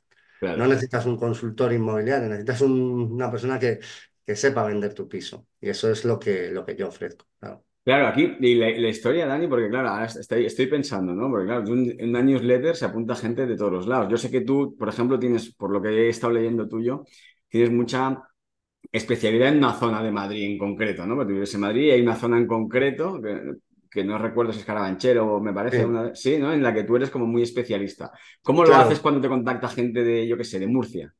No 0.54 0.66
Claro. 0.66 0.68
necesitas 0.68 1.06
un 1.06 1.16
consultor 1.18 1.72
inmobiliario, 1.72 2.28
necesitas 2.28 2.60
un- 2.62 3.12
una 3.12 3.30
persona 3.30 3.58
que, 3.58 3.80
que 4.28 4.36
sepa 4.36 4.64
vender 4.70 4.94
tu 4.94 5.08
piso. 5.08 5.36
Y 5.60 5.70
eso 5.70 5.90
es 5.90 6.04
lo 6.04 6.18
que, 6.18 6.50
lo 6.50 6.64
que 6.66 6.76
yo 6.76 6.88
ofrezco. 6.88 7.26
claro. 7.40 7.64
Claro, 7.84 8.06
aquí, 8.08 8.36
y 8.40 8.54
la, 8.56 8.68
la 8.70 8.88
historia, 8.88 9.26
Dani, 9.26 9.46
porque 9.48 9.70
claro, 9.70 9.88
ahora 9.88 10.04
estoy, 10.06 10.44
estoy 10.44 10.66
pensando, 10.66 11.14
¿no? 11.14 11.30
Porque 11.30 11.46
claro, 11.46 11.62
un- 11.72 11.90
en 11.98 12.10
una 12.10 12.22
newsletter 12.22 12.76
se 12.76 12.84
apunta 12.84 13.16
gente 13.16 13.46
de 13.46 13.56
todos 13.56 13.72
los 13.72 13.86
lados. 13.86 14.08
Yo 14.10 14.18
sé 14.18 14.30
que 14.30 14.42
tú, 14.42 14.76
por 14.78 14.90
ejemplo, 14.90 15.18
tienes, 15.18 15.54
por 15.54 15.70
lo 15.70 15.80
que 15.80 15.88
he 15.88 16.08
estado 16.10 16.34
leyendo 16.34 16.68
tuyo, 16.68 17.04
tienes 17.48 17.70
mucha 17.70 18.22
especialidad 18.92 19.50
en 19.50 19.58
una 19.58 19.74
zona 19.74 20.02
de 20.02 20.12
Madrid 20.12 20.44
en 20.52 20.58
concreto, 20.58 21.06
¿no? 21.06 21.16
Porque 21.16 21.28
tú 21.30 21.34
vives 21.34 21.54
en 21.54 21.60
Madrid 21.62 21.84
y 21.88 21.90
hay 21.92 22.02
una 22.02 22.16
zona 22.16 22.38
en 22.38 22.46
concreto, 22.46 23.20
que, 23.22 23.54
que 23.90 24.04
no 24.04 24.18
recuerdo 24.18 24.52
si 24.52 24.60
es 24.60 24.66
Carabanchel 24.66 25.18
o 25.18 25.40
me 25.40 25.54
parece, 25.54 25.84
Sí, 25.84 25.86
una, 25.86 26.14
sí, 26.14 26.38
¿no? 26.38 26.52
En 26.52 26.62
la 26.62 26.74
que 26.74 26.84
tú 26.84 26.96
eres 26.96 27.10
como 27.10 27.26
muy 27.26 27.42
especialista. 27.42 28.12
¿Cómo 28.42 28.64
lo 28.64 28.76
haces 28.76 29.00
cuando 29.00 29.20
te 29.22 29.28
contacta 29.28 29.68
gente 29.68 30.04
de, 30.04 30.28
yo 30.28 30.36
qué 30.38 30.44
sé, 30.44 30.58
de 30.60 30.66
Murcia? 30.68 31.14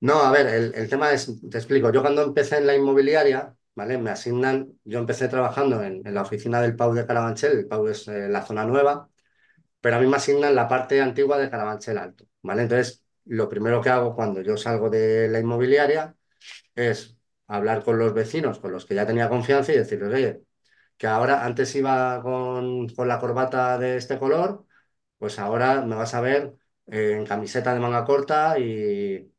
No, 0.00 0.22
a 0.22 0.30
ver, 0.32 0.46
el, 0.46 0.74
el 0.74 0.88
tema 0.88 1.12
es, 1.12 1.30
te 1.50 1.58
explico, 1.58 1.92
yo 1.92 2.00
cuando 2.00 2.22
empecé 2.22 2.56
en 2.56 2.66
la 2.66 2.74
inmobiliaria, 2.74 3.54
¿vale? 3.74 3.98
Me 3.98 4.10
asignan, 4.10 4.72
yo 4.84 4.98
empecé 4.98 5.28
trabajando 5.28 5.82
en, 5.82 6.06
en 6.06 6.14
la 6.14 6.22
oficina 6.22 6.60
del 6.62 6.74
Pau 6.74 6.94
de 6.94 7.04
Carabanchel, 7.06 7.52
el 7.52 7.66
Pau 7.68 7.86
es 7.86 8.08
eh, 8.08 8.28
la 8.30 8.42
zona 8.42 8.64
nueva, 8.64 9.10
pero 9.80 9.96
a 9.96 10.00
mí 10.00 10.06
me 10.08 10.16
asignan 10.16 10.54
la 10.54 10.68
parte 10.68 11.00
antigua 11.02 11.38
de 11.38 11.50
Carabanchel 11.50 11.98
Alto, 11.98 12.26
¿vale? 12.42 12.62
Entonces, 12.62 13.04
lo 13.26 13.48
primero 13.48 13.80
que 13.82 13.90
hago 13.90 14.14
cuando 14.16 14.42
yo 14.42 14.56
salgo 14.56 14.90
de 14.90 15.28
la 15.28 15.40
inmobiliaria 15.40 16.16
es 16.74 17.16
hablar 17.46 17.84
con 17.84 17.98
los 17.98 18.14
vecinos, 18.14 18.58
con 18.60 18.72
los 18.72 18.86
que 18.86 18.94
ya 18.94 19.06
tenía 19.06 19.28
confianza 19.28 19.72
y 19.72 19.78
decirles, 19.78 20.12
oye, 20.14 20.42
que 20.98 21.06
ahora 21.06 21.44
antes 21.46 21.74
iba 21.76 22.22
con, 22.22 22.88
con 22.90 23.08
la 23.08 23.18
corbata 23.20 23.78
de 23.78 23.96
este 23.96 24.18
color, 24.18 24.66
pues 25.18 25.38
ahora 25.38 25.82
me 25.82 25.96
vas 25.96 26.14
a 26.14 26.20
ver 26.20 26.54
eh, 26.88 27.14
en 27.18 27.26
camiseta 27.26 27.74
de 27.74 27.80
manga 27.80 28.04
corta 28.04 28.58
y, 28.58 29.29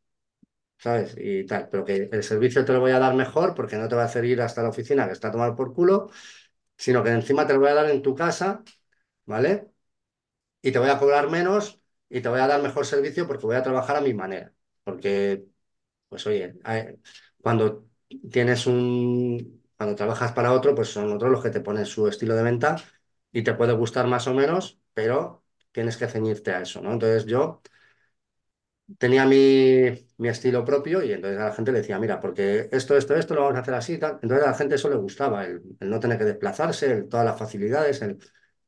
¿sabes? 0.81 1.15
Y 1.17 1.45
tal, 1.45 1.69
pero 1.69 1.85
que 1.85 2.09
el 2.11 2.23
servicio 2.23 2.65
te 2.65 2.73
lo 2.73 2.81
voy 2.81 2.91
a 2.91 2.99
dar 2.99 3.15
mejor 3.15 3.55
porque 3.55 3.77
no 3.77 3.87
te 3.87 3.95
va 3.95 4.03
a 4.03 4.05
hacer 4.05 4.25
ir 4.25 4.41
hasta 4.41 4.63
la 4.63 4.69
oficina 4.69 5.07
que 5.07 5.13
está 5.13 5.29
a 5.29 5.31
tomar 5.31 5.55
por 5.55 5.73
culo, 5.73 6.09
sino 6.77 7.03
que 7.03 7.11
encima 7.11 7.47
te 7.47 7.53
lo 7.53 7.59
voy 7.61 7.69
a 7.69 7.75
dar 7.75 7.89
en 7.91 8.01
tu 8.01 8.15
casa, 8.15 8.63
¿vale? 9.25 9.69
Y 10.61 10.71
te 10.71 10.79
voy 10.79 10.89
a 10.89 10.99
cobrar 10.99 11.29
menos 11.29 11.81
y 12.09 12.21
te 12.21 12.29
voy 12.29 12.39
a 12.39 12.47
dar 12.47 12.61
mejor 12.61 12.85
servicio 12.85 13.27
porque 13.27 13.45
voy 13.45 13.55
a 13.55 13.63
trabajar 13.63 13.95
a 13.97 14.01
mi 14.01 14.13
manera. 14.13 14.53
Porque, 14.83 15.45
pues 16.09 16.27
oye, 16.27 16.55
cuando 17.41 17.87
tienes 18.31 18.67
un, 18.67 19.63
cuando 19.77 19.95
trabajas 19.95 20.31
para 20.33 20.53
otro, 20.53 20.75
pues 20.75 20.89
son 20.89 21.11
otros 21.11 21.31
los 21.31 21.43
que 21.43 21.49
te 21.49 21.61
ponen 21.61 21.85
su 21.85 22.07
estilo 22.07 22.35
de 22.35 22.43
venta 22.43 22.77
y 23.31 23.43
te 23.43 23.53
puede 23.53 23.73
gustar 23.73 24.07
más 24.07 24.27
o 24.27 24.33
menos, 24.33 24.79
pero 24.93 25.43
tienes 25.71 25.97
que 25.97 26.07
ceñirte 26.07 26.51
a 26.53 26.61
eso, 26.61 26.81
¿no? 26.81 26.93
Entonces 26.93 27.25
yo 27.25 27.61
tenía 28.97 29.25
mi, 29.25 29.85
mi 30.17 30.27
estilo 30.29 30.63
propio 30.65 31.03
y 31.03 31.11
entonces 31.13 31.39
a 31.39 31.45
la 31.45 31.53
gente 31.53 31.71
le 31.71 31.79
decía, 31.79 31.99
mira, 31.99 32.19
porque 32.19 32.69
esto, 32.71 32.97
esto, 32.97 33.15
esto 33.15 33.35
lo 33.35 33.41
vamos 33.41 33.57
a 33.57 33.61
hacer 33.61 33.73
así 33.73 33.97
tal. 33.97 34.19
Entonces 34.21 34.45
a 34.47 34.51
la 34.51 34.55
gente 34.57 34.75
eso 34.75 34.89
le 34.89 34.95
gustaba, 34.95 35.45
el, 35.45 35.61
no 35.81 35.99
tener 35.99 36.17
que 36.17 36.25
desplazarse, 36.25 36.91
el- 36.91 37.09
todas 37.09 37.25
las 37.25 37.37
facilidades, 37.39 38.01
el 38.01 38.19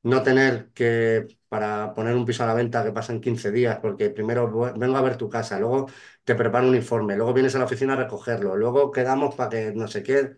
no 0.04 0.22
tener 0.24 0.72
que, 0.74 1.28
para 1.48 1.94
poner 1.94 2.16
un 2.16 2.26
piso 2.26 2.44
a 2.44 2.48
la 2.48 2.54
venta 2.54 2.84
que 2.84 2.92
pasan 2.92 3.22
15 3.22 3.52
días, 3.52 3.80
porque 3.80 4.10
primero 4.10 4.50
vengo 4.78 4.98
a 4.98 5.02
ver 5.02 5.18
tu 5.18 5.30
casa, 5.30 5.60
luego 5.60 5.88
te 6.24 6.36
preparo 6.36 6.68
un 6.68 6.76
informe, 6.76 7.16
luego 7.16 7.34
vienes 7.34 7.56
a 7.56 7.60
la 7.60 7.66
oficina 7.66 7.94
a 7.94 7.96
recogerlo, 7.98 8.56
luego 8.56 8.92
quedamos 8.92 9.36
para 9.36 9.50
que 9.50 9.72
no 9.74 9.88
sé 9.88 10.04
qué, 10.04 10.38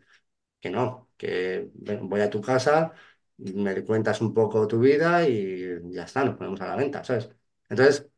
que 0.62 0.70
no, 0.72 1.10
que 1.18 1.70
voy 2.04 2.22
a 2.22 2.30
tu 2.30 2.42
casa, 2.42 2.94
me 3.38 3.84
cuentas 3.86 4.22
un 4.22 4.34
poco 4.34 4.68
tu 4.68 4.80
vida 4.80 5.28
y 5.28 5.68
ya 5.94 6.04
está, 6.04 6.24
nos 6.26 6.36
ponemos 6.38 6.62
a 6.62 6.68
la 6.68 6.76
venta, 6.76 7.04
¿sabes? 7.04 7.30
Entonces... 7.70 8.10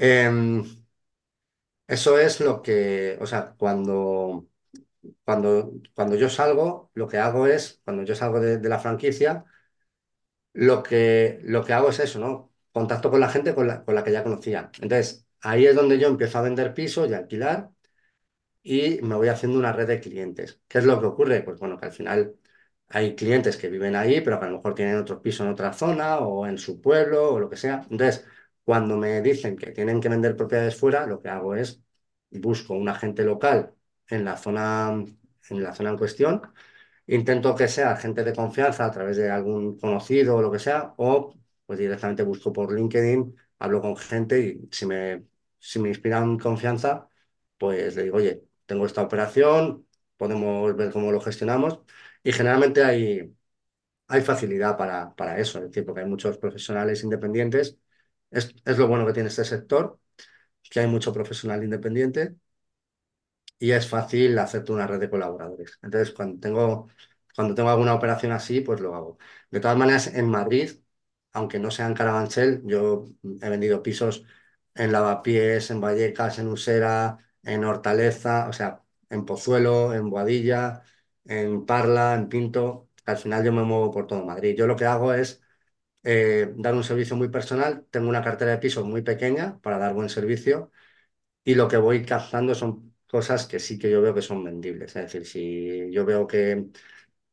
em, 0.00 0.64
Eso 1.86 2.18
es 2.18 2.40
lo 2.40 2.62
que, 2.62 3.18
o 3.20 3.26
sea, 3.26 3.54
cuando, 3.58 4.48
cuando, 5.24 5.72
cuando 5.94 6.16
yo 6.16 6.28
salgo, 6.30 6.90
lo 6.94 7.08
que 7.08 7.18
hago 7.18 7.46
es, 7.48 7.80
cuando 7.84 8.04
yo 8.04 8.14
salgo 8.14 8.40
de, 8.40 8.60
la 8.68 8.78
franquicia, 8.78 9.44
lo 10.52 10.82
que, 10.82 11.40
lo 11.44 11.64
que 11.64 11.72
hago 11.72 11.90
es 11.90 12.00
eso, 12.00 12.18
¿no? 12.18 12.52
Contacto 12.72 13.10
con 13.10 13.20
la 13.20 13.28
gente 13.28 13.54
con 13.54 13.66
la, 13.66 13.84
con 13.84 13.94
la 13.94 14.04
que 14.04 14.12
ya 14.12 14.22
conocía. 14.22 14.70
Entonces, 14.80 15.26
ahí 15.40 15.66
es 15.66 15.74
donde 15.76 15.98
yo 15.98 16.08
empiezo 16.08 16.38
a 16.38 16.42
vender 16.42 16.74
pisos 16.74 17.08
y 17.10 17.14
alquilar 17.14 17.70
y 18.62 19.00
me 19.02 19.16
voy 19.16 19.28
haciendo 19.28 19.58
una 19.58 19.72
red 19.72 19.88
de 19.88 20.00
clientes. 20.00 20.60
¿Qué 20.68 20.78
es 20.78 20.84
lo 20.84 21.00
que 21.00 21.06
ocurre? 21.06 21.42
Pues 21.42 21.58
bueno, 21.60 21.78
que 21.78 21.86
al 21.86 21.92
final 21.92 22.36
hay 22.88 23.14
clientes 23.16 23.56
que 23.56 23.68
viven 23.70 23.96
ahí, 23.96 24.20
pero 24.20 24.38
que 24.38 24.46
a 24.46 24.48
lo 24.50 24.56
mejor 24.58 24.74
tienen 24.74 24.98
otro 24.98 25.22
piso 25.22 25.44
en 25.44 25.50
otra 25.50 25.72
zona 25.72 26.18
o 26.20 26.46
en 26.46 26.58
su 26.58 26.80
pueblo 26.80 27.34
o 27.34 27.40
lo 27.40 27.50
que 27.50 27.56
sea. 27.56 27.86
Entonces, 27.90 28.26
cuando 28.64 28.96
me 28.96 29.20
dicen 29.22 29.56
que 29.56 29.72
tienen 29.72 30.00
que 30.00 30.08
vender 30.08 30.36
propiedades 30.36 30.76
fuera, 30.76 31.06
lo 31.06 31.20
que 31.22 31.28
hago 31.28 31.54
es 31.54 31.82
busco 32.30 32.74
un 32.74 32.88
agente 32.88 33.24
local 33.24 33.74
en 34.08 34.24
la 34.24 34.36
zona, 34.36 34.90
en 35.50 35.62
la 35.62 35.74
zona 35.74 35.90
en 35.90 35.98
cuestión 35.98 36.42
Intento 37.06 37.54
que 37.56 37.68
sea 37.68 37.96
gente 37.96 38.22
de 38.24 38.34
confianza 38.34 38.84
a 38.86 38.90
través 38.92 39.16
de 39.16 39.30
algún 39.30 39.78
conocido 39.78 40.36
o 40.36 40.42
lo 40.42 40.50
que 40.52 40.58
sea, 40.60 40.94
o 40.96 41.34
pues 41.66 41.78
directamente 41.78 42.22
busco 42.22 42.52
por 42.52 42.72
LinkedIn, 42.72 43.36
hablo 43.58 43.80
con 43.80 43.96
gente 43.96 44.40
y 44.40 44.68
si 44.72 44.86
me, 44.86 45.24
si 45.58 45.78
me 45.80 45.88
inspiran 45.88 46.38
confianza, 46.38 47.08
pues 47.58 47.96
le 47.96 48.04
digo, 48.04 48.16
oye, 48.18 48.44
tengo 48.66 48.86
esta 48.86 49.02
operación, 49.02 49.86
podemos 50.16 50.74
ver 50.76 50.92
cómo 50.92 51.10
lo 51.12 51.20
gestionamos. 51.20 51.80
Y 52.22 52.32
generalmente 52.32 52.84
hay, 52.84 53.34
hay 54.08 54.22
facilidad 54.22 54.76
para, 54.78 55.14
para 55.16 55.38
eso, 55.38 55.58
es 55.58 55.64
decir, 55.66 55.84
porque 55.86 56.02
hay 56.02 56.06
muchos 56.08 56.38
profesionales 56.38 57.02
independientes. 57.04 57.78
Es, 58.30 58.54
es 58.64 58.78
lo 58.78 58.88
bueno 58.88 59.06
que 59.06 59.12
tiene 59.12 59.28
este 59.28 59.44
sector, 59.44 59.98
que 60.70 60.80
hay 60.80 60.86
mucho 60.88 61.12
profesional 61.12 61.64
independiente 61.64 62.36
y 63.58 63.72
es 63.72 63.88
fácil 63.88 64.38
hacerte 64.38 64.72
una 64.72 64.86
red 64.86 65.00
de 65.00 65.10
colaboradores. 65.10 65.78
Entonces, 65.82 66.14
cuando 66.14 66.40
tengo, 66.40 66.88
cuando 67.34 67.54
tengo 67.54 67.70
alguna 67.70 67.94
operación 67.94 68.32
así, 68.32 68.60
pues 68.60 68.80
lo 68.80 68.94
hago. 68.94 69.18
De 69.50 69.60
todas 69.60 69.76
maneras, 69.76 70.06
en 70.08 70.28
Madrid, 70.28 70.70
aunque 71.32 71.58
no 71.58 71.70
sean 71.70 71.94
Carabanchel, 71.94 72.62
yo 72.64 73.06
he 73.42 73.48
vendido 73.50 73.82
pisos 73.82 74.24
en 74.74 74.92
Lavapiés, 74.92 75.70
en 75.70 75.80
Vallecas, 75.80 76.38
en 76.38 76.48
Usera, 76.48 77.18
en 77.42 77.64
Hortaleza, 77.64 78.48
o 78.48 78.52
sea, 78.52 78.82
en 79.10 79.24
Pozuelo, 79.26 79.94
en 79.94 80.08
Boadilla, 80.10 80.82
en 81.24 81.66
Parla, 81.66 82.14
en 82.14 82.28
Pinto. 82.28 82.88
Al 83.04 83.16
final 83.18 83.44
yo 83.44 83.52
me 83.52 83.62
muevo 83.64 83.90
por 83.90 84.06
todo 84.06 84.24
Madrid. 84.24 84.54
Yo 84.56 84.66
lo 84.66 84.76
que 84.76 84.84
hago 84.86 85.12
es 85.12 85.42
eh, 86.02 86.52
dar 86.56 86.74
un 86.74 86.84
servicio 86.84 87.16
muy 87.16 87.28
personal. 87.28 87.86
Tengo 87.90 88.08
una 88.08 88.22
cartera 88.24 88.52
de 88.52 88.58
pisos 88.58 88.84
muy 88.86 89.02
pequeña 89.02 89.60
para 89.60 89.78
dar 89.78 89.94
buen 89.94 90.08
servicio 90.08 90.70
y 91.44 91.54
lo 91.54 91.68
que 91.68 91.76
voy 91.78 92.04
captando 92.04 92.54
son 92.54 92.94
cosas 93.08 93.46
que 93.46 93.60
sí 93.60 93.78
que 93.78 93.90
yo 93.90 94.02
veo 94.02 94.14
que 94.14 94.22
son 94.22 94.44
vendibles. 94.44 94.96
Es 94.96 95.04
decir, 95.12 95.26
si 95.26 95.92
yo 95.92 96.04
veo 96.06 96.26
que, 96.26 96.66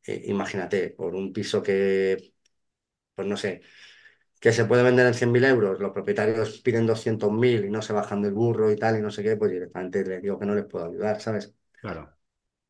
eh, 0.07 0.23
imagínate, 0.27 0.91
por 0.91 1.15
un 1.15 1.33
piso 1.33 1.63
que, 1.63 2.33
pues 3.15 3.27
no 3.27 3.37
sé, 3.37 3.61
que 4.41 4.51
se 4.53 4.65
puede 4.65 4.83
vender 4.83 5.07
en 5.07 5.13
100.000 5.15 5.45
euros, 5.45 5.79
los 5.79 5.91
propietarios 5.93 6.61
piden 6.61 6.87
200.000 6.87 7.65
y 7.65 7.69
no 7.71 7.81
se 7.83 7.93
bajan 7.93 8.21
del 8.21 8.33
burro 8.33 8.71
y 8.71 8.77
tal 8.77 8.97
y 8.97 9.01
no 9.01 9.11
sé 9.11 9.23
qué, 9.23 9.37
pues 9.37 9.51
directamente 9.51 10.03
les 10.05 10.21
digo 10.23 10.39
que 10.39 10.45
no 10.47 10.55
les 10.55 10.65
puedo 10.65 10.87
ayudar, 10.87 11.21
¿sabes? 11.21 11.55
Claro, 11.81 12.17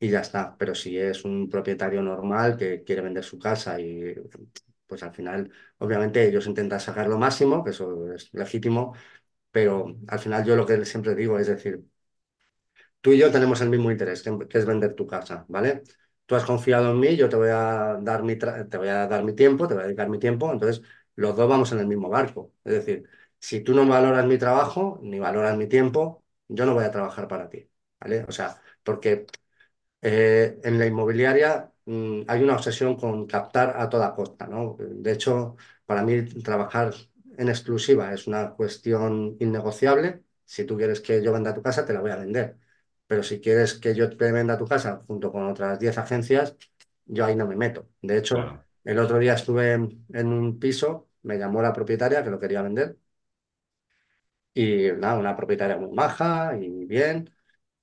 Y 0.00 0.10
ya 0.10 0.20
está. 0.20 0.56
Pero 0.56 0.74
si 0.74 0.96
es 0.98 1.24
un 1.24 1.48
propietario 1.48 2.02
normal 2.02 2.56
que 2.56 2.84
quiere 2.84 3.02
vender 3.02 3.24
su 3.24 3.38
casa 3.38 3.80
y 3.80 4.14
pues 4.88 5.02
al 5.04 5.14
final, 5.14 5.52
obviamente 5.78 6.26
ellos 6.28 6.46
intentan 6.46 6.80
sacar 6.80 7.08
lo 7.08 7.18
máximo, 7.18 7.64
que 7.64 7.70
eso 7.70 8.12
es 8.14 8.32
legítimo, 8.34 8.94
pero 9.50 9.96
al 10.08 10.18
final 10.20 10.44
yo 10.44 10.56
lo 10.56 10.66
que 10.66 10.84
siempre 10.86 11.14
digo 11.16 11.38
es 11.38 11.48
decir, 11.48 11.84
Tú 13.00 13.12
y 13.12 13.18
yo 13.18 13.30
tenemos 13.30 13.60
el 13.60 13.70
mismo 13.70 13.90
interés, 13.90 14.22
que, 14.22 14.58
es 14.58 14.66
vender 14.66 14.94
tu 14.94 15.06
casa, 15.06 15.44
¿vale? 15.48 15.82
Tú 16.26 16.34
has 16.34 16.44
confiado 16.44 16.90
en 16.92 17.00
mí, 17.00 17.16
yo 17.16 17.28
te 17.28 17.36
voy 17.36 17.48
a 17.50 17.98
dar 18.02 18.22
mi, 18.22 18.36
te 18.36 18.76
voy 18.76 18.88
a 18.88 19.06
dar 19.06 19.24
mi 19.24 19.34
tiempo, 19.34 19.66
te 19.68 19.74
voy 19.74 19.82
a 19.84 19.86
dedicar 19.86 20.08
mi 20.08 20.18
tiempo, 20.18 20.52
entonces 20.52 20.82
los 21.14 21.36
dos 21.36 21.48
vamos 21.48 21.72
en 21.72 21.78
el 21.80 21.86
mismo 21.86 22.08
barco. 22.08 22.52
Es 22.64 22.72
decir, 22.74 23.08
si 23.38 23.60
tú 23.60 23.74
no 23.74 23.86
valoras 23.86 24.26
mi 24.26 24.36
trabajo 24.38 24.98
ni 25.02 25.18
valoras 25.18 25.56
mi 25.56 25.66
tiempo, 25.68 26.24
yo 26.48 26.66
no 26.66 26.74
voy 26.74 26.84
a 26.84 26.90
trabajar 26.90 27.28
para 27.28 27.48
ti, 27.48 27.70
¿vale? 28.00 28.24
O 28.28 28.32
sea, 28.32 28.60
porque 28.82 29.26
eh, 30.02 30.58
en 30.64 30.78
la 30.78 30.86
inmobiliaria 30.86 31.72
hay 32.28 32.42
una 32.42 32.54
obsesión 32.56 32.96
con 32.96 33.26
captar 33.26 33.74
a 33.80 33.88
toda 33.88 34.14
costa, 34.14 34.46
¿no? 34.46 34.76
De 34.78 35.12
hecho, 35.12 35.56
para 35.86 36.02
mí 36.02 36.22
trabajar 36.42 36.94
en 37.36 37.48
exclusiva 37.48 38.12
es 38.12 38.26
una 38.26 38.50
cuestión 38.54 39.36
innegociable. 39.40 40.22
Si 40.44 40.64
tú 40.64 40.76
quieres 40.76 41.00
que 41.00 41.22
yo 41.22 41.32
venda 41.32 41.54
tu 41.54 41.62
casa, 41.62 41.84
te 41.86 41.92
la 41.92 42.00
voy 42.00 42.10
a 42.10 42.16
vender. 42.16 42.58
Pero 43.06 43.22
si 43.22 43.40
quieres 43.40 43.74
que 43.74 43.94
yo 43.94 44.14
te 44.16 44.32
venda 44.32 44.58
tu 44.58 44.66
casa 44.66 45.02
junto 45.06 45.32
con 45.32 45.44
otras 45.48 45.78
10 45.78 45.96
agencias, 45.98 46.56
yo 47.06 47.24
ahí 47.24 47.36
no 47.36 47.46
me 47.46 47.56
meto. 47.56 47.88
De 48.02 48.18
hecho, 48.18 48.54
el 48.84 48.98
otro 48.98 49.18
día 49.18 49.34
estuve 49.34 49.72
en, 49.72 50.04
en 50.12 50.28
un 50.28 50.58
piso, 50.58 51.08
me 51.22 51.38
llamó 51.38 51.62
la 51.62 51.72
propietaria 51.72 52.22
que 52.24 52.30
lo 52.30 52.38
quería 52.40 52.62
vender 52.62 52.98
y 54.54 54.90
nada, 54.92 55.18
una 55.18 55.36
propietaria 55.36 55.76
muy 55.76 55.90
maja 55.92 56.56
y 56.60 56.84
bien. 56.86 57.30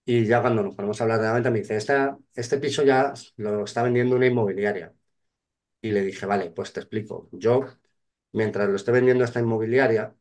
Y 0.07 0.25
ya 0.27 0.41
cuando 0.41 0.61
nos 0.63 0.75
ponemos 0.75 0.99
a 1.01 1.03
hablar 1.03 1.19
de 1.19 1.25
la 1.27 1.33
venta, 1.33 1.49
me 1.51 1.59
dice, 1.59 1.77
este 2.35 2.57
piso 2.59 2.83
ya 2.83 3.13
lo 3.37 3.63
está 3.63 3.81
vendiendo 3.83 4.15
una 4.15 4.27
inmobiliaria. 4.27 4.93
Y 5.81 5.91
le 5.91 6.01
dije, 6.03 6.25
vale, 6.25 6.51
pues 6.51 6.73
te 6.73 6.81
explico. 6.81 7.29
Yo, 7.33 7.61
mientras 8.33 8.69
lo 8.69 8.75
esté 8.77 8.91
vendiendo 8.91 9.23
esta 9.25 9.39
inmobiliaria, 9.41 10.15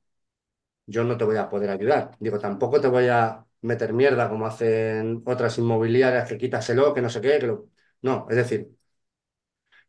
yo 0.86 1.04
no 1.04 1.16
te 1.18 1.24
voy 1.24 1.36
a 1.38 1.48
poder 1.50 1.70
ayudar. 1.70 2.12
Digo, 2.20 2.38
tampoco 2.40 2.80
te 2.80 2.88
voy 2.88 3.08
a 3.08 3.46
meter 3.62 3.92
mierda 3.94 4.28
como 4.30 4.46
hacen 4.46 5.22
otras 5.26 5.58
inmobiliarias, 5.58 6.28
que 6.28 6.38
quítaselo, 6.38 6.94
que 6.94 7.02
no 7.02 7.10
sé 7.10 7.20
qué, 7.22 7.38
que. 7.40 7.56
No, 8.02 8.26
es 8.30 8.36
decir, 8.36 8.70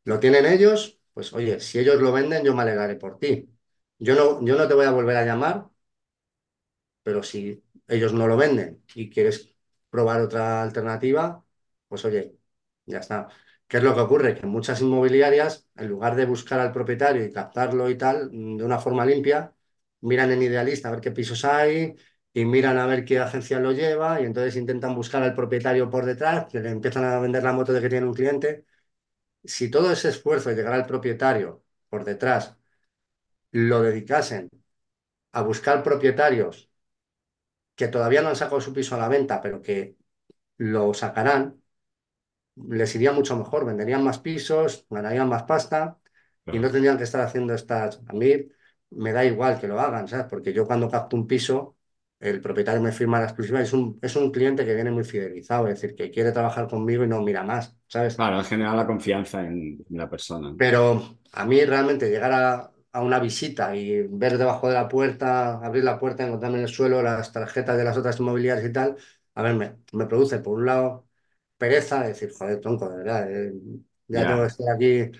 lo 0.03 0.19
tienen 0.19 0.45
ellos, 0.45 0.99
pues 1.13 1.33
oye, 1.33 1.59
si 1.59 1.79
ellos 1.79 2.01
lo 2.01 2.11
venden, 2.11 2.43
yo 2.43 2.55
me 2.55 2.61
alegraré 2.63 2.95
por 2.95 3.19
ti. 3.19 3.49
Yo 3.99 4.15
no, 4.15 4.45
yo 4.45 4.55
no 4.57 4.67
te 4.67 4.73
voy 4.73 4.85
a 4.85 4.91
volver 4.91 5.17
a 5.17 5.25
llamar 5.25 5.67
Pero 7.03 7.23
si 7.23 7.63
ellos 7.87 8.13
no 8.13 8.27
lo 8.27 8.37
venden 8.37 8.83
y 8.95 9.09
quieres 9.09 9.54
probar 9.95 10.21
otra 10.21 10.61
alternativa, 10.61 11.43
pues 11.87 12.05
oye, 12.05 12.37
ya 12.85 12.99
está. 12.99 13.27
¿Qué 13.67 13.77
es 13.77 13.83
lo 13.83 13.95
que 13.95 14.01
ocurre? 14.01 14.35
Que 14.35 14.45
muchas 14.45 14.81
inmobiliarias, 14.81 15.67
en 15.75 15.87
lugar 15.89 16.15
de 16.15 16.25
buscar 16.25 16.59
al 16.59 16.71
propietario 16.71 17.25
y 17.25 17.31
captarlo 17.31 17.89
y 17.89 17.97
tal, 17.97 18.29
mm, 18.31 18.57
de 18.57 18.63
una 18.65 18.79
forma 18.79 19.05
limpia, 19.05 19.53
miran 20.01 20.31
en 20.31 20.41
Idealista 20.43 20.89
a 20.89 20.91
ver 20.91 21.01
qué 21.01 21.11
pisos 21.11 21.45
hay 21.45 21.95
y 22.33 22.45
miran 22.45 22.77
a 22.77 22.85
ver 22.87 23.05
qué 23.05 23.19
agencia 23.19 23.59
lo 23.59 23.71
lleva 23.71 24.21
y 24.21 24.25
entonces 24.25 24.55
intentan 24.57 24.93
buscar 24.95 25.23
al 25.23 25.33
propietario 25.35 25.89
por 25.89 26.05
detrás, 26.05 26.45
que 26.51 26.59
le 26.59 26.69
empiezan 26.69 27.05
a 27.05 27.19
vender 27.19 27.43
la 27.43 27.53
moto 27.53 27.73
de 27.73 27.81
que 27.81 27.89
tiene 27.89 28.05
un 28.07 28.13
cliente. 28.13 28.65
Si 29.43 29.69
todo 29.71 29.91
ese 29.91 30.09
esfuerzo 30.09 30.49
de 30.49 30.55
llegar 30.57 30.73
al 30.75 30.85
propietario 30.87 31.63
por 31.89 32.05
detrás 32.05 32.55
lo 33.51 33.81
dedicasen 33.81 34.49
a 35.33 35.41
buscar 35.43 35.83
propietarios 35.83 36.69
que 37.75 37.87
todavía 37.87 38.21
no 38.21 38.29
han 38.29 38.35
sacado 38.35 38.61
su 38.61 38.73
piso 38.73 38.95
a 38.95 38.99
la 38.99 39.09
venta, 39.09 39.41
pero 39.41 39.61
que 39.61 39.97
lo 40.57 40.93
sacarán, 40.93 41.61
les 42.55 42.95
iría 42.95 43.11
mucho 43.11 43.35
mejor, 43.37 43.65
venderían 43.65 44.03
más 44.03 44.19
pisos, 44.19 44.85
ganarían 44.89 45.27
más 45.27 45.43
pasta 45.43 45.97
y 46.45 46.59
no 46.59 46.71
tendrían 46.71 46.97
que 46.97 47.03
estar 47.03 47.21
haciendo 47.21 47.53
estas. 47.53 48.01
A 48.07 48.13
mí 48.13 48.47
me 48.91 49.11
da 49.11 49.25
igual 49.25 49.59
que 49.59 49.67
lo 49.67 49.79
hagan, 49.79 50.07
¿sabes? 50.07 50.27
Porque 50.29 50.53
yo 50.53 50.65
cuando 50.65 50.89
capto 50.89 51.15
un 51.15 51.27
piso, 51.27 51.75
el 52.19 52.39
propietario 52.39 52.81
me 52.81 52.91
firma 52.91 53.19
la 53.19 53.25
exclusiva, 53.25 53.61
es 53.61 53.73
un, 53.73 53.99
es 54.01 54.15
un 54.15 54.31
cliente 54.31 54.65
que 54.65 54.73
viene 54.73 54.91
muy 54.91 55.03
fidelizado, 55.03 55.67
es 55.67 55.81
decir, 55.81 55.95
que 55.95 56.11
quiere 56.11 56.31
trabajar 56.31 56.67
conmigo 56.67 57.03
y 57.03 57.07
no 57.07 57.21
mira 57.21 57.43
más, 57.43 57.75
¿sabes? 57.87 58.15
Claro, 58.15 58.41
generar 58.43 58.75
la 58.75 58.87
confianza 58.87 59.41
en 59.41 59.85
la 59.89 60.09
persona. 60.09 60.53
Pero 60.57 61.17
a 61.33 61.45
mí 61.45 61.63
realmente 61.65 62.09
llegar 62.09 62.31
a, 62.31 62.71
a 62.95 63.01
una 63.01 63.19
visita 63.19 63.75
y 63.75 64.01
ver 64.07 64.37
debajo 64.37 64.67
de 64.69 64.75
la 64.75 64.87
puerta, 64.87 65.55
abrir 65.65 65.83
la 65.83 65.99
puerta, 65.99 66.25
encontrarme 66.25 66.57
en 66.59 66.63
el 66.65 66.69
suelo 66.69 67.01
las 67.03 67.31
tarjetas 67.31 67.77
de 67.77 67.83
las 67.83 67.97
otras 67.97 68.19
inmobiliarias 68.19 68.65
y 68.69 68.73
tal, 68.73 68.97
a 69.35 69.43
ver, 69.43 69.55
me, 69.55 69.77
me 69.93 70.05
produce 70.07 70.39
por 70.39 70.55
un 70.59 70.65
lado 70.65 71.07
pereza, 71.57 72.03
decir, 72.03 72.31
joder, 72.37 72.59
tronco, 72.61 72.89
de 72.89 72.97
verdad, 72.97 73.31
eh, 73.31 73.53
ya 74.07 74.25
tengo 74.25 74.41
que 74.41 74.47
estar 74.47 74.75
aquí. 74.75 75.11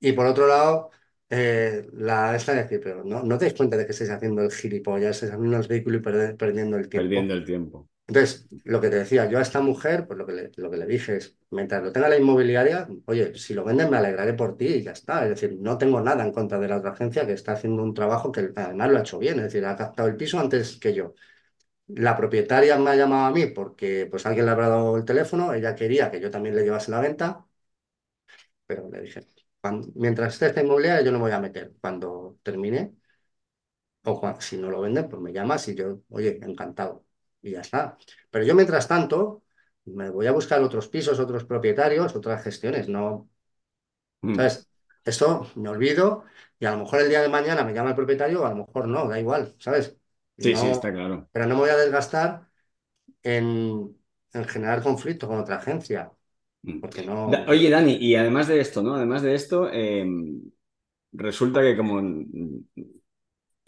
Y 0.00 0.12
por 0.12 0.26
otro 0.26 0.46
lado, 0.48 0.90
eh, 1.30 1.86
la 1.94 2.34
esta 2.36 2.52
de 2.54 2.62
decir, 2.64 2.80
pero 2.82 3.04
no, 3.04 3.22
no 3.22 3.38
te 3.38 3.46
das 3.46 3.54
cuenta 3.54 3.76
de 3.76 3.86
que 3.86 3.92
estáis 3.92 4.10
haciendo 4.10 4.42
el 4.42 4.52
gilipollas, 4.52 5.22
haciendo 5.22 5.56
el 5.58 5.64
ridículo 5.64 5.98
y 5.98 6.00
perder- 6.02 6.36
perdiendo 6.36 6.76
el 6.78 6.88
perdiendo 6.92 7.34
tiempo. 7.34 7.34
el 7.34 7.44
tiempo. 7.44 7.89
Entonces, 8.10 8.48
lo 8.64 8.80
que 8.80 8.88
te 8.90 8.96
decía, 8.96 9.26
yo 9.30 9.38
a 9.38 9.42
esta 9.42 9.60
mujer, 9.60 10.06
pues 10.08 10.18
lo 10.18 10.26
que 10.26 10.32
le, 10.32 10.50
lo 10.56 10.68
que 10.70 10.76
le 10.76 10.86
dije 10.86 11.16
es, 11.16 11.36
mientras 11.50 11.80
lo 11.82 11.92
tenga 11.92 12.08
la 12.08 12.16
inmobiliaria, 12.18 12.88
oye, 13.06 13.36
si 13.38 13.54
lo 13.54 13.64
venden 13.64 13.88
me 13.88 13.98
alegraré 13.98 14.34
por 14.34 14.56
ti 14.56 14.66
y 14.66 14.82
ya 14.82 14.90
está. 14.92 15.22
Es 15.24 15.30
decir, 15.30 15.56
no 15.60 15.78
tengo 15.78 16.00
nada 16.00 16.24
en 16.24 16.32
contra 16.32 16.58
de 16.58 16.66
la 16.68 16.78
otra 16.78 16.90
agencia 16.90 17.24
que 17.26 17.34
está 17.34 17.52
haciendo 17.52 17.84
un 17.84 17.94
trabajo 17.94 18.32
que 18.32 18.50
además 18.56 18.90
lo 18.90 18.98
ha 18.98 19.00
hecho 19.02 19.18
bien, 19.20 19.36
es 19.38 19.44
decir, 19.44 19.64
ha 19.64 19.76
captado 19.76 20.08
el 20.08 20.16
piso 20.16 20.40
antes 20.40 20.76
que 20.78 20.92
yo. 20.94 21.14
La 21.88 22.16
propietaria 22.16 22.78
me 22.78 22.90
ha 22.90 22.96
llamado 22.96 23.26
a 23.26 23.32
mí 23.32 23.46
porque 23.46 24.06
pues 24.10 24.26
alguien 24.26 24.46
le 24.46 24.52
habrá 24.52 24.68
dado 24.70 24.96
el 24.98 25.04
teléfono, 25.06 25.54
ella 25.54 25.74
quería 25.76 26.10
que 26.10 26.20
yo 26.20 26.30
también 26.30 26.56
le 26.56 26.64
llevase 26.64 26.90
la 26.92 27.00
venta, 27.00 27.46
pero 28.66 28.88
le 28.90 29.00
dije, 29.02 29.26
"Cuan- 29.60 29.92
mientras 29.94 30.34
esté 30.34 30.46
esta 30.46 30.62
inmobiliaria 30.62 31.04
yo 31.04 31.12
no 31.12 31.18
me 31.18 31.24
voy 31.24 31.32
a 31.32 31.40
meter. 31.40 31.74
Cuando 31.80 32.38
termine, 32.42 32.94
o 34.10 34.12
cua- 34.20 34.40
si 34.46 34.56
no 34.58 34.70
lo 34.70 34.80
venden, 34.82 35.08
pues 35.08 35.22
me 35.22 35.32
llamas 35.32 35.66
y 35.68 35.74
yo, 35.74 36.00
oye, 36.10 36.38
encantado. 36.42 37.04
Y 37.42 37.52
ya 37.52 37.60
está. 37.60 37.96
Pero 38.30 38.44
yo 38.44 38.54
mientras 38.54 38.88
tanto 38.88 39.44
me 39.86 40.10
voy 40.10 40.26
a 40.26 40.32
buscar 40.32 40.60
otros 40.62 40.88
pisos, 40.88 41.18
otros 41.20 41.44
propietarios, 41.44 42.14
otras 42.16 42.42
gestiones, 42.44 42.88
¿no? 42.88 43.30
Mm. 44.22 44.34
¿Sabes? 44.36 44.68
Esto 45.04 45.50
me 45.56 45.68
olvido 45.70 46.24
y 46.58 46.66
a 46.66 46.72
lo 46.72 46.78
mejor 46.78 47.00
el 47.00 47.08
día 47.08 47.22
de 47.22 47.28
mañana 47.28 47.64
me 47.64 47.72
llama 47.72 47.90
el 47.90 47.96
propietario, 47.96 48.42
o 48.42 48.46
a 48.46 48.50
lo 48.50 48.56
mejor 48.66 48.86
no, 48.88 49.08
da 49.08 49.18
igual, 49.18 49.54
¿sabes? 49.58 49.96
Y 50.36 50.44
Sí, 50.44 50.56
sí, 50.56 50.66
está 50.68 50.92
claro. 50.92 51.28
pero 51.32 51.46
no 51.46 51.54
me 51.54 51.60
voy 51.62 51.70
a 51.70 51.76
desgastar 51.76 52.48
en, 53.22 53.96
en 54.32 54.44
generar 54.46 54.82
conflicto 54.82 55.28
con 55.28 55.38
otra 55.40 55.56
agencia, 55.58 56.12
Mm. 56.62 56.80
porque 56.80 57.04
no. 57.04 57.44
Oye, 57.48 57.70
Dani, 57.70 57.96
y 58.00 58.14
además 58.16 58.48
de 58.48 58.60
esto, 58.60 58.82
¿no? 58.82 58.94
Además 58.96 59.22
de 59.22 59.34
esto, 59.34 59.68
eh, 59.72 60.04
resulta 61.12 61.60
que 61.62 61.76
como 61.76 62.00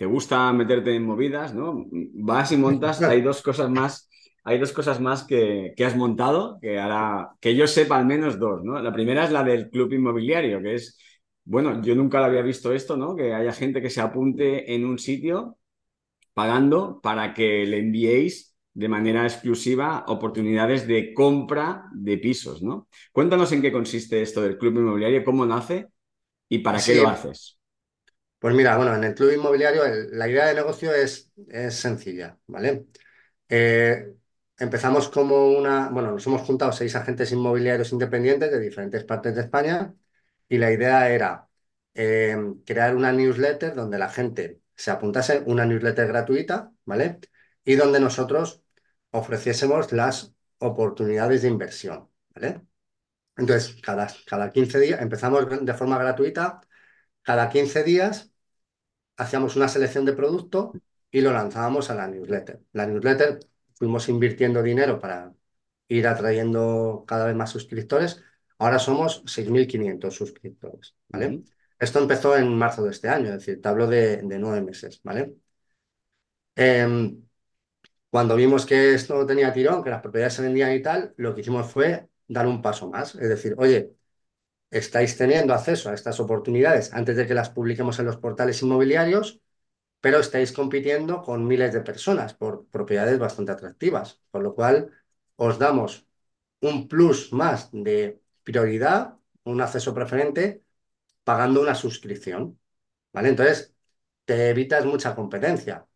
te 0.02 0.06
gusta 0.06 0.52
meterte 0.52 0.96
en 0.96 1.04
movidas, 1.04 1.54
¿no? 1.54 1.86
Vas 1.92 2.50
y 2.50 2.56
montas, 2.56 3.00
hay 3.02 3.22
dos 3.22 3.40
cosas 3.40 3.70
más, 3.70 4.10
hay 4.42 4.58
dos 4.58 4.72
cosas 4.72 5.00
más 5.00 5.22
que, 5.22 5.74
que 5.76 5.84
has 5.84 5.94
montado, 5.96 6.58
que 6.60 6.80
ahora, 6.80 7.30
que 7.40 7.54
yo 7.54 7.68
sepa 7.68 7.98
al 7.98 8.06
menos 8.06 8.36
dos, 8.36 8.64
¿no? 8.64 8.82
La 8.82 8.92
primera 8.92 9.22
es 9.22 9.30
la 9.30 9.44
del 9.44 9.70
club 9.70 9.92
inmobiliario, 9.92 10.60
que 10.60 10.74
es, 10.74 10.98
bueno, 11.44 11.80
yo 11.82 11.94
nunca 11.94 12.18
lo 12.18 12.24
había 12.24 12.42
visto 12.42 12.72
esto, 12.72 12.96
¿no? 12.96 13.14
Que 13.14 13.32
haya 13.32 13.52
gente 13.52 13.80
que 13.80 13.90
se 13.90 14.00
apunte 14.00 14.74
en 14.74 14.84
un 14.84 14.98
sitio 14.98 15.56
pagando 16.34 17.00
para 17.00 17.32
que 17.32 17.64
le 17.64 17.78
enviéis 17.78 18.56
de 18.74 18.88
manera 18.88 19.22
exclusiva 19.22 20.04
oportunidades 20.08 20.88
de 20.88 21.14
compra 21.14 21.84
de 21.94 22.18
pisos, 22.18 22.60
¿no? 22.60 22.88
Cuéntanos 23.12 23.52
en 23.52 23.62
qué 23.62 23.70
consiste 23.70 24.20
esto 24.20 24.42
del 24.42 24.58
club 24.58 24.78
inmobiliario, 24.78 25.22
cómo 25.24 25.46
nace 25.46 25.86
y 26.48 26.58
para 26.58 26.82
qué 26.84 26.96
lo 26.96 27.06
haces. 27.06 27.61
Pues 28.42 28.54
mira, 28.56 28.76
bueno, 28.76 28.94
en 28.96 29.04
el 29.04 29.14
club 29.14 29.32
inmobiliario 29.32 29.84
la 30.12 30.28
idea 30.28 30.46
de 30.46 30.54
negocio 30.56 30.92
es, 30.94 31.30
es 31.48 31.76
sencilla, 31.76 32.38
¿vale? 32.48 32.86
Eh, 33.48 34.14
empezamos 34.58 35.08
como 35.10 35.48
una, 35.48 35.90
bueno, 35.90 36.12
nos 36.12 36.26
hemos 36.26 36.42
juntado 36.42 36.72
seis 36.72 36.96
agentes 36.96 37.32
inmobiliarios 37.32 37.92
independientes 37.92 38.50
de 38.52 38.60
diferentes 38.60 39.04
partes 39.04 39.34
de 39.36 39.42
España 39.42 39.94
y 40.48 40.58
la 40.58 40.72
idea 40.72 41.10
era 41.10 41.48
eh, 41.94 42.36
crear 42.66 42.96
una 42.96 43.12
newsletter 43.12 43.74
donde 43.74 43.98
la 43.98 44.08
gente 44.10 44.60
se 44.76 44.90
apuntase, 44.90 45.42
una 45.46 45.66
newsletter 45.66 46.08
gratuita, 46.08 46.72
¿vale? 46.86 47.20
Y 47.64 47.76
donde 47.76 48.00
nosotros 48.00 48.62
ofreciésemos 49.12 49.92
las 49.92 50.34
oportunidades 50.58 51.42
de 51.42 51.48
inversión, 51.48 52.10
¿vale? 52.34 52.62
Entonces, 53.36 53.80
cada, 53.82 54.08
cada 54.26 54.50
15 54.52 54.78
días, 54.80 55.00
empezamos 55.00 55.46
de 55.64 55.74
forma 55.74 55.98
gratuita, 55.98 56.60
cada 57.22 57.50
15 57.50 57.84
días 57.84 58.31
hacíamos 59.16 59.56
una 59.56 59.68
selección 59.68 60.04
de 60.04 60.12
producto 60.14 60.72
y 61.10 61.20
lo 61.20 61.32
lanzábamos 61.32 61.90
a 61.90 61.94
la 61.94 62.08
newsletter. 62.08 62.60
La 62.72 62.86
newsletter 62.86 63.40
fuimos 63.74 64.08
invirtiendo 64.08 64.62
dinero 64.62 64.98
para 64.98 65.32
ir 65.88 66.06
atrayendo 66.06 67.04
cada 67.06 67.26
vez 67.26 67.36
más 67.36 67.50
suscriptores. 67.50 68.22
Ahora 68.58 68.78
somos 68.78 69.22
6.500 69.26 70.14
suscriptores, 70.14 70.94
¿vale? 71.08 71.42
Esto 71.78 71.98
empezó 71.98 72.36
en 72.36 72.56
marzo 72.56 72.84
de 72.84 72.90
este 72.90 73.08
año, 73.08 73.26
es 73.28 73.34
decir, 73.34 73.60
te 73.60 73.68
hablo 73.68 73.86
de, 73.88 74.18
de 74.18 74.38
nueve 74.38 74.62
meses, 74.62 75.00
¿vale? 75.02 75.34
Em, 76.54 77.22
cuando 78.10 78.36
vimos 78.36 78.66
que 78.66 78.94
esto 78.94 79.26
tenía 79.26 79.52
tirón, 79.52 79.84
que 79.84 79.90
las 79.90 80.02
propiedades 80.02 80.34
se 80.34 80.42
vendían 80.42 80.72
y 80.74 80.82
tal, 80.82 81.14
lo 81.18 81.34
que 81.34 81.42
hicimos 81.42 81.70
fue 81.70 82.08
dar 82.28 82.46
un 82.46 82.62
paso 82.62 82.90
más, 82.90 83.14
es 83.16 83.28
decir, 83.28 83.54
oye, 83.58 83.94
estáis 84.72 85.16
teniendo 85.16 85.54
acceso 85.54 85.90
a 85.90 85.94
estas 85.94 86.18
oportunidades 86.20 86.92
antes 86.92 87.16
de 87.16 87.26
que 87.26 87.34
las 87.34 87.50
publiquemos 87.50 87.98
en 88.00 88.06
los 88.06 88.16
portales 88.16 88.62
inmobiliarios 88.62 89.40
pero 90.02 90.18
estáis 90.20 90.52
compitiendo 90.52 91.22
con 91.22 91.46
miles 91.46 91.72
de 91.72 91.80
personas 91.82 92.34
por 92.34 92.66
propiedades 92.68 93.18
bastante 93.18 93.52
atractivas, 93.52 94.20
con 94.32 94.42
lo 94.42 94.54
cual 94.54 94.90
os 95.36 95.58
damos 95.58 96.06
un 96.60 96.88
plus 96.88 97.32
más 97.32 97.70
de 97.72 98.20
prioridad, 98.44 99.16
un 99.44 99.60
acceso 99.60 99.94
preferente, 99.94 100.64
pagando 101.24 101.60
una 101.62 101.74
suscripción, 101.76 102.60
¿vale? 103.12 103.30
Entonces, 103.30 103.74
te 104.24 104.50
evitas 104.50 104.84
mucha 104.86 105.14
competencia. 105.14 105.86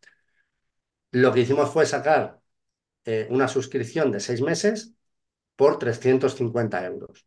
Lo 1.11 1.33
que 1.33 1.41
hicimos 1.41 1.69
fue 1.71 1.85
sacar 1.85 2.39
eh, 3.05 3.27
una 3.31 3.47
suscripción 3.49 4.11
de 4.11 4.19
seis 4.21 4.41
meses 4.41 4.93
por 5.57 5.79
350 5.79 6.85
euros. 6.85 7.26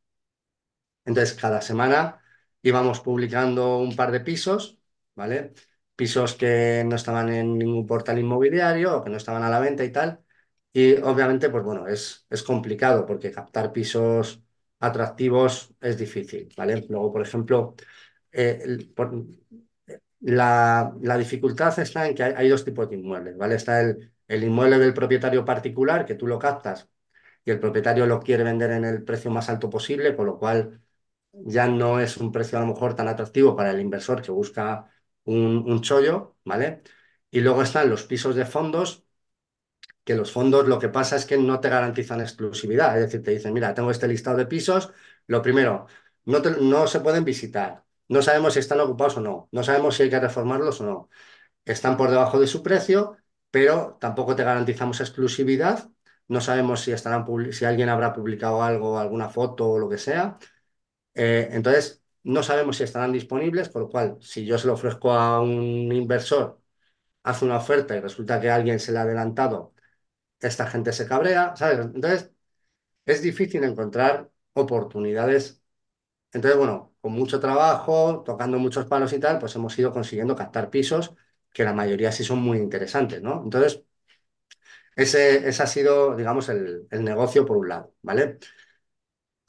Entonces, 1.05 1.35
cada 1.35 1.61
semana 1.63 2.21
íbamos 2.63 3.01
publicando 3.01 3.79
un 3.79 3.97
par 3.97 4.11
de 4.13 4.21
pisos, 4.21 4.79
¿vale? 5.15 5.53
Pisos 5.97 6.35
que 6.35 6.85
no 6.87 6.97
estaban 6.97 7.29
en 7.33 7.59
ningún 7.59 7.87
portal 7.87 8.19
inmobiliario 8.19 8.97
o 8.99 9.05
que 9.05 9.11
no 9.11 9.17
estaban 9.17 9.43
a 9.43 9.51
la 9.51 9.61
venta 9.61 9.85
y 9.85 9.93
tal. 9.93 10.21
Y 10.73 10.95
obviamente, 11.03 11.49
pues 11.51 11.65
bueno, 11.65 11.87
es, 11.89 12.27
es 12.31 12.43
complicado 12.43 13.07
porque 13.07 13.33
captar 13.33 13.73
pisos 13.73 14.43
atractivos 14.79 15.75
es 15.81 15.99
difícil, 15.99 16.53
¿vale? 16.57 16.85
Luego, 16.89 17.13
por 17.13 17.23
ejemplo, 17.23 17.75
eh, 18.33 18.89
la, 20.21 20.93
la 21.01 21.17
dificultad 21.19 21.79
está 21.79 22.07
en 22.09 22.15
que 22.15 22.23
hay, 22.23 22.33
hay 22.37 22.49
dos 22.49 22.65
tipos 22.65 22.89
de 22.89 22.97
inmuebles, 22.97 23.37
¿vale? 23.37 23.55
Está 23.57 23.81
el, 23.81 24.13
el 24.29 24.45
inmueble 24.45 24.79
del 24.79 24.95
propietario 24.95 25.45
particular, 25.45 26.05
que 26.07 26.15
tú 26.15 26.27
lo 26.27 26.39
captas 26.39 26.89
y 27.45 27.51
el 27.51 27.61
propietario 27.61 28.07
lo 28.07 28.21
quiere 28.21 28.45
vender 28.45 28.73
en 28.73 28.85
el 28.85 29.05
precio 29.05 29.31
más 29.31 29.49
alto 29.51 29.71
posible, 29.71 30.17
con 30.17 30.27
lo 30.27 30.39
cual 30.39 30.83
ya 31.33 31.69
no 31.69 32.01
es 32.01 32.17
un 32.17 32.33
precio 32.33 32.59
a 32.59 32.63
lo 32.63 32.69
mejor 32.69 32.95
tan 32.95 33.09
atractivo 33.09 33.57
para 33.57 33.71
el 33.71 33.81
inversor 33.81 34.23
que 34.23 34.31
busca 34.33 34.91
un, 35.25 35.65
un 35.71 35.81
chollo, 35.83 36.37
¿vale? 36.45 36.83
Y 37.31 37.41
luego 37.41 37.63
están 37.63 37.89
los 37.91 38.05
pisos 38.05 38.35
de 38.37 38.47
fondos, 38.47 39.05
que 40.05 40.15
los 40.15 40.33
fondos 40.33 40.67
lo 40.69 40.79
que 40.79 40.89
pasa 40.89 41.17
es 41.17 41.27
que 41.27 41.39
no 41.39 41.61
te 41.61 41.69
garantizan 41.69 42.21
exclusividad, 42.21 42.97
es 42.97 43.05
decir, 43.07 43.23
te 43.23 43.31
dicen, 43.33 43.53
mira, 43.53 43.75
tengo 43.75 43.91
este 43.91 44.09
listado 44.09 44.37
de 44.39 44.47
pisos, 44.47 44.93
lo 45.27 45.43
primero, 45.43 45.87
no, 46.25 46.41
no 46.41 46.87
se 46.87 47.01
pueden 47.01 47.25
visitar, 47.25 47.85
no 48.09 48.23
sabemos 48.23 48.55
si 48.55 48.61
están 48.61 48.81
ocupados 48.81 49.17
o 49.19 49.21
no, 49.21 49.49
no 49.53 49.63
sabemos 49.63 49.97
si 49.97 50.05
hay 50.05 50.11
que 50.11 50.21
reformarlos 50.21 50.81
o 50.81 50.85
no, 50.87 51.11
están 51.65 51.97
por 51.97 52.11
debajo 52.11 52.41
de 52.41 52.47
su 52.47 52.63
precio, 52.63 53.17
pero 53.51 53.99
tampoco 54.01 54.37
te 54.37 54.45
garantizamos 54.45 55.01
exclusividad, 55.01 55.91
no 56.29 56.41
sabemos 56.41 56.81
si 56.81 56.93
estarán, 56.93 57.27
si 57.53 57.65
alguien 57.65 57.89
habrá 57.89 58.13
publicado 58.15 58.63
algo, 58.63 58.99
alguna 58.99 59.29
foto 59.31 59.69
o 59.71 59.79
lo 59.79 59.89
que 59.89 59.99
sea. 59.99 60.39
Eh, 61.15 61.49
entonces, 61.53 62.03
no 62.23 62.43
sabemos 62.43 62.77
si 62.77 62.85
estarán 62.85 63.13
disponibles, 63.13 63.69
con 63.69 63.83
lo 63.83 63.89
cual, 63.89 64.19
si 64.21 64.45
yo 64.47 64.59
se 64.59 64.67
lo 64.67 64.75
ofrezco 64.75 65.13
a 65.13 65.41
un 65.41 65.93
inversor, 65.93 66.61
hace 67.25 67.45
una 67.47 67.59
oferta 67.59 67.97
y 67.97 68.01
resulta 68.01 68.41
que 68.41 68.51
alguien 68.51 68.81
se 68.81 68.93
le 68.93 68.99
ha 68.99 69.03
adelantado, 69.03 69.75
esta 70.41 70.67
gente 70.69 70.93
se 70.93 71.09
cabrea, 71.09 71.57
¿sabes? 71.57 71.81
Entonces, 71.81 72.31
es 73.07 73.23
difícil 73.23 73.65
encontrar 73.65 74.31
oportunidades. 74.55 75.63
Entonces, 76.33 76.59
bueno, 76.59 76.95
con 77.01 77.13
mucho 77.13 77.41
trabajo, 77.41 78.23
tocando 78.25 78.59
muchos 78.59 78.87
palos 78.87 79.13
y 79.13 79.21
tal, 79.21 79.39
pues 79.39 79.55
hemos 79.57 79.79
ido 79.79 79.93
consiguiendo 79.93 80.37
captar 80.37 80.71
pisos 80.71 81.15
que 81.53 81.65
la 81.65 81.75
mayoría 81.75 82.13
sí 82.13 82.25
son 82.25 82.41
muy 82.43 82.59
interesantes, 82.59 83.23
¿no? 83.23 83.43
Entonces, 83.45 83.85
ese, 84.97 85.49
ese 85.49 85.63
ha 85.63 85.67
sido, 85.67 86.17
digamos, 86.17 86.49
el, 86.49 86.87
el 86.91 87.05
negocio 87.05 87.45
por 87.47 87.57
un 87.57 87.69
lado, 87.69 87.95
¿vale? 88.03 88.39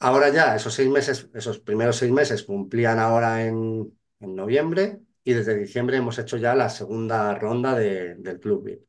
Ahora 0.06 0.30
ya, 0.30 0.56
esos 0.56 0.74
seis 0.74 0.88
meses, 0.90 1.28
esos 1.34 1.60
primeros 1.60 1.96
seis 1.96 2.10
meses 2.12 2.42
cumplían 2.42 2.98
ahora 2.98 3.44
en, 3.46 3.96
noviembre 4.20 5.00
y 5.24 5.32
desde 5.32 5.56
diciembre 5.56 5.96
hemos 5.96 6.18
hecho 6.18 6.36
ya 6.36 6.54
la 6.54 6.68
segunda 6.70 7.34
ronda 7.36 7.74
de- 7.74 8.14
del 8.16 8.38
Club 8.40 8.64
VIP. 8.64 8.86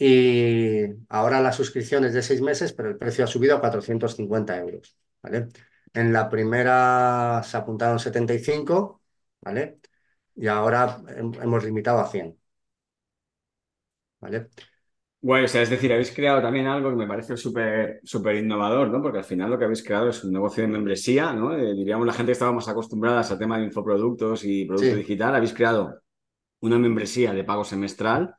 Y 0.00 0.86
ahora 1.10 1.40
la 1.42 1.52
suscripción 1.52 2.04
es 2.04 2.14
de 2.14 2.22
seis 2.22 2.40
meses, 2.42 2.72
pero 2.74 2.88
el 2.90 2.98
precio 2.98 3.24
ha 3.24 3.28
subido 3.28 3.56
a 3.56 3.60
450 3.60 4.58
euros. 4.58 4.96
En 5.94 6.12
la 6.12 6.28
primera 6.28 7.42
se 7.44 7.56
apuntaron 7.56 7.98
75, 7.98 9.02
¿vale? 9.40 9.80
Y 10.36 10.46
ahora 10.48 10.98
hem- 11.08 11.42
hemos 11.42 11.64
limitado 11.64 12.00
a 12.00 12.08
100, 12.10 12.38
¿vale? 14.20 14.50
Bueno, 15.20 15.46
o 15.46 15.48
sea, 15.48 15.62
es 15.62 15.70
decir, 15.70 15.92
habéis 15.92 16.12
creado 16.12 16.40
también 16.40 16.66
algo 16.68 16.90
que 16.90 16.96
me 16.96 17.06
parece 17.08 17.36
súper 17.36 18.00
súper 18.04 18.36
innovador, 18.36 18.88
¿no? 18.88 19.02
Porque 19.02 19.18
al 19.18 19.24
final 19.24 19.50
lo 19.50 19.58
que 19.58 19.64
habéis 19.64 19.82
creado 19.82 20.08
es 20.10 20.22
un 20.22 20.32
negocio 20.32 20.62
de 20.62 20.68
membresía, 20.68 21.32
¿no? 21.32 21.54
Eh, 21.56 21.74
diríamos 21.74 22.06
la 22.06 22.12
gente 22.12 22.28
que 22.28 22.32
estábamos 22.34 22.68
acostumbradas 22.68 23.30
al 23.32 23.38
tema 23.38 23.58
de 23.58 23.64
infoproductos 23.64 24.44
y 24.44 24.64
producto 24.64 24.94
Sí, 24.94 24.94
digital, 24.94 25.34
habéis 25.34 25.52
creado 25.54 26.00
una 26.60 26.78
membresía 26.78 27.32
de 27.34 27.44
pago 27.44 27.64
semestral, 27.64 28.34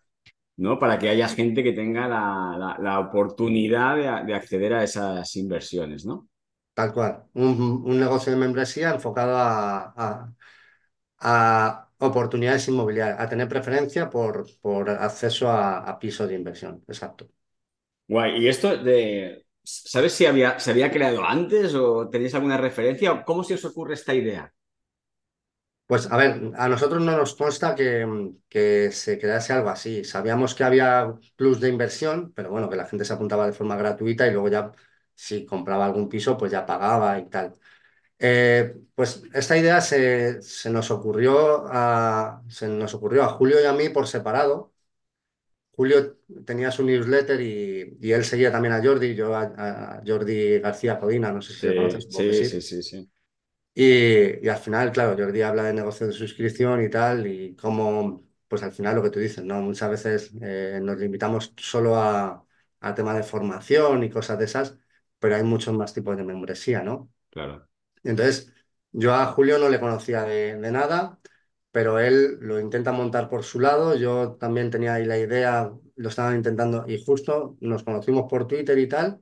¿no? 0.58 0.80
Para 0.80 1.00
que 1.00 1.10
haya 1.10 1.30
gente 1.30 1.64
que 1.64 1.74
tenga 1.74 2.08
la, 2.08 2.56
la- 2.60 2.78
la 2.82 3.00
oportunidad 3.00 3.96
de, 3.98 4.28
de 4.28 4.36
acceder 4.36 4.74
a 4.76 4.84
esas 4.84 5.36
inversiones, 5.38 6.06
¿no? 6.06 6.30
tal 6.74 6.94
cual. 6.94 7.26
Un, 7.34 7.82
un 7.86 8.00
negocio 8.00 8.32
de 8.32 8.38
membresía 8.38 8.92
enfocado 8.92 9.38
a, 9.38 9.94
a- 9.98 10.34
a 11.20 11.89
oportunidades 12.00 12.68
inmobiliarias, 12.68 13.20
a 13.20 13.30
tener 13.30 13.48
preferencia 13.50 14.10
por, 14.10 14.46
por 14.62 14.90
acceso 14.90 15.50
a, 15.50 15.80
a 15.80 16.00
pisos 16.00 16.28
de 16.30 16.36
inversión. 16.36 16.84
Exacto. 16.88 17.30
Guay. 18.08 18.44
¿Y 18.44 18.48
esto 18.48 18.76
de, 18.78 19.46
sabes 19.64 20.14
si 20.14 20.26
había, 20.26 20.60
se 20.60 20.72
había 20.72 20.92
creado 20.92 21.24
antes 21.24 21.74
o 21.76 22.10
tenéis 22.10 22.34
alguna 22.36 22.58
referencia 22.58 23.12
o 23.14 23.24
cómo 23.26 23.44
se 23.44 23.54
os 23.56 23.66
ocurre 23.66 23.94
esta 23.94 24.14
idea? 24.14 24.54
Pues 25.86 26.12
a 26.12 26.18
ver, 26.18 26.52
a 26.56 26.70
nosotros 26.70 27.02
no 27.04 27.18
nos 27.18 27.34
consta 27.36 27.74
que, 27.74 28.06
que 28.48 28.92
se 28.92 29.18
crease 29.18 29.54
algo 29.54 29.70
así. 29.70 30.04
Sabíamos 30.04 30.54
que 30.54 30.64
había 30.64 31.16
plus 31.36 31.60
de 31.60 31.70
inversión, 31.70 32.32
pero 32.36 32.52
bueno, 32.52 32.70
que 32.70 32.76
la 32.76 32.86
gente 32.86 33.06
se 33.06 33.14
apuntaba 33.14 33.48
de 33.48 33.54
forma 33.54 33.76
gratuita 33.76 34.28
y 34.28 34.32
luego 34.32 34.50
ya 34.50 34.72
si 35.16 35.46
compraba 35.48 35.86
algún 35.86 36.08
piso, 36.08 36.38
pues 36.38 36.52
ya 36.52 36.64
pagaba 36.66 37.18
y 37.18 37.28
tal. 37.30 37.54
Eh, 38.20 38.76
pues 38.96 39.24
esta 39.34 39.58
idea 39.58 39.82
se, 39.82 40.42
se 40.42 40.70
nos 40.70 40.92
ocurrió 40.92 41.66
a, 41.70 42.44
se 42.50 42.68
nos 42.68 42.94
ocurrió 42.94 43.24
a 43.24 43.30
Julio 43.30 43.62
y 43.62 43.66
a 43.66 43.74
mí 43.74 43.90
por 43.90 44.08
separado. 44.08 44.74
Julio 45.72 46.18
tenía 46.46 46.72
su 46.72 46.84
newsletter 46.84 47.40
y, 47.42 47.98
y 48.02 48.12
él 48.12 48.26
seguía 48.26 48.52
también 48.52 48.74
a 48.74 48.84
Jordi, 48.84 49.16
yo 49.16 49.34
a, 49.36 49.44
a 49.98 50.02
Jordi 50.06 50.60
García 50.60 51.00
Codina, 51.00 51.32
no 51.32 51.42
sé 51.42 51.54
si 51.54 51.66
le 51.66 51.76
conoces, 51.76 52.08
Sí, 52.10 52.34
sí, 52.34 52.34
sí. 52.34 52.46
sí, 52.46 52.62
sí, 52.62 52.82
sí. 52.84 53.12
Y, 53.74 54.46
y 54.46 54.50
al 54.50 54.58
final, 54.58 54.92
claro, 54.92 55.16
Jordi 55.18 55.42
habla 55.42 55.64
de 55.64 55.74
negocio 55.74 56.08
de 56.08 56.14
suscripción 56.14 56.84
y 56.84 56.90
tal, 56.90 57.26
y 57.28 57.56
cómo, 57.56 58.26
pues 58.48 58.62
al 58.64 58.74
final 58.74 58.96
lo 58.96 59.04
que 59.04 59.10
tú 59.10 59.20
dices, 59.20 59.44
¿no? 59.46 59.62
Muchas 59.62 59.90
veces 59.90 60.32
eh, 60.42 60.80
nos 60.82 60.98
limitamos 60.98 61.54
solo 61.58 61.96
a, 61.96 62.46
a 62.82 62.96
tema 62.96 63.14
de 63.14 63.24
formación 63.24 64.04
y 64.04 64.10
cosas 64.10 64.38
de 64.40 64.46
esas, 64.46 64.78
pero 65.20 65.36
hay 65.36 65.44
muchos 65.44 65.74
más 65.76 65.94
tipos 65.94 66.18
de 66.18 66.24
membresía, 66.24 66.84
¿no? 66.84 67.10
Claro. 67.32 67.69
Entonces, 68.04 68.54
yo 68.92 69.14
a 69.14 69.26
Julio 69.28 69.58
no 69.60 69.70
le 69.70 69.80
conocía 69.80 70.24
de, 70.24 70.56
nada, 70.72 71.20
pero 71.72 72.00
él 72.00 72.38
lo 72.42 72.60
intenta 72.60 72.92
montar 72.92 73.30
por 73.30 73.44
su 73.44 73.60
lado. 73.60 73.96
Yo 73.96 74.34
también 74.40 74.70
tenía 74.72 74.96
ahí 74.96 75.06
la 75.06 75.18
idea, 75.18 75.72
lo 75.96 76.10
estaban 76.10 76.36
intentando 76.36 76.86
y 76.88 77.04
justo 77.04 77.58
nos 77.62 77.84
conocimos 77.84 78.30
por 78.30 78.48
Twitter 78.48 78.78
y 78.80 78.88
tal, 78.88 79.22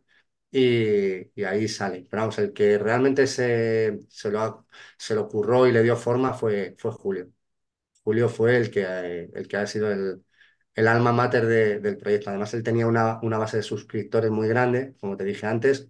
y, 0.52 1.44
ahí 1.44 1.68
sale. 1.68 2.08
Pero 2.10 2.22
vamos, 2.24 2.38
el 2.40 2.54
que 2.54 2.78
realmente 2.78 3.28
se, 3.28 4.00
se 4.10 4.32
lo, 4.32 4.66
se 4.98 5.16
lo 5.16 5.24
ocurrió 5.24 5.68
y 5.68 5.72
le 5.72 5.84
dio 5.84 5.96
forma 5.98 6.34
fue, 6.34 6.76
fue 6.78 6.92
Julio. 6.92 7.32
Julio 8.04 8.30
fue 8.30 8.58
el 8.58 8.72
que, 8.72 9.30
el 9.34 9.48
que 9.48 9.58
ha 9.58 9.68
sido 9.68 9.92
el, 9.92 10.24
el 10.76 10.88
alma 10.88 11.12
mater 11.12 11.46
de- 11.46 11.80
del 11.80 11.98
proyecto. 11.98 12.30
Además, 12.30 12.54
él 12.54 12.64
tenía 12.64 12.88
una, 12.88 13.20
una 13.22 13.38
base 13.38 13.58
de 13.58 13.64
suscriptores 13.64 14.32
muy 14.32 14.48
grande, 14.48 14.96
como 15.00 15.18
te 15.18 15.24
dije 15.26 15.46
antes 15.46 15.90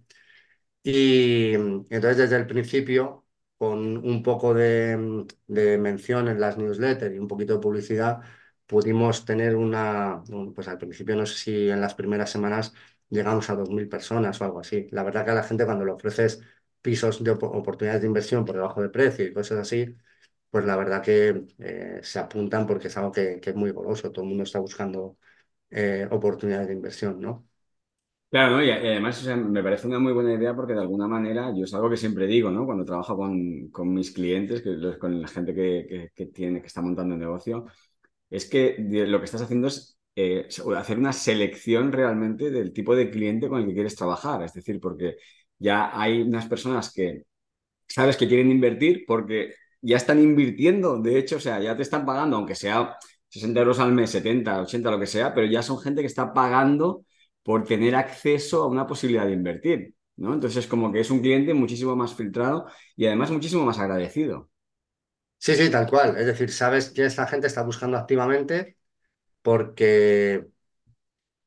y 0.90 1.56
mm, 1.58 1.86
entonces 1.90 2.16
desde 2.18 2.36
el 2.36 2.46
principio, 2.46 3.24
con 3.58 3.96
un 3.98 4.22
poco 4.22 4.54
de, 4.54 4.96
mm, 4.96 5.26
de 5.48 5.78
mención 5.78 6.28
en 6.28 6.40
las 6.40 6.56
newsletters 6.58 7.14
y 7.14 7.18
un 7.18 7.28
poquito 7.28 7.54
de 7.54 7.60
publicidad, 7.60 8.20
pudimos 8.66 9.24
tener 9.24 9.56
una, 9.56 10.22
un- 10.30 10.54
pues 10.54 10.68
al 10.68 10.78
principio 10.78 11.16
no 11.16 11.26
sé 11.26 11.34
si 11.36 11.70
en 11.70 11.80
las 11.80 11.94
primeras 11.94 12.30
semanas 12.30 12.72
llegamos 13.08 13.48
a 13.50 13.54
2.000 13.56 13.88
personas 13.88 14.40
o 14.40 14.44
algo 14.44 14.60
así. 14.60 14.88
La 14.90 15.02
verdad 15.02 15.24
que 15.24 15.30
a 15.32 15.34
la 15.34 15.42
gente 15.44 15.64
cuando 15.64 15.84
le 15.84 15.92
ofreces 15.92 16.40
pisos 16.82 17.22
de 17.24 17.30
op- 17.32 17.42
oportunidades 17.44 18.02
de 18.02 18.06
inversión 18.08 18.44
por 18.44 18.54
debajo 18.56 18.82
de 18.82 18.88
precio 18.90 19.24
y 19.26 19.32
cosas 19.32 19.58
así, 19.58 19.96
pues 20.50 20.64
la 20.64 20.76
verdad 20.76 21.02
que 21.02 21.44
eh, 21.58 22.00
se 22.02 22.18
apuntan 22.18 22.66
porque 22.66 22.88
es 22.88 22.96
algo 22.96 23.12
que, 23.12 23.40
que 23.40 23.50
es 23.50 23.56
muy 23.56 23.70
goloso. 23.72 24.10
Todo 24.12 24.24
el 24.24 24.28
mundo 24.30 24.44
está 24.44 24.58
buscando 24.60 25.18
eh, 25.70 26.08
oportunidades 26.12 26.68
de 26.68 26.74
inversión, 26.74 27.20
¿no? 27.20 27.47
Claro, 28.30 28.56
¿no? 28.56 28.62
Y, 28.64 28.70
además, 28.70 29.24
me 29.26 29.62
parece 29.62 29.86
una 29.86 29.98
muy 29.98 30.12
buena 30.12 30.34
idea 30.34 30.54
porque 30.54 30.74
de 30.74 30.80
alguna 30.80 31.08
manera, 31.08 31.50
yo 31.56 31.64
es 31.64 31.72
algo 31.72 31.88
que 31.88 31.96
siempre 31.96 32.26
digo, 32.26 32.50
¿no? 32.50 32.66
Cuando 32.66 32.84
trabajo 32.84 33.16
con, 33.16 33.68
con 33.70 33.94
mis 33.94 34.10
clientes, 34.10 34.62
con 35.00 35.22
la 35.22 35.28
gente 35.28 35.54
que, 35.54 36.10
que, 36.14 36.26
tiene, 36.26 36.60
que 36.60 36.66
está 36.66 36.82
montando 36.82 37.14
un 37.14 37.20
negocio, 37.20 37.64
es 38.30 38.46
que 38.48 38.76
lo 38.78 39.18
que 39.20 39.24
estás 39.26 39.42
haciendo 39.42 39.68
es 39.68 39.98
eh, 40.16 40.48
hacer 40.76 40.98
una 40.98 41.12
selección 41.14 41.92
realmente 41.92 42.50
del 42.50 42.72
tipo 42.74 42.96
de 42.96 43.10
cliente 43.10 43.48
con 43.48 43.60
el 43.62 43.68
que 43.68 43.74
quieres 43.74 43.96
trabajar. 43.96 44.42
Es 44.42 44.52
decir, 44.54 44.80
porque 44.80 45.16
ya 45.58 45.90
hay 45.98 46.22
unas 46.22 46.46
personas 46.48 46.92
que 46.92 47.24
sabes 47.86 48.16
que 48.16 48.28
quieren 48.28 48.50
invertir 48.50 49.04
porque 49.06 49.54
ya 49.80 49.96
están 49.96 50.20
invirtiendo. 50.20 50.98
De 51.00 51.18
hecho, 51.18 51.36
o 51.36 51.40
sea, 51.40 51.60
ya 51.60 51.76
te 51.76 51.82
están 51.82 52.04
pagando, 52.06 52.36
aunque 52.36 52.54
sea 52.54 52.96
60 53.28 53.60
euros 53.60 53.78
al 53.80 53.92
mes, 53.92 54.10
70, 54.10 54.62
80, 54.62 54.90
lo 54.90 55.00
que 55.00 55.06
sea, 55.06 55.34
pero 55.34 55.46
ya 55.46 55.62
son 55.62 55.78
gente 55.80 56.00
que 56.00 56.06
está 56.06 56.32
pagando 56.32 57.04
por 57.48 57.64
tener 57.64 57.94
acceso 57.94 58.62
a 58.62 58.66
una 58.68 58.86
posibilidad 58.86 59.26
de 59.26 59.32
invertir. 59.32 59.94
¿no? 60.16 60.34
Entonces, 60.34 60.66
como 60.66 60.92
que 60.92 61.00
es 61.00 61.10
un 61.10 61.20
cliente 61.20 61.54
muchísimo 61.54 61.96
más 61.96 62.14
filtrado 62.14 62.66
y 62.96 63.06
además 63.06 63.30
muchísimo 63.30 63.64
más 63.64 63.78
agradecido. 63.78 64.50
Sí, 65.38 65.54
sí, 65.54 65.70
tal 65.70 65.88
cual. 65.88 66.16
Es 66.18 66.26
decir, 66.26 66.50
sabes 66.52 66.90
que 66.90 67.04
esta 67.04 67.26
gente 67.26 67.46
está 67.46 67.62
buscando 67.62 67.96
activamente 67.96 68.76
porque 69.42 70.46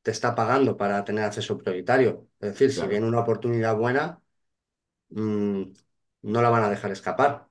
te 0.01 0.11
está 0.11 0.35
pagando 0.35 0.77
para 0.77 1.03
tener 1.05 1.23
acceso 1.25 1.57
prioritario. 1.57 2.27
Es 2.39 2.51
decir, 2.51 2.71
si 2.73 2.87
viene 2.87 3.07
una 3.07 3.19
oportunidad 3.19 3.75
buena, 3.77 4.21
mm, 5.09 5.63
no 6.23 6.41
la 6.41 6.49
van 6.49 6.63
a 6.65 6.69
dejar 6.69 6.91
escapar. 6.91 7.47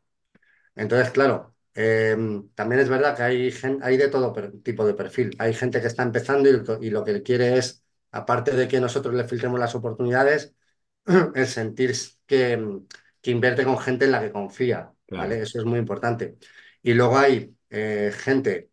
Entonces, 0.76 1.11
claro, 1.12 1.57
eh, 1.74 2.16
también 2.55 2.82
es 2.82 2.88
verdad 2.88 3.16
que 3.16 3.24
hay, 3.24 3.55
hay 3.82 3.96
de 3.98 4.09
todo 4.09 4.32
tipo 4.64 4.86
de 4.86 4.94
perfil. 4.94 5.36
Hay 5.38 5.55
gente 5.55 5.80
que 5.80 5.88
está 5.88 6.03
empezando 6.05 6.48
y, 6.80 6.86
y 6.88 6.90
lo 6.90 7.05
que 7.05 7.22
quiere 7.22 7.59
es, 7.59 7.80
aparte 8.13 8.53
de 8.53 8.69
que 8.69 8.81
nosotros 8.81 9.15
le 9.15 9.25
filtremos 9.25 9.61
las 9.61 9.75
oportunidades, 9.75 10.55
el 11.35 11.47
sentir 11.47 11.95
que, 12.27 12.81
que 13.21 13.31
invierte 13.31 13.65
con 13.65 13.79
gente 13.79 14.05
en 14.07 14.13
la 14.13 14.21
que 14.21 14.33
confía, 14.33 14.93
¿vale? 15.13 15.43
Eso 15.43 15.59
es 15.59 15.65
muy 15.65 15.79
importante. 15.79 16.39
Y 16.83 16.95
luego 16.95 17.19
hay 17.19 17.57
eh, 17.71 18.13
gente 18.17 18.71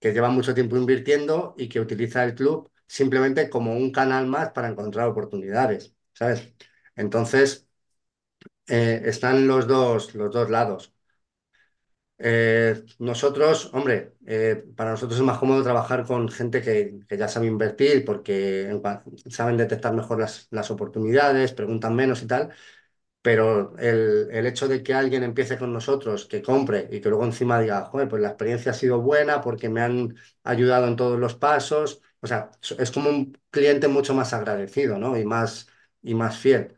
que 0.00 0.12
lleva 0.12 0.30
mucho 0.30 0.54
tiempo 0.54 0.76
invirtiendo 0.76 1.54
y 1.58 1.68
que 1.68 1.80
utiliza 1.80 2.24
el 2.24 2.34
club 2.34 2.70
simplemente 2.86 3.50
como 3.50 3.74
un 3.74 3.92
canal 3.92 4.26
más 4.26 4.50
para 4.52 4.68
encontrar 4.68 5.08
oportunidades, 5.08 5.94
¿sabes? 6.14 6.52
Entonces, 6.96 7.68
eh, 8.66 9.02
están 9.04 9.46
los 9.48 9.66
dos, 9.66 10.14
los 10.14 10.30
dos 10.32 10.50
lados. 10.50 10.92
Eh, 12.20 12.84
nosotros, 12.98 13.70
hombre, 13.74 14.14
eh, 14.26 14.64
para 14.76 14.90
nosotros 14.90 15.18
es 15.20 15.24
más 15.24 15.38
cómodo 15.38 15.62
trabajar 15.62 16.04
con 16.04 16.28
gente 16.28 16.60
que, 16.62 16.98
que 17.08 17.16
ya 17.16 17.28
sabe 17.28 17.46
invertir 17.46 18.04
porque 18.04 18.80
saben 19.30 19.56
detectar 19.56 19.94
mejor 19.94 20.18
las, 20.20 20.48
las 20.50 20.70
oportunidades, 20.72 21.52
preguntan 21.52 21.94
menos 21.94 22.22
y 22.22 22.26
tal. 22.26 22.50
Pero 23.22 23.76
el, 23.78 24.28
el 24.32 24.46
hecho 24.46 24.68
de 24.68 24.82
que 24.82 24.94
alguien 24.94 25.22
empiece 25.24 25.58
con 25.58 25.72
nosotros, 25.72 26.26
que 26.26 26.42
compre 26.42 26.88
y 26.90 27.00
que 27.00 27.08
luego 27.10 27.24
encima 27.24 27.60
diga, 27.60 27.84
joder, 27.86 28.08
pues 28.08 28.22
la 28.22 28.28
experiencia 28.28 28.72
ha 28.72 28.74
sido 28.74 29.00
buena 29.02 29.40
porque 29.42 29.68
me 29.68 29.80
han 29.82 30.16
ayudado 30.44 30.86
en 30.88 30.96
todos 30.96 31.18
los 31.18 31.34
pasos, 31.34 32.00
o 32.20 32.26
sea, 32.26 32.50
es 32.78 32.90
como 32.92 33.10
un 33.10 33.36
cliente 33.50 33.88
mucho 33.88 34.14
más 34.14 34.32
agradecido, 34.32 34.98
¿no? 34.98 35.18
Y 35.18 35.24
más, 35.24 35.68
y 36.02 36.14
más 36.14 36.38
fiel. 36.38 36.76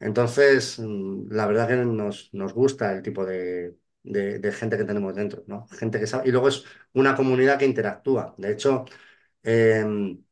Entonces, 0.00 0.78
mm, 0.78 1.32
la 1.32 1.46
verdad 1.46 1.68
que 1.68 1.76
nos, 1.76 2.30
nos 2.32 2.52
gusta 2.54 2.92
el 2.92 3.02
tipo 3.02 3.24
de, 3.26 3.76
de- 4.02 4.52
gente 4.52 4.76
que 4.78 4.84
tenemos 4.84 5.14
dentro, 5.14 5.44
¿no? 5.46 5.66
Gente 5.68 5.98
que 6.00 6.06
sabe. 6.06 6.28
Y 6.28 6.32
luego 6.32 6.48
es 6.48 6.64
una 6.94 7.14
comunidad 7.16 7.58
que 7.58 7.66
interactúa. 7.66 8.34
De 8.38 8.52
hecho, 8.52 8.84
em, 9.42 10.22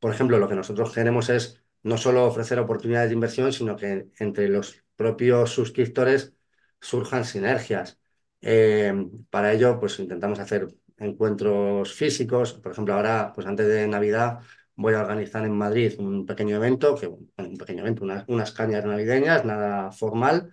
por 0.00 0.12
ejemplo, 0.12 0.38
lo 0.38 0.48
que 0.48 0.54
nosotros 0.54 0.92
queremos 0.92 1.28
es 1.30 1.62
no 1.82 1.96
solo 1.98 2.24
ofrecer 2.26 2.58
oportunidades 2.58 3.08
de 3.10 3.14
inversión, 3.14 3.52
sino 3.52 3.76
que 3.76 4.08
entre 4.18 4.48
los 4.48 4.84
propios 4.96 5.50
suscriptores 5.50 6.34
surjan 6.80 7.24
sinergias. 7.24 7.98
Eh, 8.40 8.92
para 9.30 9.52
ello, 9.52 9.78
pues 9.80 9.98
intentamos 9.98 10.38
hacer 10.38 10.68
encuentros 10.98 11.92
físicos. 11.94 12.54
Por 12.54 12.72
ejemplo, 12.72 12.94
ahora, 12.94 13.32
pues 13.34 13.46
antes 13.46 13.66
de 13.66 13.86
Navidad, 13.88 14.40
voy 14.76 14.94
a 14.94 15.00
organizar 15.02 15.44
en 15.44 15.52
Madrid 15.56 15.94
un 15.98 16.26
pequeño 16.26 16.56
evento, 16.56 16.94
que, 16.96 17.06
un 17.08 17.56
pequeño 17.58 17.80
evento, 17.82 18.04
unas, 18.04 18.24
unas 18.28 18.52
cañas 18.52 18.84
navideñas, 18.84 19.44
nada 19.44 19.90
formal, 19.92 20.50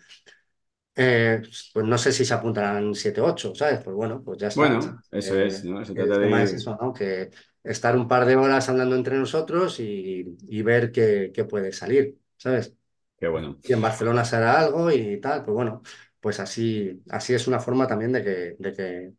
Eh, 0.96 1.42
pues 1.74 1.86
no 1.86 1.98
sé 1.98 2.12
si 2.12 2.26
se 2.26 2.34
apuntarán 2.34 2.94
7 2.96 3.22
o 3.22 3.26
8, 3.28 3.56
¿sabes? 3.56 3.82
Pues 3.84 3.96
bueno, 3.96 4.24
pues 4.24 4.38
ya 4.40 4.48
está. 4.48 4.78
Bueno, 4.80 5.02
eso 5.12 5.40
es, 5.40 5.64
Eh, 5.64 5.64
¿no? 5.64 5.84
Se 5.86 5.96
trata 5.96 6.16
el 6.16 6.20
tema 6.20 6.44
es 6.44 6.52
de 6.52 6.56
eso, 6.58 6.78
¿no? 6.82 6.94
Que 6.94 7.32
estar 7.64 7.96
un 7.96 8.08
par 8.08 8.26
de 8.26 8.36
horas 8.36 8.68
hablando 8.70 8.96
entre 8.96 9.18
nosotros 9.18 9.80
y, 9.80 10.38
y 10.48 10.62
ver 10.64 10.92
qué, 10.92 11.32
qué 11.34 11.46
puede 11.46 11.72
salir, 11.72 12.20
¿sabes? 12.38 12.76
Qué 13.18 13.28
bueno. 13.28 13.58
Si 13.62 13.74
en 13.74 13.82
Barcelona 13.82 14.26
se 14.26 14.38
hará 14.38 14.60
algo 14.60 14.92
y 14.92 15.20
tal, 15.22 15.44
pues 15.46 15.56
bueno, 15.56 15.82
pues 16.20 16.40
así, 16.40 17.04
así 17.10 17.34
es 17.34 17.48
una 17.48 17.60
forma 17.60 17.88
también 17.88 18.12
de 18.14 18.24
que, 18.24 18.56
de 18.60 18.74
que 18.74 19.14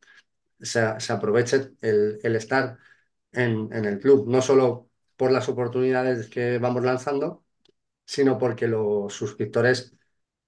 se, 0.61 1.01
se 1.01 1.13
aproveche 1.13 1.73
el, 1.81 2.19
el 2.23 2.37
estar 2.37 2.79
en, 3.33 3.73
en 3.73 3.85
el 3.87 4.01
club, 4.01 4.29
no 4.29 4.43
solo 4.43 4.91
por 5.17 5.33
las 5.33 5.49
oportunidades 5.49 6.29
que 6.29 6.59
vamos 6.59 6.85
lanzando, 6.85 7.45
sino 8.07 8.39
porque 8.39 8.69
los 8.69 9.13
suscriptores 9.15 9.95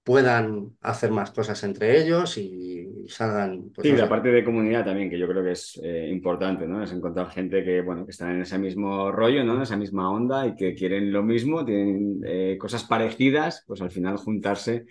puedan 0.05 0.77
hacer 0.81 1.11
más 1.11 1.31
cosas 1.31 1.63
entre 1.65 2.01
ellos 2.01 2.37
y 2.39 3.07
salgan, 3.09 3.71
pues 3.75 3.87
Sí, 3.87 3.91
no 3.91 3.97
la 3.97 4.09
sé. 4.09 4.09
parte 4.09 4.29
de 4.29 4.43
comunidad 4.43 4.83
también, 4.83 5.11
que 5.11 5.19
yo 5.19 5.27
creo 5.27 5.43
que 5.43 5.51
es 5.51 5.79
eh, 5.83 6.09
importante, 6.11 6.65
¿no? 6.65 6.81
Es 6.83 6.91
encontrar 6.91 7.29
gente 7.29 7.63
que, 7.63 7.81
bueno, 7.81 8.03
que 8.05 8.11
están 8.11 8.31
en 8.31 8.41
ese 8.41 8.57
mismo 8.57 9.11
rollo, 9.11 9.43
¿no? 9.43 9.55
En 9.55 9.61
esa 9.61 9.77
misma 9.77 10.09
onda 10.11 10.47
y 10.47 10.55
que 10.55 10.73
quieren 10.73 11.11
lo 11.13 11.21
mismo, 11.21 11.63
tienen 11.63 12.19
eh, 12.25 12.57
cosas 12.59 12.83
parecidas, 12.85 13.63
pues 13.67 13.81
al 13.81 13.91
final 13.91 14.17
juntarse 14.17 14.85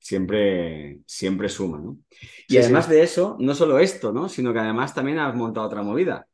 siempre, 0.00 1.00
siempre 1.06 1.48
suma, 1.48 1.78
¿no? 1.78 1.98
Y 2.48 2.56
Sí, 2.56 2.62
además 2.62 2.88
sí. 2.88 2.88
de 2.88 3.02
eso, 3.04 3.36
no 3.38 3.54
solo 3.54 3.78
esto, 3.78 4.12
¿no? 4.12 4.28
Sino 4.28 4.52
que 4.52 4.58
además 4.58 4.94
también 4.94 5.20
has 5.20 5.34
montado 5.36 5.66
otra 5.68 5.82
movida. 5.84 6.26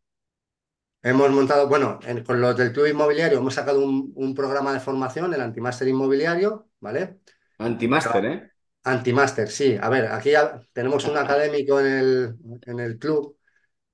Hemos 1.03 1.31
montado, 1.31 1.69
bueno, 1.69 1.99
en- 2.03 2.25
con 2.25 2.41
los 2.41 2.57
del 2.57 2.73
club 2.73 2.87
inmobiliario 2.89 3.39
hemos 3.39 3.55
sacado 3.55 3.81
un, 3.85 4.13
un 4.17 4.35
programa 4.35 4.73
de 4.73 4.81
formación, 4.81 5.33
el 5.33 5.41
Antimáster 5.41 5.87
Inmobiliario, 5.89 6.69
¿vale? 6.81 7.21
Antimáster, 7.59 8.25
¿eh? 8.25 8.51
Antimáster, 8.85 9.49
sí. 9.51 9.77
A 9.81 9.89
ver, 9.89 10.07
aquí 10.13 10.31
ya 10.31 10.61
tenemos 10.73 11.05
un 11.07 11.17
académico 11.17 11.81
en 11.81 11.87
el, 11.87 12.37
en 12.67 12.81
el 12.81 12.99
club 12.99 13.37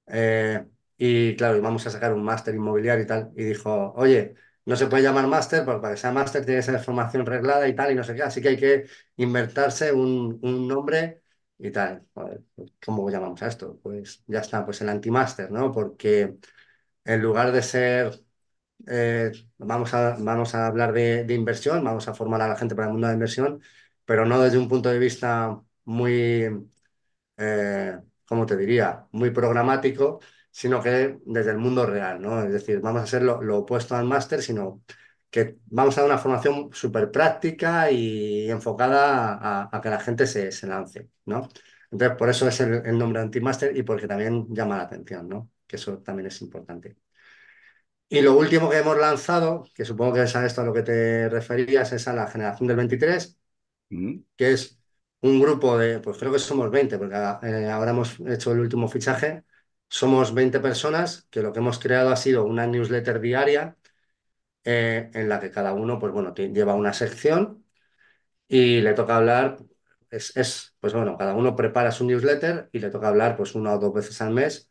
eh, 0.08 0.64
y 0.98 1.36
claro, 1.36 1.62
vamos 1.62 1.86
a 1.86 1.90
sacar 1.90 2.12
un 2.14 2.24
máster 2.24 2.54
inmobiliario 2.54 3.04
y 3.04 3.06
tal. 3.06 3.32
Y 3.36 3.44
dijo, 3.44 3.92
oye, 3.96 4.34
no 4.66 4.76
se 4.76 4.86
puede 4.88 5.02
llamar 5.04 5.26
máster 5.28 5.64
porque 5.64 5.80
para 5.82 5.94
que 5.94 6.00
sea 6.00 6.12
máster 6.12 6.44
tiene 6.46 6.60
que 6.60 6.64
ser 6.66 6.80
formación 6.80 7.26
reglada 7.26 7.68
y 7.68 7.74
tal 7.76 7.92
y 7.92 7.96
no 7.96 8.04
sé 8.04 8.14
qué. 8.14 8.22
Así 8.22 8.42
que 8.42 8.50
hay 8.50 8.58
que 8.58 8.86
inventarse 9.16 9.92
un, 9.92 10.38
un 10.42 10.68
nombre 10.68 11.22
y 11.58 11.70
tal. 11.72 12.06
Joder, 12.14 12.42
pues, 12.54 12.72
¿cómo 12.84 13.10
llamamos 13.10 13.42
a 13.42 13.48
esto? 13.48 13.78
Pues 13.82 14.24
ya 14.28 14.40
está, 14.40 14.64
pues 14.64 14.80
el 14.82 14.88
antimáster, 14.90 15.50
¿no? 15.50 15.72
Porque 15.72 16.36
en 17.04 17.22
lugar 17.22 17.52
de 17.52 17.62
ser 17.62 18.21
eh, 18.86 19.32
vamos 19.58 19.94
a, 19.94 20.16
vamos 20.18 20.54
a 20.54 20.66
hablar 20.66 20.92
de, 20.92 21.26
inversión, 21.34 21.84
vamos 21.84 22.08
a 22.08 22.14
formar 22.14 22.42
a 22.42 22.48
la 22.48 22.56
gente 22.56 22.74
para 22.74 22.88
el 22.88 22.92
mundo 22.92 23.08
de 23.08 23.14
inversión, 23.14 23.62
pero 24.04 24.26
no 24.26 24.40
desde 24.40 24.58
un 24.58 24.68
punto 24.68 24.88
de 24.88 24.98
vista 24.98 25.60
muy, 25.84 26.48
eh, 27.36 27.98
¿cómo 28.24 28.46
te 28.46 28.56
diría?, 28.56 29.06
muy 29.12 29.30
programático, 29.30 30.20
sino 30.50 30.82
que 30.82 31.18
desde 31.24 31.50
el 31.52 31.58
mundo 31.58 31.86
real, 31.86 32.20
¿no? 32.20 32.42
Es 32.42 32.52
decir, 32.52 32.80
vamos 32.80 33.00
a 33.00 33.04
hacer 33.04 33.22
lo, 33.22 33.58
opuesto 33.58 33.96
al 33.96 34.04
máster, 34.06 34.42
sino 34.42 34.82
que 35.30 35.58
vamos 35.66 35.96
a 35.96 36.02
dar 36.02 36.10
una 36.10 36.18
formación 36.18 36.70
súper 36.72 37.10
práctica 37.10 37.90
y 37.90 38.50
enfocada 38.50 39.68
a, 39.72 39.80
que 39.80 39.90
la 39.90 40.00
gente 40.00 40.26
se, 40.26 40.50
lance, 40.66 41.08
¿no? 41.26 41.48
Entonces, 41.90 42.16
por 42.18 42.28
eso 42.30 42.48
es 42.48 42.60
el, 42.60 42.74
el 42.86 42.98
nombre 42.98 43.20
antimáster 43.22 43.76
y 43.76 43.82
porque 43.82 44.06
también 44.08 44.46
llama 44.54 44.76
la 44.78 44.84
atención, 44.84 45.28
¿no? 45.28 45.50
Que 45.66 45.76
eso 45.76 45.98
también 45.98 46.26
es 46.26 46.40
importante. 46.42 46.96
Y 48.12 48.20
lo 48.20 48.36
último 48.36 48.68
que 48.68 48.76
hemos 48.78 48.98
lanzado, 48.98 49.64
que 49.74 49.84
supongo 49.86 50.12
que 50.14 50.22
es 50.24 50.36
a 50.36 50.44
esto 50.44 50.60
a 50.60 50.64
lo 50.64 50.72
que 50.74 50.82
te 50.82 51.28
referías, 51.30 51.92
es 51.92 52.06
a 52.08 52.12
la 52.12 52.26
generación 52.26 52.66
del 52.68 52.76
23, 52.76 53.38
Mm. 53.90 54.24
que 54.36 54.52
es 54.52 54.78
un 55.22 55.40
grupo 55.40 55.78
de, 55.78 56.00
pues 56.00 56.18
creo 56.18 56.32
que 56.32 56.38
somos 56.38 56.70
20, 56.70 56.98
porque 56.98 57.14
eh, 57.16 57.70
ahora 57.70 57.92
hemos 57.92 58.18
hecho 58.20 58.52
el 58.52 58.60
último 58.60 58.88
fichaje. 58.88 59.44
Somos 59.88 60.34
20 60.34 60.60
personas 60.60 61.26
que 61.30 61.42
lo 61.42 61.52
que 61.52 61.60
hemos 61.60 61.78
creado 61.78 62.10
ha 62.10 62.16
sido 62.16 62.44
una 62.44 62.66
newsletter 62.66 63.20
diaria 63.20 63.76
eh, 64.64 65.10
en 65.14 65.28
la 65.28 65.40
que 65.40 65.50
cada 65.50 65.72
uno, 65.74 65.98
pues 65.98 66.12
bueno, 66.12 66.34
lleva 66.34 66.74
una 66.74 66.92
sección 66.94 67.64
y 68.48 68.80
le 68.82 68.94
toca 68.94 69.16
hablar, 69.18 69.58
es, 70.10 70.36
es, 70.36 70.76
pues 70.80 70.94
bueno, 70.94 71.16
cada 71.18 71.34
uno 71.34 71.56
prepara 71.56 71.92
su 71.92 72.04
newsletter 72.06 72.68
y 72.72 72.80
le 72.80 72.90
toca 72.90 73.08
hablar 73.08 73.36
pues 73.36 73.54
una 73.54 73.74
o 73.74 73.78
dos 73.80 73.94
veces 73.94 74.20
al 74.22 74.32
mes 74.32 74.68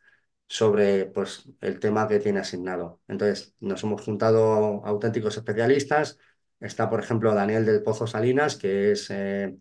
sobre 0.48 1.06
pues 1.06 1.44
el 1.60 1.78
tema 1.80 2.06
que 2.08 2.18
tiene 2.20 2.40
asignado. 2.40 3.00
Entonces, 3.08 3.54
nos 3.60 3.82
hemos 3.82 4.02
juntado 4.02 4.84
auténticos 4.84 5.36
especialistas. 5.36 6.18
Está, 6.60 6.88
por 6.90 7.00
ejemplo, 7.00 7.34
Daniel 7.34 7.64
del 7.66 7.82
Pozo 7.82 8.06
Salinas, 8.06 8.56
que 8.56 8.92
es 8.92 9.10
eh, 9.10 9.56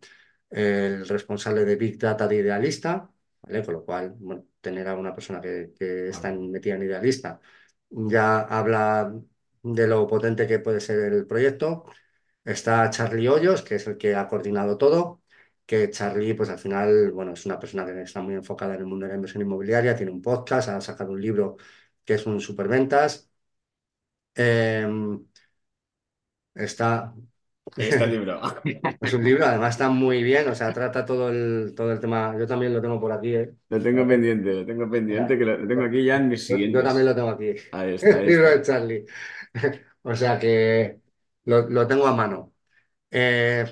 el 0.50 1.08
responsable 1.08 1.66
de 1.66 1.76
Big 1.76 1.98
Data 1.98 2.28
de 2.28 2.36
Idealista, 2.38 3.10
¿vale? 3.42 3.64
Con 3.64 3.74
lo 3.76 3.86
cual, 3.86 4.14
bueno, 4.20 4.46
tener 4.62 4.88
a 4.88 4.96
una 4.96 5.14
persona 5.16 5.42
que, 5.42 5.74
que 5.78 6.10
está 6.10 6.30
en- 6.30 6.52
metida 6.52 6.76
en 6.76 6.84
Idealista 6.84 7.40
ya 7.90 8.40
habla 8.42 9.14
de 9.64 9.88
lo 9.88 10.08
potente 10.08 10.48
que 10.48 10.60
puede 10.60 10.80
ser 10.80 11.14
el 11.14 11.28
proyecto. 11.28 11.86
Está 12.44 12.90
Charlie 12.90 13.28
Hoyos, 13.30 13.62
que 13.64 13.76
es 13.76 13.88
el 13.88 13.98
que 13.98 14.16
ha 14.16 14.28
coordinado 14.28 14.78
todo, 14.78 15.21
que 15.66 15.90
Charlie, 15.90 16.34
pues 16.34 16.50
al 16.50 16.60
final, 16.60 17.12
bueno, 17.12 17.34
es 17.34 17.46
una 17.46 17.60
persona 17.60 17.86
que 17.86 18.02
está 18.02 18.22
muy 18.22 18.36
enfocada 18.36 18.76
en 18.76 18.82
el 18.82 18.86
mundo 18.88 19.06
de 19.06 19.12
la 19.12 19.16
inversión 19.16 19.44
inmobiliaria, 19.44 19.96
tiene 19.96 20.12
un 20.12 20.22
podcast, 20.22 20.70
ha 20.70 20.82
sacado 20.82 21.12
un 21.12 21.22
libro 21.22 21.58
que 22.04 22.16
es 22.16 22.26
un 22.26 22.40
superventas. 22.42 23.30
Eh, 24.36 24.88
está, 26.56 27.14
el 27.78 28.12
libro. 28.12 28.42
es 29.02 29.14
un 29.14 29.24
libro, 29.24 29.46
además 29.46 29.76
está 29.76 29.90
muy 29.90 30.24
bien, 30.24 30.48
o 30.50 30.56
sea, 30.56 30.74
trata 30.74 31.06
todo 31.06 31.30
el, 31.30 31.74
todo 31.76 31.92
el 31.92 32.00
tema, 32.00 32.36
yo 32.38 32.46
también 32.46 32.74
lo 32.74 32.82
tengo 32.82 33.00
por 33.00 33.12
aquí, 33.12 33.36
¿eh? 33.36 33.52
Lo 33.70 33.82
tengo 33.82 34.08
pendiente, 34.08 34.54
lo 34.54 34.66
tengo 34.66 34.90
pendiente, 34.90 35.38
que 35.38 35.46
lo, 35.46 35.58
lo 35.58 35.68
tengo 35.68 35.84
aquí 35.84 36.04
ya 36.04 36.18
en 36.18 36.30
mis 36.30 36.48
yo, 36.48 36.58
yo 36.58 36.84
también 36.84 37.06
lo 37.06 37.16
tengo 37.16 37.30
aquí, 37.30 37.56
Ahí 37.72 37.96
está, 37.96 38.10
el 38.20 38.28
libro 38.28 38.50
de. 38.50 38.62
Charlie, 38.62 39.06
o 40.04 40.16
sea 40.16 40.40
que 40.40 41.00
lo, 41.46 41.70
lo 41.70 41.88
tengo 41.88 42.08
a 42.08 42.16
mano. 42.16 42.54
Eh, 43.10 43.66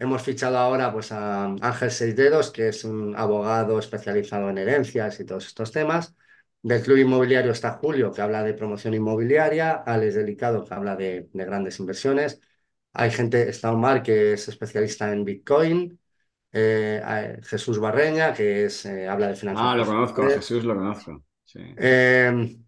hemos 0.00 0.22
fichado 0.22 0.58
ahora 0.58 0.92
pues, 0.92 1.12
a 1.12 1.44
Ángel 1.44 1.90
Seis 1.92 2.16
Dedos, 2.16 2.50
que 2.50 2.68
es 2.68 2.84
un 2.84 3.14
abogado 3.16 3.78
especializado 3.78 4.50
en 4.50 4.58
herencias 4.58 5.20
y 5.20 5.24
todos 5.24 5.46
estos 5.46 5.70
temas. 5.70 6.16
Del 6.62 6.82
Club 6.82 6.98
Inmobiliario 6.98 7.52
está 7.52 7.72
Julio, 7.72 8.12
que 8.12 8.20
habla 8.20 8.42
de 8.42 8.54
promoción 8.54 8.94
inmobiliaria, 8.94 9.72
Alex 9.72 10.14
Delicado, 10.16 10.64
que 10.64 10.74
habla 10.74 10.96
de, 10.96 11.28
de 11.32 11.44
grandes 11.44 11.78
inversiones. 11.78 12.40
Hay 12.92 13.10
gente, 13.10 13.48
está 13.48 13.72
Omar, 13.72 14.02
que 14.02 14.32
es 14.34 14.48
especialista 14.48 15.12
en 15.12 15.24
Bitcoin. 15.24 15.98
Eh, 16.52 17.38
Jesús 17.44 17.78
Barreña, 17.78 18.34
que 18.34 18.64
es, 18.64 18.84
eh, 18.84 19.08
habla 19.08 19.28
de 19.28 19.36
finanzas 19.36 19.64
Ah, 19.64 19.76
lo 19.76 19.86
conozco. 19.86 20.22
Jesús 20.28 20.64
lo 20.64 20.74
conozco. 20.74 21.24
Sí. 21.44 21.60
Eh, 21.78 22.58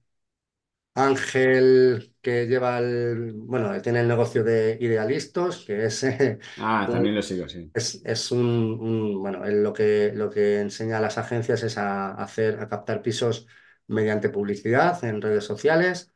Ángel, 0.95 2.12
que 2.23 2.47
lleva 2.47 2.79
el, 2.79 3.33
bueno, 3.35 3.81
tiene 3.83 4.01
el 4.01 4.09
negocio 4.09 4.45
de 4.45 4.79
Idealistos, 4.81 5.65
que 5.67 5.87
es 5.87 6.05
eh, 6.05 6.39
Ah, 6.57 6.89
también 6.91 7.15
lo 7.15 7.23
sigo, 7.23 7.47
sí. 7.49 7.71
es, 7.75 8.03
es 8.05 8.31
un, 8.33 8.41
un- 8.81 9.21
bueno, 9.23 9.45
él 9.45 9.63
lo 9.63 9.73
que, 9.73 10.13
lo 10.15 10.31
que 10.31 10.61
enseña 10.61 10.99
a 10.99 11.01
las 11.01 11.19
agencias 11.19 11.63
es 11.63 11.79
a 11.79 12.13
hacer, 12.15 12.61
a 12.61 12.69
captar 12.69 13.03
pisos 13.03 13.47
mediante 13.87 14.29
publicidad 14.31 15.03
en 15.05 15.21
redes 15.23 15.45
sociales. 15.45 16.13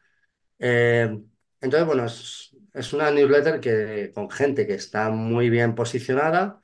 Eh, 0.59 1.20
entonces, 1.62 1.86
bueno, 1.86 2.07
es, 2.07 2.57
es 2.74 2.92
una 2.92 3.11
newsletter 3.12 3.61
que, 3.61 4.12
con 4.14 4.30
gente 4.30 4.66
que 4.66 4.74
está 4.74 5.11
muy 5.11 5.50
bien 5.50 5.74
posicionada 5.74 6.61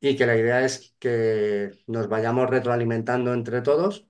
y 0.00 0.16
que 0.16 0.26
la 0.26 0.36
idea 0.36 0.64
es 0.64 0.96
que 0.98 1.72
nos 1.86 2.08
vayamos 2.08 2.50
retroalimentando 2.50 3.34
entre 3.34 3.62
todos 3.62 4.08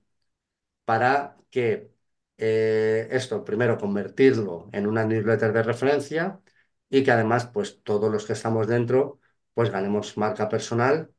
para 0.85 1.37
que 1.51 1.91
eh, 2.39 3.07
esto, 3.11 3.43
primero, 3.43 3.77
convertirlo 3.77 4.69
en 4.71 4.87
una 4.87 5.03
newsletter 5.05 5.53
de 5.53 5.63
referencia 5.63 6.41
y 6.89 7.03
que 7.03 7.11
además, 7.11 7.47
pues 7.53 7.83
todos 7.83 8.11
los 8.11 8.25
que 8.25 8.33
estamos 8.33 8.67
dentro, 8.67 9.19
pues 9.53 9.69
ganemos 9.71 10.17
marca 10.17 10.49
personal 10.49 11.11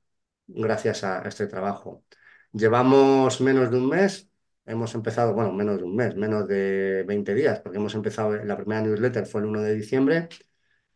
gracias 0.46 1.04
a 1.04 1.22
este 1.22 1.46
trabajo. 1.46 2.04
Llevamos 2.52 3.40
menos 3.40 3.70
de 3.70 3.76
un 3.78 3.88
mes, 3.88 4.28
hemos 4.66 4.94
empezado, 4.94 5.34
bueno, 5.34 5.52
menos 5.52 5.78
de 5.78 5.84
un 5.84 5.96
mes, 5.96 6.16
menos 6.16 6.48
de 6.48 7.04
20 7.06 7.34
días, 7.34 7.60
porque 7.60 7.78
hemos 7.78 7.94
empezado, 7.94 8.34
la 8.44 8.56
primera 8.56 8.82
newsletter 8.82 9.26
fue 9.26 9.42
el 9.42 9.46
1 9.48 9.62
de 9.62 9.74
diciembre, 9.74 10.28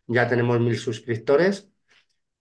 ya 0.06 0.28
tenemos 0.28 0.60
mil 0.60 0.76
suscriptores 0.78 1.68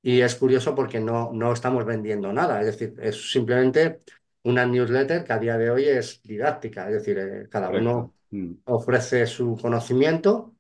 y 0.02 0.22
es 0.22 0.36
curioso 0.36 0.76
porque 0.76 1.00
no, 1.00 1.32
no 1.34 1.54
estamos 1.54 1.86
vendiendo 1.86 2.34
nada, 2.34 2.62
es 2.62 2.68
decir, 2.68 2.96
es 3.02 3.32
simplemente 3.32 4.02
una 4.44 4.66
newsletter 4.66 5.24
que 5.24 5.34
a 5.34 5.40
día 5.40 5.58
de 5.58 5.72
hoy 5.72 5.86
es 5.86 6.22
didáctica, 6.24 6.88
es 6.90 6.94
decir, 6.96 7.18
eh, 7.20 7.50
cada 7.50 7.70
Correcto. 7.70 7.72
uno 7.72 8.16
Mm. 8.32 8.54
ofrece 8.66 9.28
su 9.28 9.58
conocimiento 9.62 10.56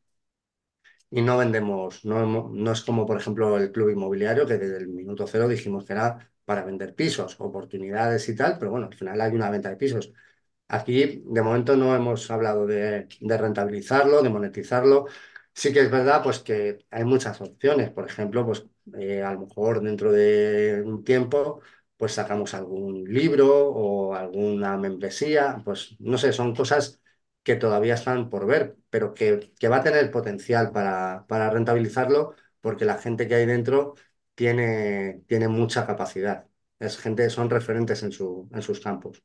y 1.09 1.21
no 1.21 1.37
vendemos, 1.37 2.03
no, 2.05 2.49
no 2.49 2.71
es 2.71 2.81
como 2.81 3.05
por 3.05 3.17
ejemplo 3.19 3.57
el 3.57 3.71
club 3.71 3.89
inmobiliario 3.89 4.45
que 4.47 4.57
desde 4.57 4.77
el 4.77 4.87
minuto 4.87 5.27
cero 5.27 5.47
dijimos 5.47 5.85
que 5.85 5.93
era 5.93 6.31
para 6.45 6.63
vender 6.65 6.95
pisos, 6.95 7.39
oportunidades 7.39 8.27
y 8.29 8.35
tal, 8.35 8.57
pero 8.59 8.71
bueno, 8.71 8.87
al 8.87 8.93
final 8.95 9.21
hay 9.21 9.31
una 9.33 9.49
venta 9.49 9.69
de 9.69 9.77
pisos. 9.77 10.11
Aquí 10.69 11.23
de 11.25 11.41
momento 11.43 11.77
no 11.77 11.95
hemos 11.95 12.31
hablado 12.31 12.65
de, 12.67 13.07
de 13.21 13.37
rentabilizarlo, 13.37 14.23
de 14.23 14.29
monetizarlo. 14.29 15.07
Sí 15.53 15.73
que 15.73 15.81
es 15.81 15.91
verdad, 15.91 16.23
pues 16.23 16.39
que 16.39 16.79
hay 16.91 17.05
muchas 17.05 17.41
opciones. 17.41 17.91
Por 17.91 18.07
ejemplo, 18.07 18.45
pues 18.45 18.65
eh, 18.99 19.23
a 19.23 19.33
lo 19.33 19.41
mejor 19.47 19.81
dentro 19.83 20.11
de 20.11 20.83
un 20.85 21.03
tiempo, 21.03 21.61
pues 22.03 22.15
sacamos 22.15 22.53
algún 22.53 23.05
libro 23.05 23.69
o 23.69 24.13
alguna 24.13 24.75
membresía. 24.77 25.61
Pues 25.63 25.95
no 25.99 26.17
sé, 26.17 26.33
son 26.33 26.53
cosas 26.53 26.99
que 27.43 27.55
todavía 27.55 27.93
están 27.93 28.29
por 28.29 28.45
ver, 28.45 28.75
pero 28.89 29.13
que, 29.13 29.53
que 29.57 29.69
va 29.69 29.77
a 29.77 29.83
tener 29.83 30.11
potencial 30.11 30.73
para, 30.73 31.25
para 31.29 31.49
rentabilizarlo, 31.49 32.35
porque 32.59 32.83
la 32.83 32.97
gente 32.97 33.25
que 33.29 33.35
hay 33.35 33.45
dentro 33.45 33.95
tiene, 34.35 35.23
tiene 35.29 35.47
mucha 35.47 35.87
capacidad. 35.87 36.45
Es 36.77 36.97
gente, 36.97 37.29
son 37.29 37.49
referentes 37.49 38.03
en 38.03 38.11
su, 38.11 38.49
en 38.53 38.61
sus 38.61 38.81
campos. 38.81 39.23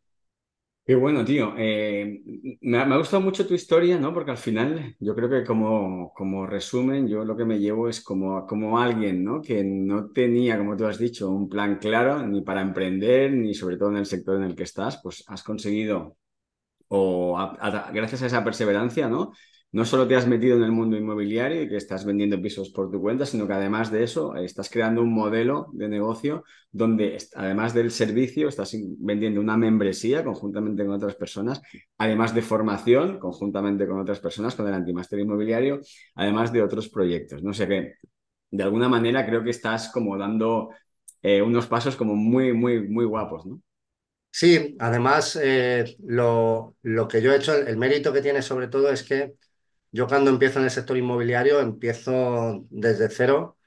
Qué 0.88 0.94
bueno, 0.94 1.22
tío. 1.22 1.52
Eh, 1.58 2.22
me 2.62 2.78
ha, 2.78 2.86
me 2.86 2.94
ha 2.94 2.98
gustado 2.98 3.20
mucho 3.22 3.46
tu 3.46 3.52
historia, 3.52 3.98
¿no? 3.98 4.14
Porque 4.14 4.30
al 4.30 4.38
final 4.38 4.96
yo 4.98 5.14
creo 5.14 5.28
que 5.28 5.44
como, 5.44 6.14
como 6.14 6.46
resumen, 6.46 7.06
yo 7.06 7.26
lo 7.26 7.36
que 7.36 7.44
me 7.44 7.58
llevo 7.58 7.90
es 7.90 8.00
como, 8.02 8.46
como 8.46 8.78
alguien, 8.78 9.22
¿no? 9.22 9.42
Que 9.42 9.62
no 9.62 10.08
tenía, 10.12 10.56
como 10.56 10.78
tú 10.78 10.86
has 10.86 10.98
dicho, 10.98 11.28
un 11.28 11.46
plan 11.50 11.76
claro 11.78 12.26
ni 12.26 12.40
para 12.40 12.62
emprender, 12.62 13.32
ni 13.32 13.52
sobre 13.52 13.76
todo 13.76 13.90
en 13.90 13.98
el 13.98 14.06
sector 14.06 14.36
en 14.36 14.44
el 14.44 14.56
que 14.56 14.62
estás, 14.62 14.98
pues 15.02 15.22
has 15.28 15.42
conseguido, 15.42 16.16
o 16.88 17.38
gracias 17.92 18.22
a 18.22 18.26
esa 18.26 18.44
perseverancia, 18.44 19.08
¿no? 19.08 19.32
No 19.70 19.84
solo 19.84 20.08
te 20.08 20.16
has 20.16 20.26
metido 20.26 20.56
en 20.56 20.62
el 20.62 20.72
mundo 20.72 20.96
inmobiliario 20.96 21.62
y 21.62 21.68
que 21.68 21.76
estás 21.76 22.06
vendiendo 22.06 22.40
pisos 22.40 22.70
por 22.70 22.90
tu 22.90 23.00
cuenta, 23.00 23.26
sino 23.26 23.46
que 23.46 23.52
además 23.52 23.90
de 23.92 24.02
eso, 24.02 24.34
eh, 24.34 24.44
estás 24.46 24.70
creando 24.70 25.02
un 25.02 25.12
modelo 25.12 25.66
de 25.74 25.88
negocio 25.88 26.44
donde 26.72 27.18
además 27.34 27.74
del 27.74 27.90
servicio 27.90 28.48
estás 28.48 28.74
vendiendo 28.98 29.40
una 29.40 29.58
membresía 29.58 30.24
conjuntamente 30.24 30.86
con 30.86 30.94
otras 30.94 31.16
personas, 31.16 31.60
además 31.98 32.34
de 32.34 32.40
formación 32.42 33.18
conjuntamente 33.18 33.86
con 33.86 34.00
otras 34.00 34.20
personas, 34.20 34.54
con 34.54 34.66
el 34.68 34.74
antimáster 34.74 35.18
inmobiliario, 35.18 35.80
además 36.14 36.50
de 36.52 36.62
otros 36.62 36.88
proyectos. 36.88 37.42
No 37.42 37.52
sé 37.52 37.68
qué, 37.68 37.94
de 38.50 38.62
alguna 38.62 38.88
manera 38.88 39.26
creo 39.26 39.44
que 39.44 39.50
estás 39.50 39.90
como 39.92 40.16
dando 40.16 40.70
eh, 41.22 41.42
unos 41.42 41.66
pasos 41.66 41.96
como 41.96 42.14
muy, 42.16 42.52
muy, 42.54 42.88
muy 42.88 43.04
guapos, 43.04 43.44
¿no? 43.46 43.60
Sí, 44.30 44.76
además, 44.78 45.36
eh, 45.42 45.96
lo, 46.06 46.76
lo 46.82 47.08
que 47.08 47.20
yo 47.22 47.32
he 47.32 47.36
hecho, 47.36 47.54
el 47.56 47.76
mérito 47.76 48.12
que 48.12 48.22
tiene 48.22 48.40
sobre 48.42 48.68
todo 48.68 48.90
es 48.90 49.02
que 49.02 49.34
yo 49.92 50.06
cuando 50.06 50.30
empiezo 50.30 50.58
en 50.58 50.66
el 50.66 50.70
sector 50.70 50.96
inmobiliario 50.96 51.60
empiezo 51.60 52.66
desde 52.70 53.08
cero 53.10 53.58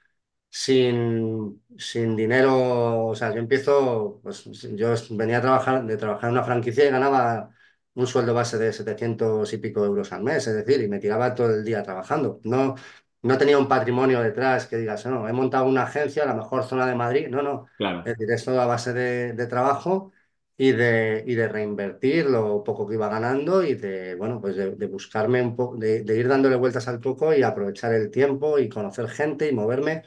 sin, 0.50 1.62
sin 1.78 2.16
dinero, 2.16 3.06
o 3.06 3.14
sea, 3.14 3.32
yo 3.32 3.38
empiezo, 3.40 4.20
pues 4.22 4.44
yo 4.76 4.94
venía 5.10 5.38
a 5.38 5.40
trabajar, 5.42 5.86
de 5.86 5.96
trabajar 5.96 6.28
en 6.30 6.34
una 6.36 6.44
franquicia 6.44 6.86
y 6.86 6.90
ganaba 6.90 7.50
un 7.94 8.06
sueldo 8.06 8.34
base 8.34 8.58
de 8.58 8.72
700 8.72 9.52
y 9.52 9.58
pico 9.58 9.84
euros 9.84 10.12
al 10.12 10.22
mes, 10.22 10.46
es 10.46 10.54
decir, 10.54 10.82
y 10.82 10.88
me 10.88 10.98
tiraba 10.98 11.34
todo 11.34 11.50
el 11.54 11.64
día 11.64 11.82
trabajando. 11.82 12.40
No, 12.44 12.74
no 13.22 13.38
tenía 13.38 13.58
un 13.58 13.68
patrimonio 13.68 14.20
detrás 14.22 14.66
que 14.66 14.76
digas, 14.76 15.06
no, 15.06 15.28
he 15.28 15.32
montado 15.32 15.66
una 15.66 15.84
agencia, 15.84 16.24
la 16.26 16.34
mejor 16.34 16.64
zona 16.64 16.86
de 16.86 16.94
Madrid, 16.94 17.28
no, 17.28 17.42
no, 17.42 17.66
Claro, 17.76 18.04
es 18.04 18.16
decir, 18.16 18.32
es 18.34 18.44
todo 18.44 18.60
a 18.60 18.66
base 18.66 18.92
de, 18.92 19.32
de 19.34 19.46
trabajo. 19.46 20.12
Y 20.56 20.72
de, 20.72 21.24
y 21.26 21.34
de 21.34 21.48
reinvertir 21.48 22.26
lo 22.26 22.62
poco 22.62 22.86
que 22.86 22.94
iba 22.94 23.08
ganando 23.08 23.64
y 23.64 23.74
de, 23.74 24.14
bueno, 24.14 24.40
pues 24.40 24.54
de, 24.56 24.72
de 24.76 24.86
buscarme 24.86 25.42
un 25.42 25.56
poco, 25.56 25.76
de, 25.76 26.02
de 26.04 26.16
ir 26.18 26.28
dándole 26.28 26.56
vueltas 26.56 26.86
al 26.88 27.00
coco 27.00 27.34
y 27.34 27.42
aprovechar 27.42 27.92
el 27.94 28.10
tiempo 28.10 28.58
y 28.58 28.68
conocer 28.68 29.08
gente 29.08 29.48
y 29.48 29.52
moverme 29.54 30.04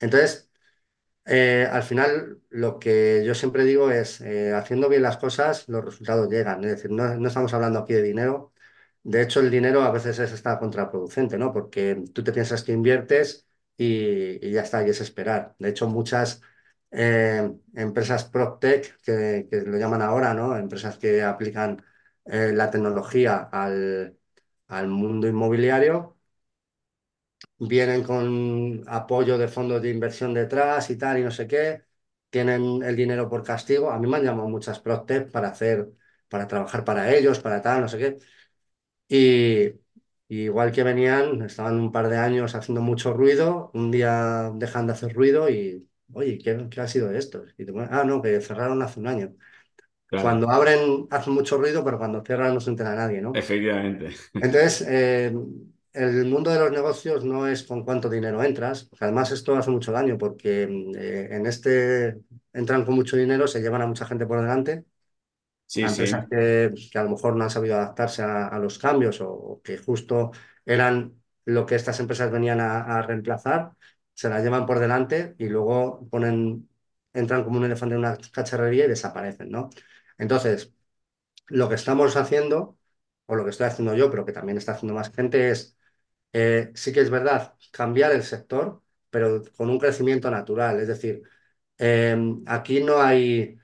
entonces, 0.00 0.50
eh, 1.26 1.68
al 1.70 1.82
final, 1.82 2.40
lo 2.50 2.78
que 2.78 3.22
yo 3.24 3.34
siempre 3.34 3.64
digo 3.64 3.90
es, 3.90 4.20
eh, 4.20 4.52
haciendo 4.54 4.88
bien 4.88 5.02
las 5.02 5.16
cosas, 5.18 5.68
los 5.68 5.84
resultados 5.84 6.28
llegan. 6.30 6.64
Es 6.64 6.70
decir, 6.72 6.90
no, 6.90 7.14
no 7.16 7.28
estamos 7.28 7.52
hablando 7.54 7.80
aquí 7.80 7.92
de 7.94 8.02
dinero. 8.02 8.52
De 9.02 9.22
hecho, 9.22 9.40
el 9.40 9.50
dinero 9.50 9.82
a 9.82 9.90
veces 9.90 10.18
es 10.18 10.32
hasta 10.32 10.58
contraproducente, 10.58 11.38
¿no? 11.38 11.52
Porque 11.52 12.04
tú 12.14 12.22
te 12.24 12.32
piensas 12.32 12.62
que 12.64 12.72
inviertes 12.72 13.46
y, 13.76 14.44
y 14.46 14.52
ya 14.52 14.62
está, 14.62 14.86
y 14.86 14.90
es 14.90 15.00
esperar. 15.00 15.54
De 15.58 15.68
hecho, 15.70 15.88
muchas 15.88 16.42
eh, 16.90 17.50
empresas 17.74 18.24
PropTech, 18.24 19.00
que, 19.02 19.46
que 19.50 19.62
lo 19.62 19.78
llaman 19.78 20.02
ahora, 20.02 20.34
¿no? 20.34 20.56
Empresas 20.56 20.98
que 20.98 21.22
aplican 21.22 21.82
eh, 22.26 22.52
la 22.54 22.70
tecnología 22.70 23.48
al, 23.52 24.18
al 24.68 24.88
mundo 24.88 25.28
inmobiliario 25.28 26.16
vienen 27.58 28.02
con 28.02 28.82
apoyo 28.88 29.38
de 29.38 29.48
fondos 29.48 29.82
de 29.82 29.90
inversión 29.90 30.34
detrás 30.34 30.90
y 30.90 30.96
tal, 30.96 31.18
y 31.18 31.22
no 31.24 31.30
sé 31.30 31.46
qué, 31.46 31.82
tienen 32.30 32.82
el 32.82 32.96
dinero 32.96 33.28
por 33.28 33.42
castigo. 33.42 33.90
A 33.90 33.98
mí 33.98 34.06
me 34.08 34.16
han 34.16 34.24
llamado 34.24 34.48
muchas 34.48 34.80
PropTech 34.80 35.30
para 35.30 35.48
hacer, 35.48 35.90
para 36.28 36.46
trabajar 36.48 36.84
para 36.84 37.14
ellos, 37.14 37.38
para 37.40 37.60
tal, 37.62 37.82
no 37.82 37.88
sé 37.88 37.98
qué. 37.98 38.16
Y, 39.08 39.66
y 40.34 40.44
igual 40.44 40.72
que 40.72 40.84
venían, 40.84 41.42
estaban 41.42 41.76
un 41.80 41.92
par 41.92 42.08
de 42.10 42.18
años 42.18 42.56
haciendo 42.56 42.82
mucho 42.82 43.14
ruido, 43.14 43.72
un 43.74 43.92
día 43.92 44.52
dejan 44.56 44.88
de 44.88 44.94
hacer 44.94 45.14
ruido 45.14 45.50
y, 45.50 45.89
oye, 46.14 46.38
¿qué, 46.38 46.68
qué 46.70 46.80
ha 46.80 46.88
sido 46.88 47.10
esto? 47.12 47.44
Y 47.58 47.64
te 47.64 47.72
ponen, 47.72 47.88
ah, 47.92 48.04
no, 48.04 48.22
que 48.22 48.40
cerraron 48.40 48.82
hace 48.82 49.00
un 49.00 49.06
año. 49.08 49.34
claro, 50.06 50.36
Cuando 50.36 50.50
abren 50.50 51.06
hacen 51.10 51.34
mucho 51.34 51.58
ruido, 51.58 51.84
pero 51.84 51.98
cuando 51.98 52.22
cierran 52.24 52.54
no 52.54 52.60
se 52.60 52.70
entera 52.70 52.94
nadie, 52.96 53.22
¿no? 53.22 53.42
efectivamente. 53.42 54.14
Entonces, 54.38 54.82
eh, 54.88 55.32
el 55.92 56.26
mundo 56.26 56.50
de 56.50 56.58
los 56.60 56.70
negocios 56.72 57.24
no 57.24 57.46
es 57.46 57.62
con 57.64 57.84
cuánto 57.84 58.08
dinero 58.08 58.42
entras, 58.42 58.84
porque 58.84 59.04
además 59.04 59.30
esto 59.32 59.54
hace 59.56 59.70
mucho 59.70 59.92
daño, 59.92 60.16
porque 60.18 60.62
eh, 60.96 61.28
en 61.32 61.46
este 61.46 62.20
entran 62.52 62.84
con 62.84 62.94
mucho 62.94 63.16
dinero, 63.16 63.46
se 63.46 63.60
llevan 63.60 63.82
a 63.82 63.86
mucha 63.86 64.06
gente 64.06 64.26
por 64.26 64.40
delante, 64.40 64.84
Sí, 65.66 65.82
a 65.82 65.88
empresas 65.88 66.26
sí, 66.28 66.30
que, 66.30 66.72
que 66.92 66.98
a 66.98 67.04
lo 67.04 67.10
mejor 67.10 67.36
no 67.36 67.44
han 67.44 67.50
sabido 67.50 67.76
adaptarse 67.76 68.22
a, 68.22 68.48
a 68.48 68.58
los 68.58 68.78
cambios 68.78 69.20
o, 69.20 69.30
o 69.32 69.62
que 69.62 69.78
justo 69.78 70.32
eran 70.66 71.14
lo 71.46 71.66
que 71.66 71.74
estas 71.76 72.00
empresas 72.00 72.30
venían 72.32 72.60
a, 72.60 72.82
a 72.98 73.02
reemplazar, 73.02 73.72
se 74.20 74.28
las 74.28 74.42
llevan 74.42 74.66
por 74.66 74.78
delante 74.80 75.34
y 75.38 75.48
luego 75.48 76.06
ponen, 76.10 76.68
entran 77.12 77.44
como 77.44 77.58
un 77.58 77.64
elefante 77.64 77.94
en 77.94 78.00
una 78.00 78.16
cacharrería 78.32 78.84
y 78.86 78.88
desaparecen, 78.88 79.50
¿no? 79.50 79.70
Entonces, 80.18 80.74
lo 81.48 81.68
que 81.68 81.74
estamos 81.76 82.16
haciendo, 82.16 82.78
o 83.26 83.36
lo 83.36 83.44
que 83.44 83.50
estoy 83.50 83.66
haciendo 83.66 83.94
yo, 83.94 84.10
pero 84.10 84.24
que 84.26 84.32
también 84.32 84.58
está 84.58 84.72
haciendo 84.72 84.94
más 84.94 85.12
gente, 85.12 85.50
es 85.50 85.76
eh, 86.34 86.72
sí 86.74 86.92
que 86.92 87.00
es 87.02 87.10
verdad, 87.10 87.54
cambiar 87.72 88.12
el 88.12 88.24
sector, 88.24 88.82
pero 89.10 89.42
con 89.56 89.70
un 89.70 89.78
crecimiento 89.80 90.30
natural. 90.30 90.80
Es 90.80 90.88
decir, 90.88 91.22
eh, 91.78 92.16
aquí 92.46 92.82
no 92.84 93.00
hay 93.02 93.58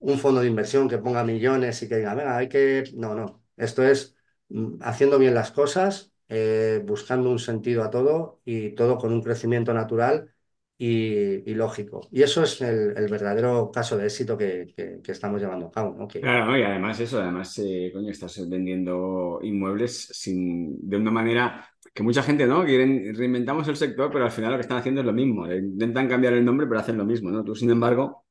un 0.00 0.18
fondo 0.20 0.40
de 0.42 0.48
inversión 0.48 0.88
que 0.88 0.98
ponga 0.98 1.24
millones 1.24 1.82
y 1.82 1.88
que 1.90 1.98
diga, 1.98 2.14
venga, 2.16 2.36
hay 2.38 2.48
que... 2.50 2.84
No, 2.96 3.14
no. 3.16 3.44
Esto 3.56 3.84
es 3.84 4.16
mm, 4.50 4.78
haciendo 4.82 5.18
bien 5.20 5.34
las 5.34 5.52
cosas, 5.52 6.13
eh, 6.34 6.82
buscando 6.84 7.30
un 7.30 7.38
sentido 7.38 7.82
a 7.84 7.90
todo 7.90 8.40
y 8.44 8.70
todo 8.74 8.98
con 8.98 9.12
un 9.12 9.22
crecimiento 9.22 9.72
natural 9.74 10.34
y, 10.78 11.50
y 11.50 11.54
lógico. 11.54 12.08
Y 12.12 12.22
eso 12.22 12.42
es 12.42 12.60
el, 12.62 12.96
el 12.96 13.08
verdadero 13.08 13.70
caso 13.72 13.96
de 13.96 14.06
éxito 14.06 14.36
que, 14.38 14.72
que- 14.76 15.00
que 15.02 15.12
estamos 15.12 15.40
llevando 15.40 15.66
a 15.66 15.70
cabo, 15.72 15.94
¿no? 15.96 16.08
Que, 16.08 16.20
Claro. 16.20 16.56
Y 16.58 16.62
además 16.62 16.98
eso, 17.00 17.20
además, 17.20 17.58
eh, 17.58 17.90
coño, 17.92 18.10
estás 18.10 18.48
vendiendo 18.48 19.40
inmuebles 19.42 20.08
sin, 20.12 20.76
de 20.88 20.96
una 20.96 21.10
manera 21.10 21.68
que 21.92 22.02
mucha 22.02 22.22
gente, 22.22 22.46
¿no? 22.46 22.64
Quieren, 22.64 23.14
reinventamos 23.14 23.68
el 23.68 23.76
sector, 23.76 24.10
pero 24.10 24.24
al 24.24 24.30
final 24.32 24.52
lo 24.52 24.56
que 24.56 24.62
están 24.62 24.78
haciendo 24.78 25.02
es 25.02 25.06
lo 25.06 25.12
mismo. 25.12 25.46
Intentan 25.52 26.08
cambiar 26.08 26.32
el 26.32 26.44
nombre, 26.44 26.66
pero 26.66 26.80
hacen 26.80 26.96
lo 26.96 27.04
mismo, 27.04 27.30
¿no? 27.30 27.44
Tú, 27.44 27.54
sin 27.54 27.70
embargo, 27.70 28.23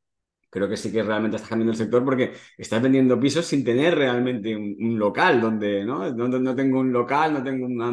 creo 0.53 0.69
que 0.69 0.77
sí 0.77 0.91
que 0.91 1.03
realmente 1.03 1.37
estás 1.37 1.49
cambiando 1.49 1.71
el 1.73 1.77
sector 1.77 2.05
porque 2.05 2.33
estás 2.57 2.81
vendiendo 2.81 3.19
pisos 3.19 3.45
sin 3.45 3.63
tener 3.63 3.95
realmente 3.95 4.55
un, 4.55 4.99
local 4.99 5.41
donde, 5.41 5.83
¿no? 5.85 6.11
No, 6.13 6.55
tengo 6.55 6.79
un 6.79 6.93
local, 6.93 7.33
no 7.33 7.43
tengo 7.43 7.65
una- 7.67 7.91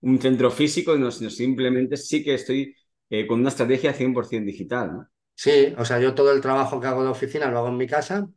un 0.00 0.20
centro 0.20 0.50
físico, 0.50 0.96
no, 0.96 1.10
sino 1.10 1.30
simplemente 1.30 1.96
sí 1.96 2.22
que 2.24 2.34
estoy 2.34 2.74
eh, 3.10 3.26
con 3.26 3.40
una 3.40 3.48
estrategia 3.50 3.92
100% 3.94 4.46
digital, 4.52 5.08
sí, 5.34 5.74
o 5.78 5.84
sea, 5.84 5.98
yo 6.00 6.14
todo 6.14 6.32
el 6.32 6.40
trabajo 6.40 6.80
que 6.80 6.86
hago 6.86 7.02
de 7.04 7.10
oficina 7.10 7.50
lo 7.50 7.58
hago 7.58 7.68
en 7.68 7.76
mi 7.76 7.86
casa 7.86 8.28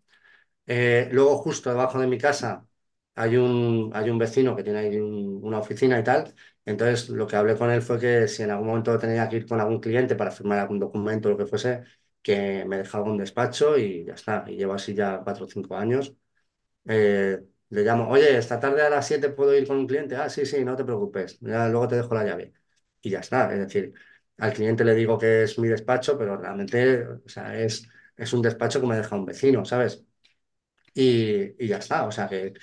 Eh, 0.67 1.09
luego, 1.13 1.37
justo 1.39 1.69
debajo 1.71 1.99
de 1.99 2.07
mi 2.07 2.17
casa, 2.19 2.67
hay 3.15 3.37
un, 3.37 3.91
hay 3.95 4.09
un 4.09 4.17
vecino 4.19 4.55
que 4.55 4.63
tiene 4.63 4.79
ahí 4.79 4.97
un- 4.99 5.39
una 5.43 5.59
oficina 5.59 5.99
y 5.99 6.03
tal. 6.03 6.33
Entonces, 6.65 7.09
lo 7.09 7.27
que 7.27 7.35
hablé 7.37 7.57
con 7.57 7.71
él 7.71 7.81
fue 7.83 7.99
que 7.99 8.27
si 8.29 8.43
en 8.43 8.51
algún 8.51 8.67
momento 8.67 8.97
tenía 8.99 9.29
que 9.29 9.37
ir 9.37 9.47
con 9.47 9.61
algún 9.61 9.79
cliente 9.81 10.15
para 10.15 10.31
firmar 10.31 10.59
algún 10.59 10.79
documento 10.79 11.29
o 11.29 11.31
lo 11.33 11.37
que 11.37 11.47
fuese, 11.47 11.83
que 12.21 12.65
me 12.65 12.77
dejaba 12.77 13.05
un 13.11 13.17
despacho 13.17 13.77
y 13.77 14.05
ya 14.05 14.13
está. 14.13 14.45
Y 14.47 14.55
llevo 14.57 14.73
así 14.73 14.93
ya 14.93 15.21
cuatro 15.23 15.45
o 15.45 15.49
cinco 15.49 15.75
años. 15.77 16.13
Eh, 16.87 17.39
le 17.69 17.83
llamo, 17.83 18.09
oye, 18.09 18.37
esta 18.37 18.59
tarde 18.59 18.81
a 18.83 18.89
las 18.89 19.07
7 19.07 19.29
puedo 19.29 19.55
ir 19.55 19.67
con 19.67 19.77
un 19.77 19.87
cliente. 19.87 20.15
Ah, 20.15 20.29
sí, 20.29 20.45
sí, 20.45 20.63
no 20.65 20.75
te 20.75 20.83
preocupes. 20.85 21.39
Ya, 21.41 21.67
luego 21.69 21.87
te 21.87 21.95
dejo 21.97 22.13
la 22.15 22.25
llave. 22.25 22.53
Y 23.01 23.11
ya 23.11 23.19
está. 23.19 23.51
Es 23.53 23.59
decir, 23.59 23.93
al 24.37 24.53
cliente 24.53 24.83
le 24.85 24.95
digo 24.95 25.17
que 25.17 25.43
es 25.43 25.59
mi 25.59 25.67
despacho, 25.69 26.17
pero 26.17 26.37
realmente, 26.37 27.05
o 27.07 27.29
sea, 27.29 27.57
es, 27.59 27.87
es 28.17 28.33
un 28.33 28.41
despacho 28.41 28.81
que 28.81 28.87
me 28.87 28.97
deja 28.97 29.15
un 29.15 29.25
vecino, 29.25 29.65
¿sabes? 29.65 30.03
y, 30.93 31.63
y 31.63 31.67
ya 31.67 31.77
está. 31.77 32.05
O 32.07 32.11
sea 32.11 32.27
que 32.29 32.53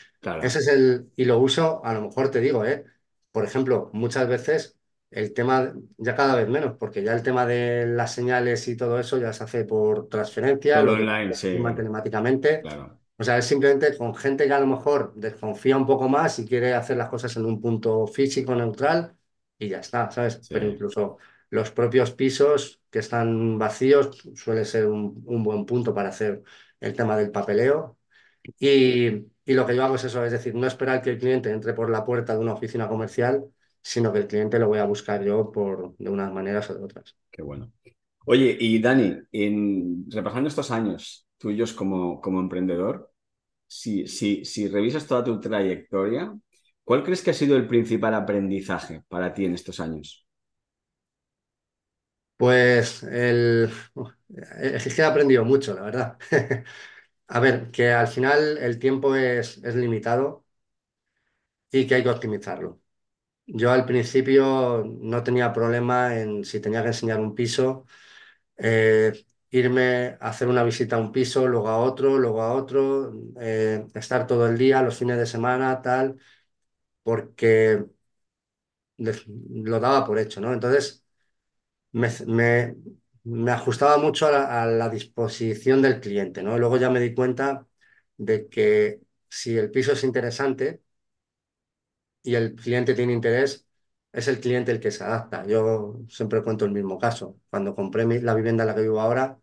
ese 0.41 0.59
es 0.61 0.69
el, 0.69 1.13
y 1.17 1.25
lo 1.25 1.39
uso, 1.39 1.85
a 1.85 1.95
lo 1.95 2.03
mejor 2.03 2.31
te 2.31 2.41
digo, 2.41 2.65
¿eh? 2.65 2.85
Por 3.33 3.45
ejemplo, 3.45 3.91
muchas 3.93 4.29
veces 4.29 4.78
el 5.11 5.33
tema, 5.33 5.73
ya 5.97 6.15
cada 6.15 6.35
vez 6.37 6.49
menos, 6.49 6.77
porque 6.79 7.03
ya 7.03 7.15
el 7.15 7.23
tema 7.23 7.47
de 7.47 7.87
las 7.87 8.13
señales 8.15 8.67
y 8.69 8.77
todo 8.77 8.99
eso 8.99 9.19
ya 9.19 9.33
se 9.33 9.45
hace 9.45 9.65
por 9.65 10.09
transferencia, 10.09 10.81
todo 10.81 10.85
lo 10.85 10.93
online, 10.95 11.35
firman 11.51 11.75
sí, 11.75 11.77
telemáticamente. 11.77 12.63
claro. 12.63 12.99
O 13.17 13.25
sea, 13.25 13.39
es 13.39 13.47
simplemente 13.47 13.97
con 13.97 14.15
gente 14.15 14.47
que 14.47 14.53
a 14.53 14.61
lo 14.61 14.67
mejor 14.67 15.13
desconfía 15.17 15.77
un 15.77 15.87
poco 15.87 16.09
más 16.09 16.39
y 16.39 16.47
quiere 16.47 16.75
hacer 16.75 16.97
las 16.97 17.09
cosas 17.09 17.37
en 17.37 17.47
un 17.47 17.61
punto 17.61 18.07
físico 18.07 18.55
neutral, 18.55 19.17
y 19.59 19.69
ya 19.69 19.81
está, 19.81 20.11
¿sabes? 20.11 20.43
Sí, 20.43 20.55
Pero 20.55 20.67
incluso 20.67 21.19
los 21.51 21.71
propios 21.73 22.13
pisos 22.13 22.81
que 22.91 23.01
están 23.01 23.59
vacíos 23.59 24.19
suele 24.37 24.65
ser 24.65 24.87
un, 24.87 25.23
un 25.27 25.43
buen 25.43 25.65
punto 25.67 25.95
para 25.95 26.11
hacer 26.11 26.43
el 26.81 26.95
tema 26.95 27.17
del 27.17 27.31
papeleo. 27.33 27.99
Y, 28.59 29.09
y 29.45 29.55
lo 29.55 29.67
que 29.67 29.77
yo 29.77 29.85
hago 29.85 29.97
es 29.97 30.05
eso, 30.05 30.25
es 30.25 30.33
decir, 30.33 30.55
no 30.55 30.67
esperar 30.67 31.03
que 31.03 31.11
el 31.11 31.19
cliente 31.19 31.51
entre 31.51 31.75
por 31.75 31.91
la 31.91 32.05
puerta 32.05 32.35
de 32.35 32.41
una 32.41 32.55
oficina 32.55 32.89
comercial, 32.89 33.45
sino 33.89 34.13
que 34.13 34.21
el 34.21 34.27
cliente 34.29 34.59
lo 34.59 34.69
voy 34.69 34.79
a 34.79 34.85
buscar 34.87 35.23
yo 35.25 35.51
por, 35.53 35.97
de 35.99 36.11
unas 36.11 36.33
maneras 36.33 36.71
o 36.71 36.75
de 36.75 36.85
otras. 36.85 37.17
qué 37.31 37.43
bueno. 37.43 37.73
Oye, 38.27 38.57
y 38.61 38.81
Dani, 38.81 39.19
en, 39.33 40.11
repasando 40.11 40.49
estos 40.49 40.71
años 40.71 41.27
tuyos 41.39 41.73
como, 41.73 42.21
como 42.21 42.41
emprendedor, 42.41 43.13
si, 43.67 44.07
si, 44.09 44.45
si 44.45 44.69
revisas 44.69 45.07
toda 45.07 45.25
tu 45.25 45.41
trayectoria, 45.41 46.37
¿cuál 46.85 47.05
crees 47.05 47.23
que 47.23 47.31
ha 47.33 47.35
sido 47.35 47.57
el 47.57 47.69
principal 47.69 48.15
aprendizaje 48.15 49.05
para 49.09 49.35
ti 49.35 49.47
en 49.47 49.55
estos 49.55 49.81
años? 49.81 50.27
Pues 52.37 53.03
el, 53.03 53.71
es 54.61 54.95
que 54.95 55.03
he 55.03 55.05
aprendido 55.05 55.45
mucho, 55.45 55.75
la 55.75 55.83
verdad. 55.83 56.19
A 57.29 57.41
ver, 57.41 57.71
que 57.73 57.91
al 57.93 58.09
final 58.09 58.59
el 58.59 58.79
tiempo 58.79 59.15
es, 59.17 59.59
es 59.65 59.75
limitado 59.77 60.47
y 61.71 61.87
que 61.87 61.95
hay 61.97 62.03
que 62.03 62.11
optimizarlo. 62.11 62.81
Yo 63.51 63.71
al 63.73 63.87
principio 63.87 64.85
no 65.01 65.23
tenía 65.23 65.53
problema 65.55 66.19
en 66.19 66.45
si 66.45 66.61
tenía 66.61 66.83
que 66.83 66.89
enseñar 66.89 67.19
un 67.21 67.35
piso, 67.35 67.87
eh, 68.59 69.13
irme 69.51 70.17
a 70.21 70.29
hacer 70.31 70.49
una 70.49 70.65
visita 70.65 70.97
a 70.97 71.01
un 71.01 71.13
piso, 71.13 71.49
luego 71.49 71.69
a 71.69 71.79
otro, 71.79 72.19
luego 72.19 72.43
a 72.43 72.55
otro, 72.55 73.13
eh, 73.41 73.87
estar 73.95 74.27
todo 74.27 74.47
el 74.49 74.59
día, 74.59 74.83
los 74.83 74.99
fines 74.99 75.19
de 75.19 75.27
semana, 75.27 75.83
tal, 75.83 76.19
porque 77.03 77.85
lo 78.97 79.81
daba 79.81 80.05
por 80.07 80.19
hecho, 80.19 80.41
¿no? 80.41 80.53
Entonces 80.53 81.05
me, 81.93 82.11
me- 82.27 82.77
me 83.25 83.53
ajustaba 83.53 83.99
mucho 83.99 84.27
a 84.29 84.33
la, 84.33 84.63
a 84.65 84.67
la 84.67 84.89
disposición 84.91 85.83
del 85.83 86.01
cliente, 86.01 86.43
¿no? 86.43 86.59
Luego 86.59 86.79
ya 86.79 86.91
me 86.91 87.01
di 87.01 87.15
cuenta 87.15 87.67
de 88.19 88.49
que 88.49 89.01
si 89.29 89.57
el 89.59 89.71
piso 89.71 89.93
es 89.93 90.05
interesante, 90.05 90.83
y 92.31 92.35
el 92.37 92.55
cliente 92.55 92.95
tiene 92.95 93.13
interés, 93.13 93.67
es 94.13 94.29
el 94.29 94.41
cliente 94.41 94.73
el 94.73 94.81
que 94.81 94.91
se 94.91 95.05
adapta. 95.05 95.47
Yo 95.47 95.97
siempre 96.09 96.43
cuento 96.43 96.65
el 96.65 96.73
mismo 96.73 96.99
caso. 96.99 97.39
Cuando 97.51 97.75
compré 97.75 98.07
mi- 98.07 98.21
la 98.21 98.35
vivienda 98.35 98.65
en 98.65 98.69
la 98.69 98.75
que 98.75 98.83
vivo 98.83 99.01
ahora, 99.01 99.39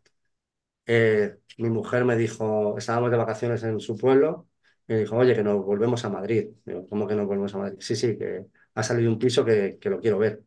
eh, 0.85 1.37
mi 1.57 1.69
mujer 1.69 2.05
me 2.05 2.15
dijo, 2.15 2.77
estábamos 2.77 3.11
de 3.11 3.17
vacaciones 3.17 3.63
en 3.63 3.79
su 3.79 3.97
pueblo, 3.97 4.49
y 4.87 4.93
me 4.93 4.99
dijo, 4.99 5.15
oye, 5.17 5.35
que 5.35 5.43
nos 5.43 5.65
volvemos 5.65 6.05
a 6.05 6.09
Madrid. 6.09 6.49
Digo, 6.65 6.87
¿cómo 6.87 7.07
que 7.07 7.15
nos 7.15 7.27
volvemos 7.27 7.53
a 7.55 7.57
Madrid? 7.59 7.77
Sí, 7.79 7.95
sí, 7.95 8.17
que 8.17 8.45
ha 8.75 8.83
salido 8.83 9.11
un 9.11 9.19
piso 9.19 9.45
que, 9.45 9.77
que 9.79 9.89
lo 9.89 9.99
quiero 9.99 10.17
ver. 10.19 10.43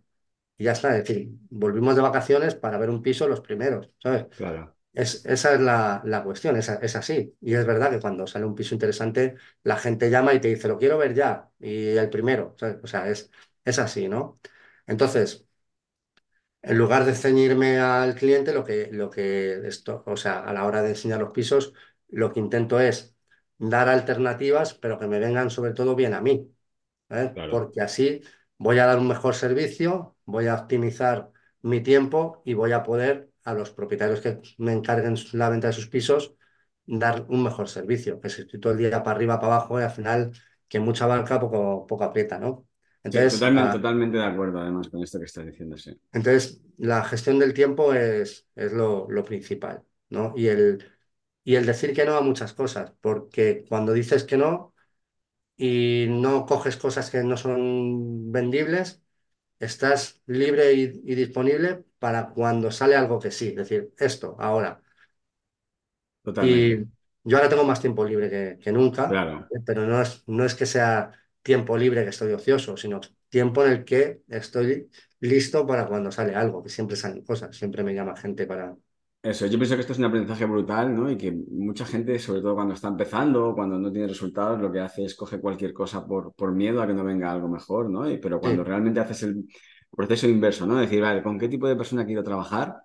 Y 0.59 0.65
ya 0.65 0.73
está, 0.73 0.97
es 0.99 1.07
decir, 1.09 1.31
volvimos 1.51 1.97
de 1.97 2.03
vacaciones 2.03 2.55
para 2.57 2.79
ver 2.79 2.91
un 2.91 3.03
piso 3.03 3.29
los 3.29 3.41
primeros, 3.43 3.91
¿sabes? 4.03 4.27
Claro, 4.37 4.77
Es, 4.93 5.25
esa 5.27 5.55
es 5.55 5.61
la, 5.61 6.03
la 6.05 6.25
cuestión, 6.25 6.57
es, 6.57 6.69
es 6.69 6.97
así. 6.97 7.37
Y 7.41 7.55
es 7.55 7.65
verdad 7.67 7.91
que 7.91 8.01
cuando 8.01 8.27
sale 8.27 8.45
un 8.47 8.55
piso 8.55 8.75
interesante, 8.75 9.37
la 9.63 9.77
gente 9.77 10.11
llama 10.11 10.35
y 10.35 10.41
te 10.41 10.49
dice, 10.49 10.67
lo 10.69 10.79
quiero 10.79 10.99
ver 10.99 11.15
ya, 11.15 11.51
y 11.61 11.89
el 11.97 12.11
primero, 12.11 12.55
¿sabes? 12.59 12.79
O 12.83 12.87
sea, 12.89 13.09
es, 13.09 13.31
es 13.65 13.79
así, 13.79 14.09
¿no? 14.09 14.41
Entonces, 14.87 15.47
en 16.63 16.77
lugar 16.79 17.05
de 17.05 17.15
ceñirme 17.15 17.79
al 17.79 18.15
cliente, 18.15 18.53
lo 18.53 18.65
que, 18.65 18.89
lo 18.93 19.11
que 19.11 19.67
esto, 19.67 20.03
o 20.07 20.17
sea, 20.17 20.41
a 20.41 20.53
la 20.53 20.65
hora 20.67 20.83
de 20.83 20.91
enseñar 20.91 21.21
los 21.21 21.31
pisos, 21.31 21.73
lo 22.09 22.33
que 22.33 22.41
intento 22.41 22.81
es 22.81 23.17
dar 23.59 23.89
alternativas, 23.89 24.75
pero 24.75 24.99
que 24.99 25.07
me 25.07 25.19
vengan 25.21 25.51
sobre 25.51 25.73
todo 25.73 25.95
bien 25.95 26.15
a 26.15 26.21
mí. 26.21 26.53
¿eh? 27.11 27.35
claro. 27.35 27.53
Porque 27.53 27.81
así 27.83 28.23
voy 28.59 28.79
a 28.81 28.87
dar 28.87 28.99
un 28.99 29.09
mejor 29.09 29.35
servicio, 29.35 30.17
voy 30.25 30.47
a 30.49 30.55
optimizar 30.57 31.31
mi 31.63 31.83
tiempo 31.83 32.43
y 32.45 32.55
voy 32.55 32.73
a 32.73 32.83
poder 32.85 33.28
a 33.51 33.55
los 33.55 33.71
propietarios 33.73 34.21
que 34.21 34.41
me 34.59 34.73
encarguen 34.73 35.17
la 35.33 35.49
venta 35.51 35.69
de 35.69 35.73
sus 35.75 35.89
pisos 35.89 36.35
dar 36.87 37.27
un 37.29 37.43
mejor 37.43 37.69
servicio. 37.69 38.21
Que 38.21 38.31
si 38.31 38.43
estoy 38.43 38.61
todo 38.61 38.73
el 38.73 38.79
día 38.79 39.03
para 39.03 39.17
arriba, 39.17 39.41
para 39.41 39.57
abajo, 39.57 39.81
y 39.81 39.85
al 39.85 39.91
final 39.91 40.33
que 40.69 40.81
mucha 40.81 41.07
barca 41.07 41.41
poco, 41.41 41.87
poco 41.87 42.05
aprieta, 42.05 42.39
¿no? 42.39 42.67
Sí, 43.11 43.19
Entonces, 43.19 43.29
totalmente, 43.29 43.69
la, 43.69 43.79
totalmente 43.79 44.17
de 44.19 44.25
acuerdo 44.25 44.61
además 44.61 44.89
con 44.89 45.03
esto 45.03 45.19
que 45.19 45.25
estás 45.27 45.47
diciendo, 45.47 45.77
sí. 45.77 45.99
entonces, 46.13 46.61
la 46.79 47.05
gestión 47.05 47.39
del 47.39 47.55
tiempo 47.55 47.93
es, 47.95 48.47
es 48.55 48.73
lo, 48.73 49.09
lo 49.11 49.25
principal, 49.25 49.85
¿no? 50.11 50.33
Y 50.37 50.49
el, 50.49 50.85
y 51.45 51.57
el 51.57 51.67
decir 51.67 51.95
que 51.95 52.05
no 52.05 52.17
a 52.17 52.21
muchas 52.23 52.53
cosas, 52.55 52.93
porque 53.01 53.65
cuando 53.69 53.93
dices 53.93 54.25
que 54.25 54.37
no 54.37 54.75
y 55.57 56.07
no 56.11 56.47
coges 56.47 56.77
cosas 56.77 57.11
que 57.11 57.23
no 57.25 57.37
son 57.39 58.33
vendibles, 58.33 59.03
estás 59.61 60.23
libre 60.27 60.75
y, 60.75 60.83
y 61.05 61.17
disponible 61.17 61.85
para 61.99 62.31
cuando 62.31 62.71
sale 62.71 62.97
algo 62.97 63.19
que 63.21 63.31
sí, 63.31 63.49
es 63.49 63.57
decir, 63.57 63.93
esto, 63.99 64.37
ahora. 64.39 64.83
Y 66.39 66.77
Totalmente, 66.77 66.87
yo 67.25 67.37
ahora 67.37 67.49
tengo 67.49 67.65
más 67.65 67.81
tiempo 67.81 68.05
libre 68.05 68.31
que, 68.31 68.59
que 68.63 68.73
nunca, 68.73 69.25
claro. 69.27 69.51
pero 69.67 69.87
no 69.87 70.01
es, 70.03 70.23
no 70.29 70.45
es 70.45 70.55
que 70.55 70.67
sea 70.67 71.13
tiempo 71.43 71.77
libre 71.77 72.05
que 72.05 72.11
estoy 72.11 72.33
ocioso, 72.33 72.77
sino 72.77 73.01
tiempo 73.29 73.65
en 73.65 73.73
el 73.73 73.85
que 73.85 74.23
estoy 74.29 74.91
listo 75.21 75.67
para 75.67 75.87
cuando 75.87 76.13
sale 76.13 76.35
algo, 76.35 76.63
que 76.63 76.69
siempre 76.71 76.97
salen 76.97 77.25
cosas, 77.25 77.57
siempre 77.57 77.83
me 77.83 77.95
llama 77.95 78.17
gente 78.17 78.47
para... 78.47 78.77
Eso, 79.21 79.47
yo 79.47 79.59
pienso 79.59 79.75
que 79.75 79.81
esto 79.81 79.93
es 79.93 79.99
un 79.99 80.05
aprendizaje 80.05 80.45
brutal, 80.47 80.95
¿no? 80.95 81.11
Y 81.11 81.19
que 81.19 81.33
mucha 81.33 81.85
gente, 81.85 82.19
sobre 82.21 82.41
todo 82.41 82.55
cuando 82.55 82.75
está 82.75 82.87
empezando, 82.89 83.53
cuando 83.55 83.77
no 83.79 83.91
tiene 83.91 84.07
resultados, 84.07 84.61
lo 84.61 84.71
que 84.71 84.79
hace 84.81 85.05
es 85.05 85.17
coger 85.17 85.41
cualquier 85.41 85.73
cosa 85.75 86.07
por, 86.07 86.33
por 86.35 86.53
miedo 86.53 86.81
a 86.81 86.87
que 86.87 86.95
no 86.95 87.05
venga 87.05 87.31
algo 87.33 87.49
mejor, 87.49 87.91
¿no? 87.91 88.09
Y- 88.09 88.19
pero 88.19 88.41
cuando 88.41 88.63
Sí, 88.63 88.65
realmente 88.65 89.01
haces 89.01 89.25
el 89.25 89.45
proceso 89.99 90.29
inverso, 90.29 90.67
¿no? 90.67 90.77
Decir, 90.77 91.03
vale, 91.03 91.23
¿con 91.23 91.39
qué 91.39 91.49
tipo 91.49 91.69
de 91.69 91.77
persona 91.77 92.07
quiero 92.07 92.23
trabajar? 92.23 92.83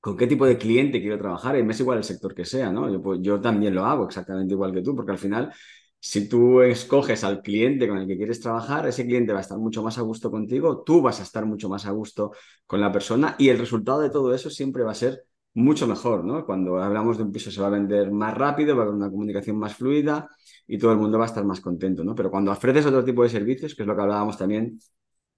¿Con 0.00 0.16
qué 0.16 0.26
tipo 0.26 0.46
de 0.46 0.58
cliente 0.58 1.00
quiero 1.00 1.18
trabajar? 1.18 1.58
Y 1.58 1.62
me 1.64 1.72
es 1.72 1.80
igual 1.80 1.98
el 1.98 2.04
sector 2.04 2.34
que 2.34 2.44
sea, 2.44 2.70
¿no? 2.72 2.90
Yo, 2.92 3.02
pues, 3.02 3.20
yo 3.22 3.40
también 3.40 3.74
lo 3.74 3.84
hago 3.86 4.06
exactamente 4.06 4.54
igual 4.54 4.72
que 4.72 4.82
tú, 4.82 4.94
porque 4.94 5.12
al 5.12 5.18
final, 5.18 5.52
si 5.98 6.28
tú 6.28 6.60
escoges 6.62 7.24
al 7.24 7.42
cliente 7.42 7.88
con 7.88 7.98
el 7.98 8.06
que 8.06 8.16
quieres 8.16 8.40
trabajar, 8.40 8.86
ese 8.86 9.04
cliente 9.06 9.32
va 9.32 9.38
a 9.40 9.42
estar 9.42 9.58
mucho 9.58 9.82
más 9.82 9.98
a 9.98 10.02
gusto 10.02 10.30
contigo, 10.30 10.82
tú 10.84 11.02
vas 11.02 11.20
a 11.20 11.22
estar 11.24 11.46
mucho 11.46 11.68
más 11.68 11.86
a 11.86 11.90
gusto 11.92 12.32
con 12.66 12.80
la 12.80 12.92
persona 12.92 13.34
y 13.38 13.48
el 13.48 13.58
resultado 13.58 14.00
de 14.00 14.10
todo 14.10 14.34
eso 14.34 14.50
siempre 14.50 14.82
va 14.84 14.92
a 14.92 14.94
ser 14.94 15.24
mucho 15.54 15.86
mejor, 15.86 16.24
¿no? 16.24 16.44
Cuando 16.46 16.82
hablamos 16.82 17.16
de 17.16 17.24
un 17.24 17.32
piso 17.32 17.50
se 17.50 17.60
va 17.60 17.68
a 17.68 17.70
vender 17.70 18.10
más 18.12 18.34
rápido, 18.34 18.76
va 18.76 18.82
a 18.82 18.84
haber 18.86 18.96
una 18.96 19.10
comunicación 19.10 19.56
más 19.58 19.74
fluida 19.74 20.28
y 20.66 20.78
todo 20.78 20.92
el 20.92 20.98
mundo 20.98 21.18
va 21.18 21.24
a 21.24 21.28
estar 21.28 21.44
más 21.44 21.60
contento, 21.60 22.04
¿no? 22.04 22.14
Pero 22.14 22.30
cuando 22.30 22.52
ofreces 22.52 22.86
otro 22.86 23.04
tipo 23.04 23.22
de 23.22 23.28
servicios, 23.28 23.74
que 23.74 23.82
es 23.82 23.86
lo 23.86 23.94
que 23.96 24.02
hablábamos 24.02 24.36
también 24.36 24.78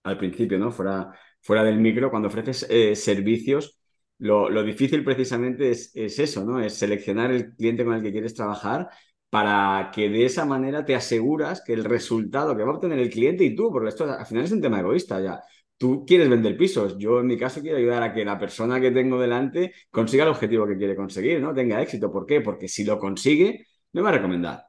al 0.06 0.18
principio, 0.18 0.58
¿no? 0.58 0.70
Fuera, 0.70 1.12
fuera 1.40 1.64
del 1.64 1.78
micro, 1.78 2.10
cuando 2.10 2.28
ofreces 2.28 2.66
eh, 2.70 2.94
servicios, 2.96 3.78
lo, 4.18 4.48
lo, 4.48 4.62
difícil 4.62 5.04
precisamente 5.04 5.70
es, 5.70 5.90
es, 5.94 6.18
eso, 6.18 6.44
¿no? 6.44 6.60
Es 6.60 6.74
seleccionar 6.74 7.30
el 7.30 7.54
cliente 7.54 7.84
con 7.84 7.94
el 7.94 8.02
que 8.02 8.12
quieres 8.12 8.34
trabajar 8.34 8.88
para 9.28 9.90
que 9.92 10.08
de 10.08 10.24
esa 10.24 10.44
manera 10.46 10.84
te 10.84 10.94
aseguras 10.94 11.62
que 11.64 11.74
el 11.74 11.84
resultado 11.84 12.56
que 12.56 12.62
va 12.62 12.70
a 12.70 12.74
obtener 12.74 12.98
el 12.98 13.10
cliente 13.10 13.44
y 13.44 13.54
tú, 13.54 13.70
porque 13.70 13.88
esto 13.90 14.04
al 14.10 14.26
final 14.26 14.44
es 14.44 14.52
un 14.52 14.62
tema 14.62 14.80
egoísta 14.80 15.20
ya. 15.20 15.40
Tú 15.76 16.06
quieres 16.06 16.30
vender 16.30 16.56
pisos, 16.56 16.96
yo 16.98 17.20
en 17.20 17.26
mi 17.26 17.36
caso 17.36 17.60
quiero 17.60 17.76
ayudar 17.76 18.02
a 18.02 18.14
que 18.14 18.24
la 18.24 18.38
persona 18.38 18.80
que 18.80 18.90
tengo 18.92 19.20
delante 19.20 19.74
consiga 19.90 20.24
el 20.24 20.30
objetivo 20.30 20.66
que 20.66 20.78
quiere 20.78 20.96
conseguir, 20.96 21.40
¿no? 21.40 21.52
Tenga 21.52 21.82
éxito. 21.82 22.10
¿Por 22.10 22.24
qué? 22.24 22.40
Porque 22.40 22.68
si 22.68 22.84
lo 22.84 22.98
consigue, 22.98 23.66
me 23.92 24.00
va 24.00 24.08
a 24.08 24.12
recomendar. 24.12 24.65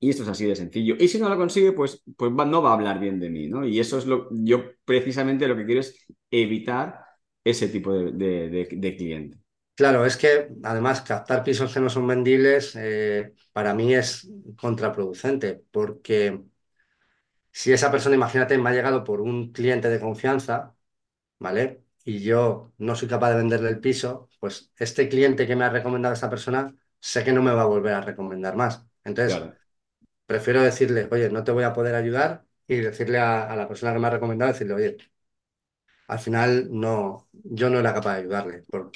Y 0.00 0.10
esto 0.10 0.22
es 0.22 0.28
así 0.28 0.46
de 0.46 0.56
sencillo. 0.56 0.96
Y 0.98 1.08
si 1.08 1.18
no 1.20 1.28
lo 1.28 1.36
consigue, 1.36 1.72
pues, 1.72 2.02
pues 2.16 2.32
va, 2.32 2.44
no 2.44 2.62
va 2.62 2.70
a 2.70 2.74
hablar 2.74 3.00
bien 3.00 3.18
de 3.20 3.30
mí, 3.30 3.48
¿no? 3.48 3.66
Y 3.66 3.80
eso 3.80 3.98
es 3.98 4.06
lo, 4.06 4.28
yo 4.32 4.64
precisamente 4.84 5.48
lo 5.48 5.56
que 5.56 5.66
quiero 5.66 5.80
es 5.80 6.06
evitar 6.30 7.04
ese 7.44 7.68
tipo 7.68 7.92
de, 7.92 8.12
de, 8.12 8.48
de, 8.50 8.68
de 8.72 8.96
cliente. 8.96 9.38
claro, 9.74 10.04
es 10.06 10.16
que 10.16 10.48
además 10.62 11.00
captar 11.02 11.44
pisos 11.44 11.72
que 11.72 11.80
no 11.80 11.90
son 11.90 12.06
vendibles 12.06 12.74
eh, 12.76 13.34
para 13.52 13.74
mí 13.74 13.94
es 13.94 14.28
contraproducente, 14.60 15.62
porque 15.70 16.42
si 17.52 17.72
esa 17.72 17.90
persona, 17.90 18.14
imagínate, 18.16 18.58
me 18.58 18.70
ha 18.70 18.72
llegado 18.72 19.04
por 19.04 19.20
un 19.20 19.52
cliente 19.52 19.88
de 19.88 20.00
confianza, 20.00 20.74
¿vale? 21.38 21.84
Y 22.04 22.20
yo 22.22 22.72
no 22.78 22.94
soy 22.96 23.08
capaz 23.08 23.30
de 23.32 23.36
venderle 23.38 23.70
el 23.70 23.80
piso, 23.80 24.28
pues 24.40 24.72
este 24.78 25.08
cliente 25.08 25.46
que 25.46 25.56
me 25.56 25.64
ha 25.66 25.70
recomendado 25.70 26.12
a 26.12 26.16
esta 26.16 26.30
persona, 26.30 26.74
sé 27.00 27.24
que 27.24 27.32
no 27.32 27.42
me 27.42 27.52
va 27.52 27.62
a 27.62 27.66
volver 27.66 27.94
a 27.94 28.02
recomendar 28.02 28.56
más. 28.56 28.86
Entonces, 29.04 29.42
Claro, 29.42 29.58
prefiero 30.28 30.62
decirle, 30.62 31.08
oye, 31.12 31.30
no 31.30 31.44
te 31.44 31.52
voy 31.52 31.64
a 31.64 31.74
poder 31.74 31.96
ayudar 31.96 32.46
y 32.68 32.78
decirle 32.78 33.18
a, 33.20 33.50
a 33.52 33.56
la 33.56 33.68
persona 33.68 33.94
que 33.94 34.00
me 34.00 34.08
ha 34.08 34.10
recomendado, 34.10 34.52
decirle, 34.52 34.74
oye, 34.74 34.98
al 36.08 36.18
final 36.18 36.68
no, 36.70 37.28
yo 37.32 37.70
no 37.70 37.78
era 37.80 37.94
capaz 37.94 38.14
de 38.14 38.20
ayudarle, 38.20 38.62
por, 38.70 38.90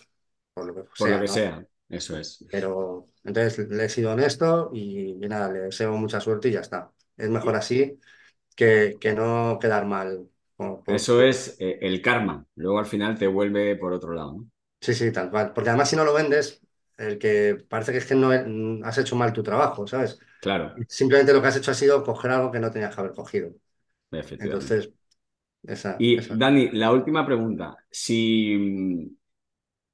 por 0.55 0.67
lo 0.67 0.75
que 0.75 0.85
por 0.97 1.11
lo 1.11 1.19
sea, 1.19 1.21
que 1.21 1.29
¿no? 1.29 1.53
sea, 1.53 1.67
eso 1.89 2.17
es. 2.19 2.45
Pero 2.51 3.09
entonces 3.25 3.69
le 3.69 3.85
he 3.87 3.89
sido 3.89 4.13
honesto 4.13 4.71
y, 4.75 5.13
y 5.25 5.29
nada, 5.29 5.51
le 5.53 5.61
deseo 5.61 5.93
mucha 5.97 6.21
suerte 6.21 6.49
y 6.49 6.53
ya 6.53 6.61
está. 6.61 6.93
Es 7.17 7.31
mejor 7.31 7.57
así 7.57 7.99
que, 8.57 8.99
que 9.01 9.15
no 9.15 9.59
quedar 9.61 9.87
mal. 9.87 10.29
por- 10.57 10.85
por- 10.85 10.97
eso 10.97 11.21
es 11.23 11.57
eh, 11.61 11.79
el 11.83 12.01
karma. 12.03 12.47
Luego 12.55 12.79
al 12.79 12.87
final 12.87 13.19
te 13.19 13.27
vuelve 13.27 13.75
por 13.77 13.93
otro 13.93 14.13
lado, 14.15 14.33
¿no? 14.35 14.51
Sí, 14.81 14.95
sí, 14.95 15.13
tal 15.13 15.31
cual. 15.31 15.53
Porque 15.53 15.71
además 15.71 15.89
si 15.91 15.97
no 15.97 16.05
lo 16.05 16.13
vendes, 16.13 16.61
el 16.99 17.19
que 17.19 17.57
parece 17.69 17.93
que 17.93 17.99
es 17.99 18.07
que 18.07 18.15
no 18.15 18.33
he- 18.33 18.81
has 18.85 18.99
hecho 18.99 19.17
mal 19.17 19.33
tu 19.33 19.43
trabajo, 19.43 19.87
¿sabes? 19.87 20.19
Claro, 20.41 20.83
Simplemente 20.89 21.33
lo 21.33 21.43
que 21.43 21.49
has 21.49 21.57
hecho 21.57 21.71
ha 21.73 21.75
sido 21.75 22.03
coger 22.05 22.31
algo 22.33 22.51
que 22.53 22.61
no 22.61 22.71
tenías 22.71 22.95
que 22.95 23.01
haber 23.01 23.15
cogido. 23.15 23.53
Entonces, 24.39 24.93
y 25.97 26.17
Dani, 26.37 26.71
la 26.73 26.93
última 26.93 27.25
pregunta. 27.27 27.77
Si, 27.91 29.17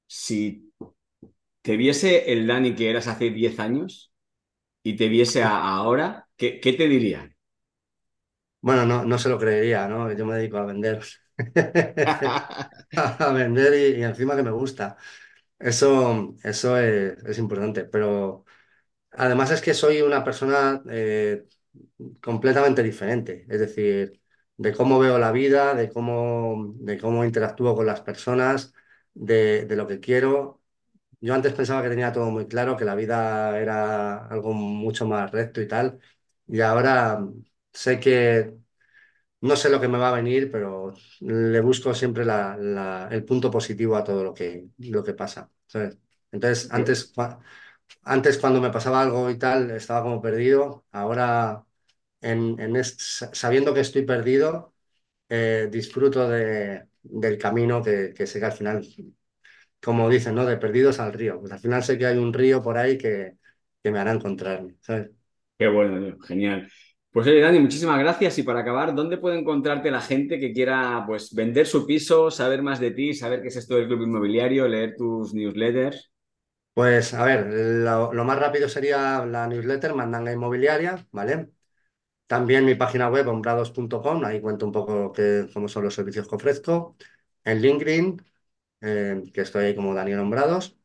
si 0.07 0.73
te 1.61 1.77
viese 1.77 2.31
el 2.33 2.47
Dani 2.47 2.75
que 2.75 2.89
eras 2.89 3.07
hace 3.07 3.29
10 3.31 3.59
años 3.59 4.13
y 4.83 4.95
te 4.97 5.09
viese 5.09 5.43
ahora, 5.43 6.27
¿qué, 6.37 6.59
¿qué, 6.61 6.73
te 6.73 6.87
diría? 6.89 7.35
Bueno, 8.61 8.85
no, 8.85 9.05
no 9.05 9.17
se 9.17 9.29
lo 9.29 9.37
creería, 9.39 9.87
¿no? 9.87 10.11
Yo 10.11 10.25
me 10.25 10.35
dedico 10.35 10.57
a 10.57 10.65
vender. 10.65 11.01
a 12.95 13.31
vender 13.33 13.97
y, 13.99 14.03
encima 14.03 14.35
que 14.35 14.43
me 14.43 14.51
gusta. 14.51 14.97
Eso, 15.59 16.35
eso 16.43 16.77
es, 16.77 17.37
importante, 17.37 17.83
pero 17.83 18.45
además 19.11 19.51
es 19.51 19.61
que 19.61 19.73
soy 19.73 20.01
una 20.01 20.23
persona 20.23 20.81
eh, 20.89 21.45
completamente 22.21 22.83
diferente, 22.83 23.45
es 23.49 23.59
decir, 23.59 24.21
de 24.57 24.73
cómo 24.73 24.99
veo 24.99 25.19
la 25.19 25.31
vida, 25.33 25.75
de 25.75 25.89
cómo, 25.91 26.73
de 26.79 26.99
cómo 26.99 27.25
interactúo 27.25 27.75
con 27.75 27.85
las 27.87 28.01
personas, 28.01 28.73
de, 29.13 29.65
de 29.65 29.75
lo 29.75 29.87
que 29.87 29.99
quiero. 29.99 30.61
Yo 31.21 31.33
antes 31.35 31.53
pensaba 31.53 31.83
que 31.83 31.89
tenía 31.89 32.13
todo 32.13 32.31
muy 32.31 32.47
claro, 32.47 32.77
que 32.77 32.85
la 32.85 32.95
vida 32.95 33.59
era 33.59 34.27
algo 34.27 34.53
mucho 34.53 35.07
más 35.07 35.31
recto 35.31 35.61
y 35.61 35.67
tal, 35.67 35.99
y 36.47 36.61
ahora 36.61 37.25
sé 37.73 37.99
que 37.99 38.55
no 39.41 39.55
sé 39.55 39.69
lo 39.69 39.79
que 39.79 39.87
me 39.87 39.97
va 39.97 40.09
a 40.09 40.15
venir, 40.15 40.51
pero 40.51 40.93
le 41.21 41.61
busco 41.61 41.93
siempre 41.93 42.23
el 43.11 43.25
punto 43.25 43.51
positivo 43.51 43.95
a 43.95 44.03
todo 44.03 44.23
lo 44.23 44.33
que, 44.33 44.67
lo 44.79 45.03
que 45.03 45.13
pasa. 45.13 45.49
Entonces, 46.31 46.69
antes, 46.71 47.13
antes 48.03 48.37
cuando 48.37 48.61
me 48.61 48.71
pasaba 48.71 49.01
algo 49.01 49.29
y 49.29 49.37
tal, 49.37 49.71
estaba 49.71 50.03
como 50.03 50.21
perdido. 50.21 50.85
Ahora, 50.91 51.65
en, 52.21 52.57
sabiendo 52.83 53.73
que 53.73 53.81
estoy 53.81 54.03
perdido, 54.05 54.73
eh, 55.29 55.69
disfruto 55.71 56.29
de, 56.29 56.87
del 57.03 57.37
camino 57.37 57.83
que, 57.83 58.13
sé 58.27 58.39
que 58.39 58.45
al 58.45 58.53
final, 58.53 58.85
como 59.81 60.09
dicen, 60.09 60.35
¿no? 60.35 60.45
De 60.45 60.57
perdidos 60.57 60.99
al 60.99 61.13
río. 61.13 61.39
Pues 61.39 61.51
al 61.53 61.59
final 61.59 61.83
sé 61.83 61.97
que 61.97 62.05
hay 62.07 62.17
un 62.17 62.33
río 62.33 62.61
por 62.61 62.77
ahí 62.77 62.97
que, 62.97 63.37
que 63.83 63.91
me 63.91 63.99
hará 63.99 64.11
encontrarme. 64.13 64.75
¿sabes? 64.81 65.11
Qué 65.57 65.67
bueno, 65.67 66.17
genial. 66.21 66.69
Pues 67.11 67.25
oye, 67.27 67.41
Dani, 67.41 67.59
muchísimas 67.59 67.97
gracias. 67.99 68.37
Y 68.37 68.43
para 68.43 68.59
acabar, 68.59 68.93
¿dónde 68.93 69.17
puede 69.17 69.39
encontrarte 69.39 69.89
la 69.89 70.01
gente 70.01 70.39
que 70.39 70.53
quiera 70.53 71.03
pues, 71.07 71.33
vender 71.33 71.65
su 71.65 71.85
piso, 71.87 72.29
saber 72.29 72.61
más 72.61 72.79
de 72.79 72.91
ti, 72.91 73.13
saber 73.15 73.41
qué 73.41 73.47
es 73.47 73.55
esto 73.55 73.75
del 73.75 73.87
club 73.87 74.03
inmobiliario, 74.03 74.67
leer 74.67 74.95
tus 74.95 75.33
newsletters? 75.33 76.11
Pues 76.73 77.13
a 77.13 77.25
ver, 77.25 77.47
lo, 77.47 78.11
más 78.25 78.39
rápido 78.39 78.69
sería 78.69 79.25
la 79.25 79.47
newsletter 79.47 79.95
Mandanga 79.95 80.33
Inmobiliaria, 80.33 81.07
¿vale? 81.11 81.51
También 82.27 82.65
mi 82.65 82.75
página 82.75 83.09
web, 83.09 83.27
hombrados.com, 83.29 84.25
ahí 84.25 84.41
cuento 84.41 84.65
un 84.67 84.73
poco 84.73 85.13
cómo 85.53 85.69
son 85.69 85.85
los 85.85 85.95
servicios 85.95 86.27
que 86.29 86.35
ofrezco. 86.35 86.97
En 87.45 87.61
LinkedIn, 87.61 88.23
eh, 88.81 89.23
que 89.33 89.41
estoy 89.41 89.65
ahí 89.67 89.75
como 89.75 89.95
Daniel 89.95 90.19
Hombrados. 90.21 90.78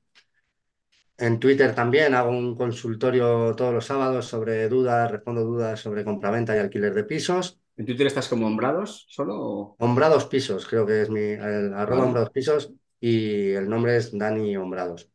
En 1.16 1.38
Twitter 1.38 1.74
también 1.74 2.14
hago 2.14 2.30
un 2.30 2.56
consultorio 2.56 3.54
todos 3.54 3.72
los 3.72 3.84
sábados 3.84 4.26
sobre 4.26 4.68
dudas, 4.68 5.10
respondo 5.10 5.44
dudas 5.44 5.80
sobre 5.80 6.04
compraventa 6.04 6.56
y 6.56 6.58
alquiler 6.58 6.92
de 6.92 7.04
pisos. 7.04 7.60
¿En 7.76 7.86
Twitter 7.86 8.06
estás 8.06 8.28
como 8.28 8.46
Hombrados 8.46 9.06
solo? 9.08 9.76
Hombrados 9.78 10.26
Pisos, 10.26 10.66
creo 10.66 10.86
que 10.86 11.02
es 11.02 11.10
mi, 11.10 11.20
el, 11.20 11.72
arroba 11.74 12.04
Hombrados 12.04 12.30
Pisos 12.30 12.72
y 13.00 13.50
el 13.50 13.68
nombre 13.68 13.96
es 13.96 14.16
Dani 14.16 14.56
Hombrados. 14.56 15.10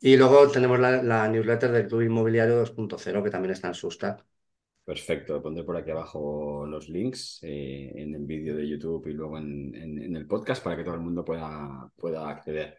Y 0.00 0.16
luego 0.16 0.48
tenemos 0.50 0.78
la, 0.78 1.28
newsletter 1.28 1.70
del 1.70 1.86
Club 1.86 2.02
Inmobiliario 2.02 2.62
2.0 2.62 3.22
que 3.22 3.30
también 3.30 3.52
está 3.52 3.68
en 3.68 3.74
Susta. 3.74 4.22
Perfecto, 4.84 5.42
pondré 5.42 5.64
por 5.64 5.78
aquí 5.78 5.90
abajo 5.90 6.66
los 6.66 6.90
links 6.90 7.38
eh, 7.42 7.90
en 7.94 8.14
el 8.14 8.26
vídeo 8.26 8.54
de 8.54 8.68
YouTube 8.68 9.06
y 9.06 9.14
luego 9.14 9.38
en, 9.38 9.74
en, 9.74 10.14
el 10.14 10.26
podcast 10.26 10.62
para 10.62 10.76
que 10.76 10.84
todo 10.84 10.94
el 10.94 11.00
mundo 11.00 11.24
pueda, 11.24 11.90
pueda 11.96 12.28
acceder. 12.28 12.76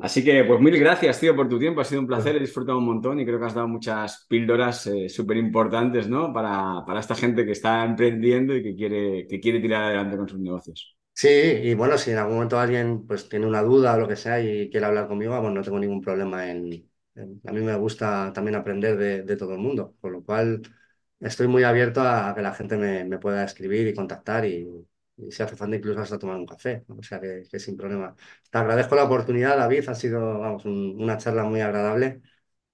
Así 0.00 0.22
que, 0.22 0.44
pues 0.44 0.60
mil 0.60 0.78
gracias, 0.78 1.18
tío, 1.18 1.34
por 1.34 1.48
tu 1.48 1.58
tiempo. 1.58 1.80
Ha 1.80 1.84
sido 1.84 2.00
un 2.00 2.06
placer, 2.06 2.36
he 2.36 2.40
disfrutado 2.40 2.78
un 2.78 2.84
montón 2.84 3.18
y 3.18 3.26
creo 3.26 3.40
que 3.40 3.46
has 3.46 3.54
dado 3.54 3.66
muchas 3.66 4.26
píldoras 4.28 4.86
eh, 4.86 5.08
súper 5.08 5.36
importantes, 5.36 6.08
¿no? 6.08 6.32
Para, 6.32 6.84
para, 6.86 7.00
esta 7.00 7.16
gente 7.16 7.44
que 7.44 7.50
está 7.52 7.84
emprendiendo 7.84 8.54
y 8.54 8.62
que 8.62 8.76
quiere, 8.76 9.26
que 9.26 9.40
quiere 9.40 9.58
tirar 9.58 9.84
adelante 9.84 10.16
con 10.16 10.28
sus 10.28 10.38
negocios. 10.38 10.96
Sí, 11.12 11.28
y 11.28 11.74
bueno, 11.74 11.98
si 11.98 12.12
en 12.12 12.18
algún 12.18 12.34
momento 12.34 12.60
alguien 12.60 13.04
pues 13.04 13.28
tiene 13.28 13.46
una 13.46 13.60
duda 13.60 13.94
o 13.96 13.98
lo 13.98 14.06
que 14.06 14.14
sea 14.14 14.40
y 14.40 14.70
quiere 14.70 14.86
hablar 14.86 15.08
conmigo, 15.08 15.32
bueno, 15.40 15.56
no 15.56 15.62
tengo 15.64 15.80
ningún 15.80 16.00
problema 16.00 16.48
en, 16.48 16.88
A 17.44 17.52
mí 17.52 17.60
me 17.60 17.74
gusta 17.76 18.32
también 18.32 18.54
aprender 18.54 18.96
de, 18.96 19.36
todo 19.36 19.54
el 19.54 19.58
mundo, 19.58 19.96
con 20.00 20.12
lo 20.12 20.22
cual 20.22 20.62
estoy 21.18 21.48
muy 21.48 21.64
abierto 21.64 22.02
a, 22.02 22.32
que 22.36 22.42
la 22.42 22.54
gente 22.54 22.76
me, 22.76 23.04
me 23.04 23.18
pueda 23.18 23.42
escribir 23.44 23.88
y 23.88 23.94
contactar 23.94 24.44
y, 24.46 24.68
y 25.18 25.32
si 25.32 25.42
hace 25.42 25.56
falta 25.56 25.76
incluso 25.76 26.00
hasta 26.00 26.18
tomar 26.18 26.36
un 26.36 26.46
café, 26.46 26.84
o 26.88 27.02
sea 27.02 27.20
que, 27.20 27.44
sin 27.58 27.76
problema. 27.76 28.14
Te 28.50 28.58
agradezco 28.58 28.94
la 28.94 29.04
oportunidad, 29.04 29.56
David, 29.56 29.88
ha 29.88 29.94
sido 29.94 30.38
vamos, 30.38 30.64
una 30.64 31.16
charla 31.18 31.44
muy 31.44 31.60
agradable, 31.60 32.22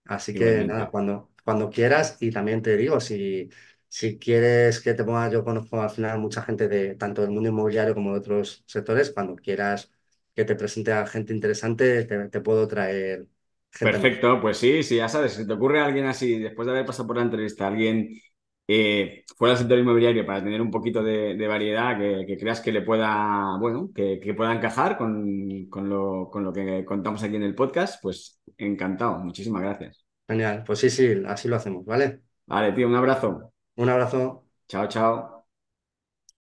así 0.05 0.35
que 0.35 0.65
nada, 0.65 0.91
cuando, 0.91 1.33
cuando 1.45 1.71
quieras 1.71 2.17
y 2.21 2.31
también 2.31 2.63
te 2.63 2.77
digo, 2.77 3.01
si, 3.01 3.51
si 3.89 4.19
quieres 4.19 4.81
que 4.81 4.95
te 4.95 5.05
ponga, 5.05 5.31
yo 5.31 5.45
conozco 5.45 5.81
al 5.81 5.91
final 5.91 6.19
mucha 6.19 6.43
gente 6.43 6.69
de 6.69 6.95
tanto 6.97 7.23
del 7.23 7.31
mundo 7.31 7.49
inmobiliario 7.49 7.95
como 7.95 8.13
de 8.13 8.19
otros 8.19 8.65
sectores, 8.67 9.11
cuando 9.11 9.37
quieras 9.37 9.91
que 10.35 10.45
te 10.45 10.57
presente 10.57 10.93
a 10.93 11.07
gente 11.07 11.33
interesante, 11.33 12.05
te, 12.05 12.41
puedo 12.41 12.67
traer. 12.69 13.27
Perfecto, 13.79 14.41
pues 14.41 14.57
sí, 14.59 14.83
sí, 14.83 14.97
ya 14.97 15.09
sabes, 15.09 15.35
si 15.35 15.47
te 15.47 15.53
ocurre 15.53 15.81
alguien 15.81 16.07
así, 16.07 16.39
después 16.39 16.67
de 16.67 16.73
haber 16.73 16.87
pasado 16.87 17.07
por 17.07 17.17
la 17.17 17.23
entrevista, 17.23 17.67
alguien 17.67 18.09
eh, 18.67 19.25
fuera 19.37 19.53
del 19.53 19.59
sector 19.59 19.79
inmobiliario 19.79 20.25
para 20.25 20.43
tener 20.43 20.61
un 20.61 20.71
poquito 20.71 21.03
de, 21.03 21.47
variedad 21.47 21.99
que, 21.99 22.37
creas 22.39 22.61
que 22.61 22.73
le 22.73 22.83
pueda, 22.83 23.57
bueno, 23.59 23.91
que, 23.95 24.35
pueda 24.37 24.55
encajar 24.55 24.97
con, 24.97 25.67
con, 25.69 25.89
lo, 25.89 26.31
con, 26.31 26.45
lo, 26.45 26.53
que 26.53 26.85
contamos 26.85 27.23
aquí 27.23 27.37
en 27.37 27.43
el 27.43 27.55
podcast, 27.55 28.03
pues 28.03 28.41
encantado. 28.57 29.19
Muchísimas 29.19 29.63
gracias. 29.63 30.05
Genial, 30.27 30.65
pues 30.67 30.79
sí, 30.79 30.91
sí, 30.91 31.23
así 31.27 31.49
lo 31.49 31.57
hacemos, 31.57 31.85
¿vale? 31.85 32.21
Vale, 32.47 32.73
tío, 32.73 32.89
un 32.89 32.95
abrazo. 32.95 33.53
Un 33.77 33.89
abrazo. 33.89 34.47
Chao, 34.69 34.89
chao. 34.89 35.47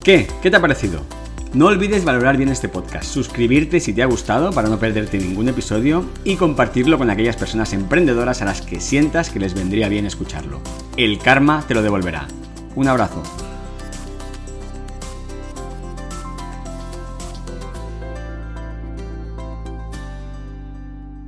¿Qué? 0.02 0.26
¿Qué 0.42 0.50
te 0.50 0.56
ha 0.56 0.60
parecido? 0.60 1.19
No 1.52 1.66
olvides 1.66 2.04
valorar 2.04 2.36
bien 2.36 2.48
este 2.48 2.68
podcast, 2.68 3.12
suscribirte 3.12 3.80
si 3.80 3.92
te 3.92 4.04
ha 4.04 4.06
gustado 4.06 4.52
para 4.52 4.68
no 4.68 4.78
perderte 4.78 5.18
ningún 5.18 5.48
episodio 5.48 6.04
y 6.22 6.36
compartirlo 6.36 6.96
con 6.96 7.10
aquellas 7.10 7.34
personas 7.34 7.72
emprendedoras 7.72 8.40
a 8.40 8.44
las 8.44 8.62
que 8.62 8.78
sientas 8.78 9.30
que 9.30 9.40
les 9.40 9.54
vendría 9.54 9.88
bien 9.88 10.06
escucharlo. 10.06 10.60
El 10.96 11.18
karma 11.18 11.64
te 11.66 11.74
lo 11.74 11.82
devolverá. 11.82 12.28
Un 12.76 12.86
abrazo. 12.86 13.49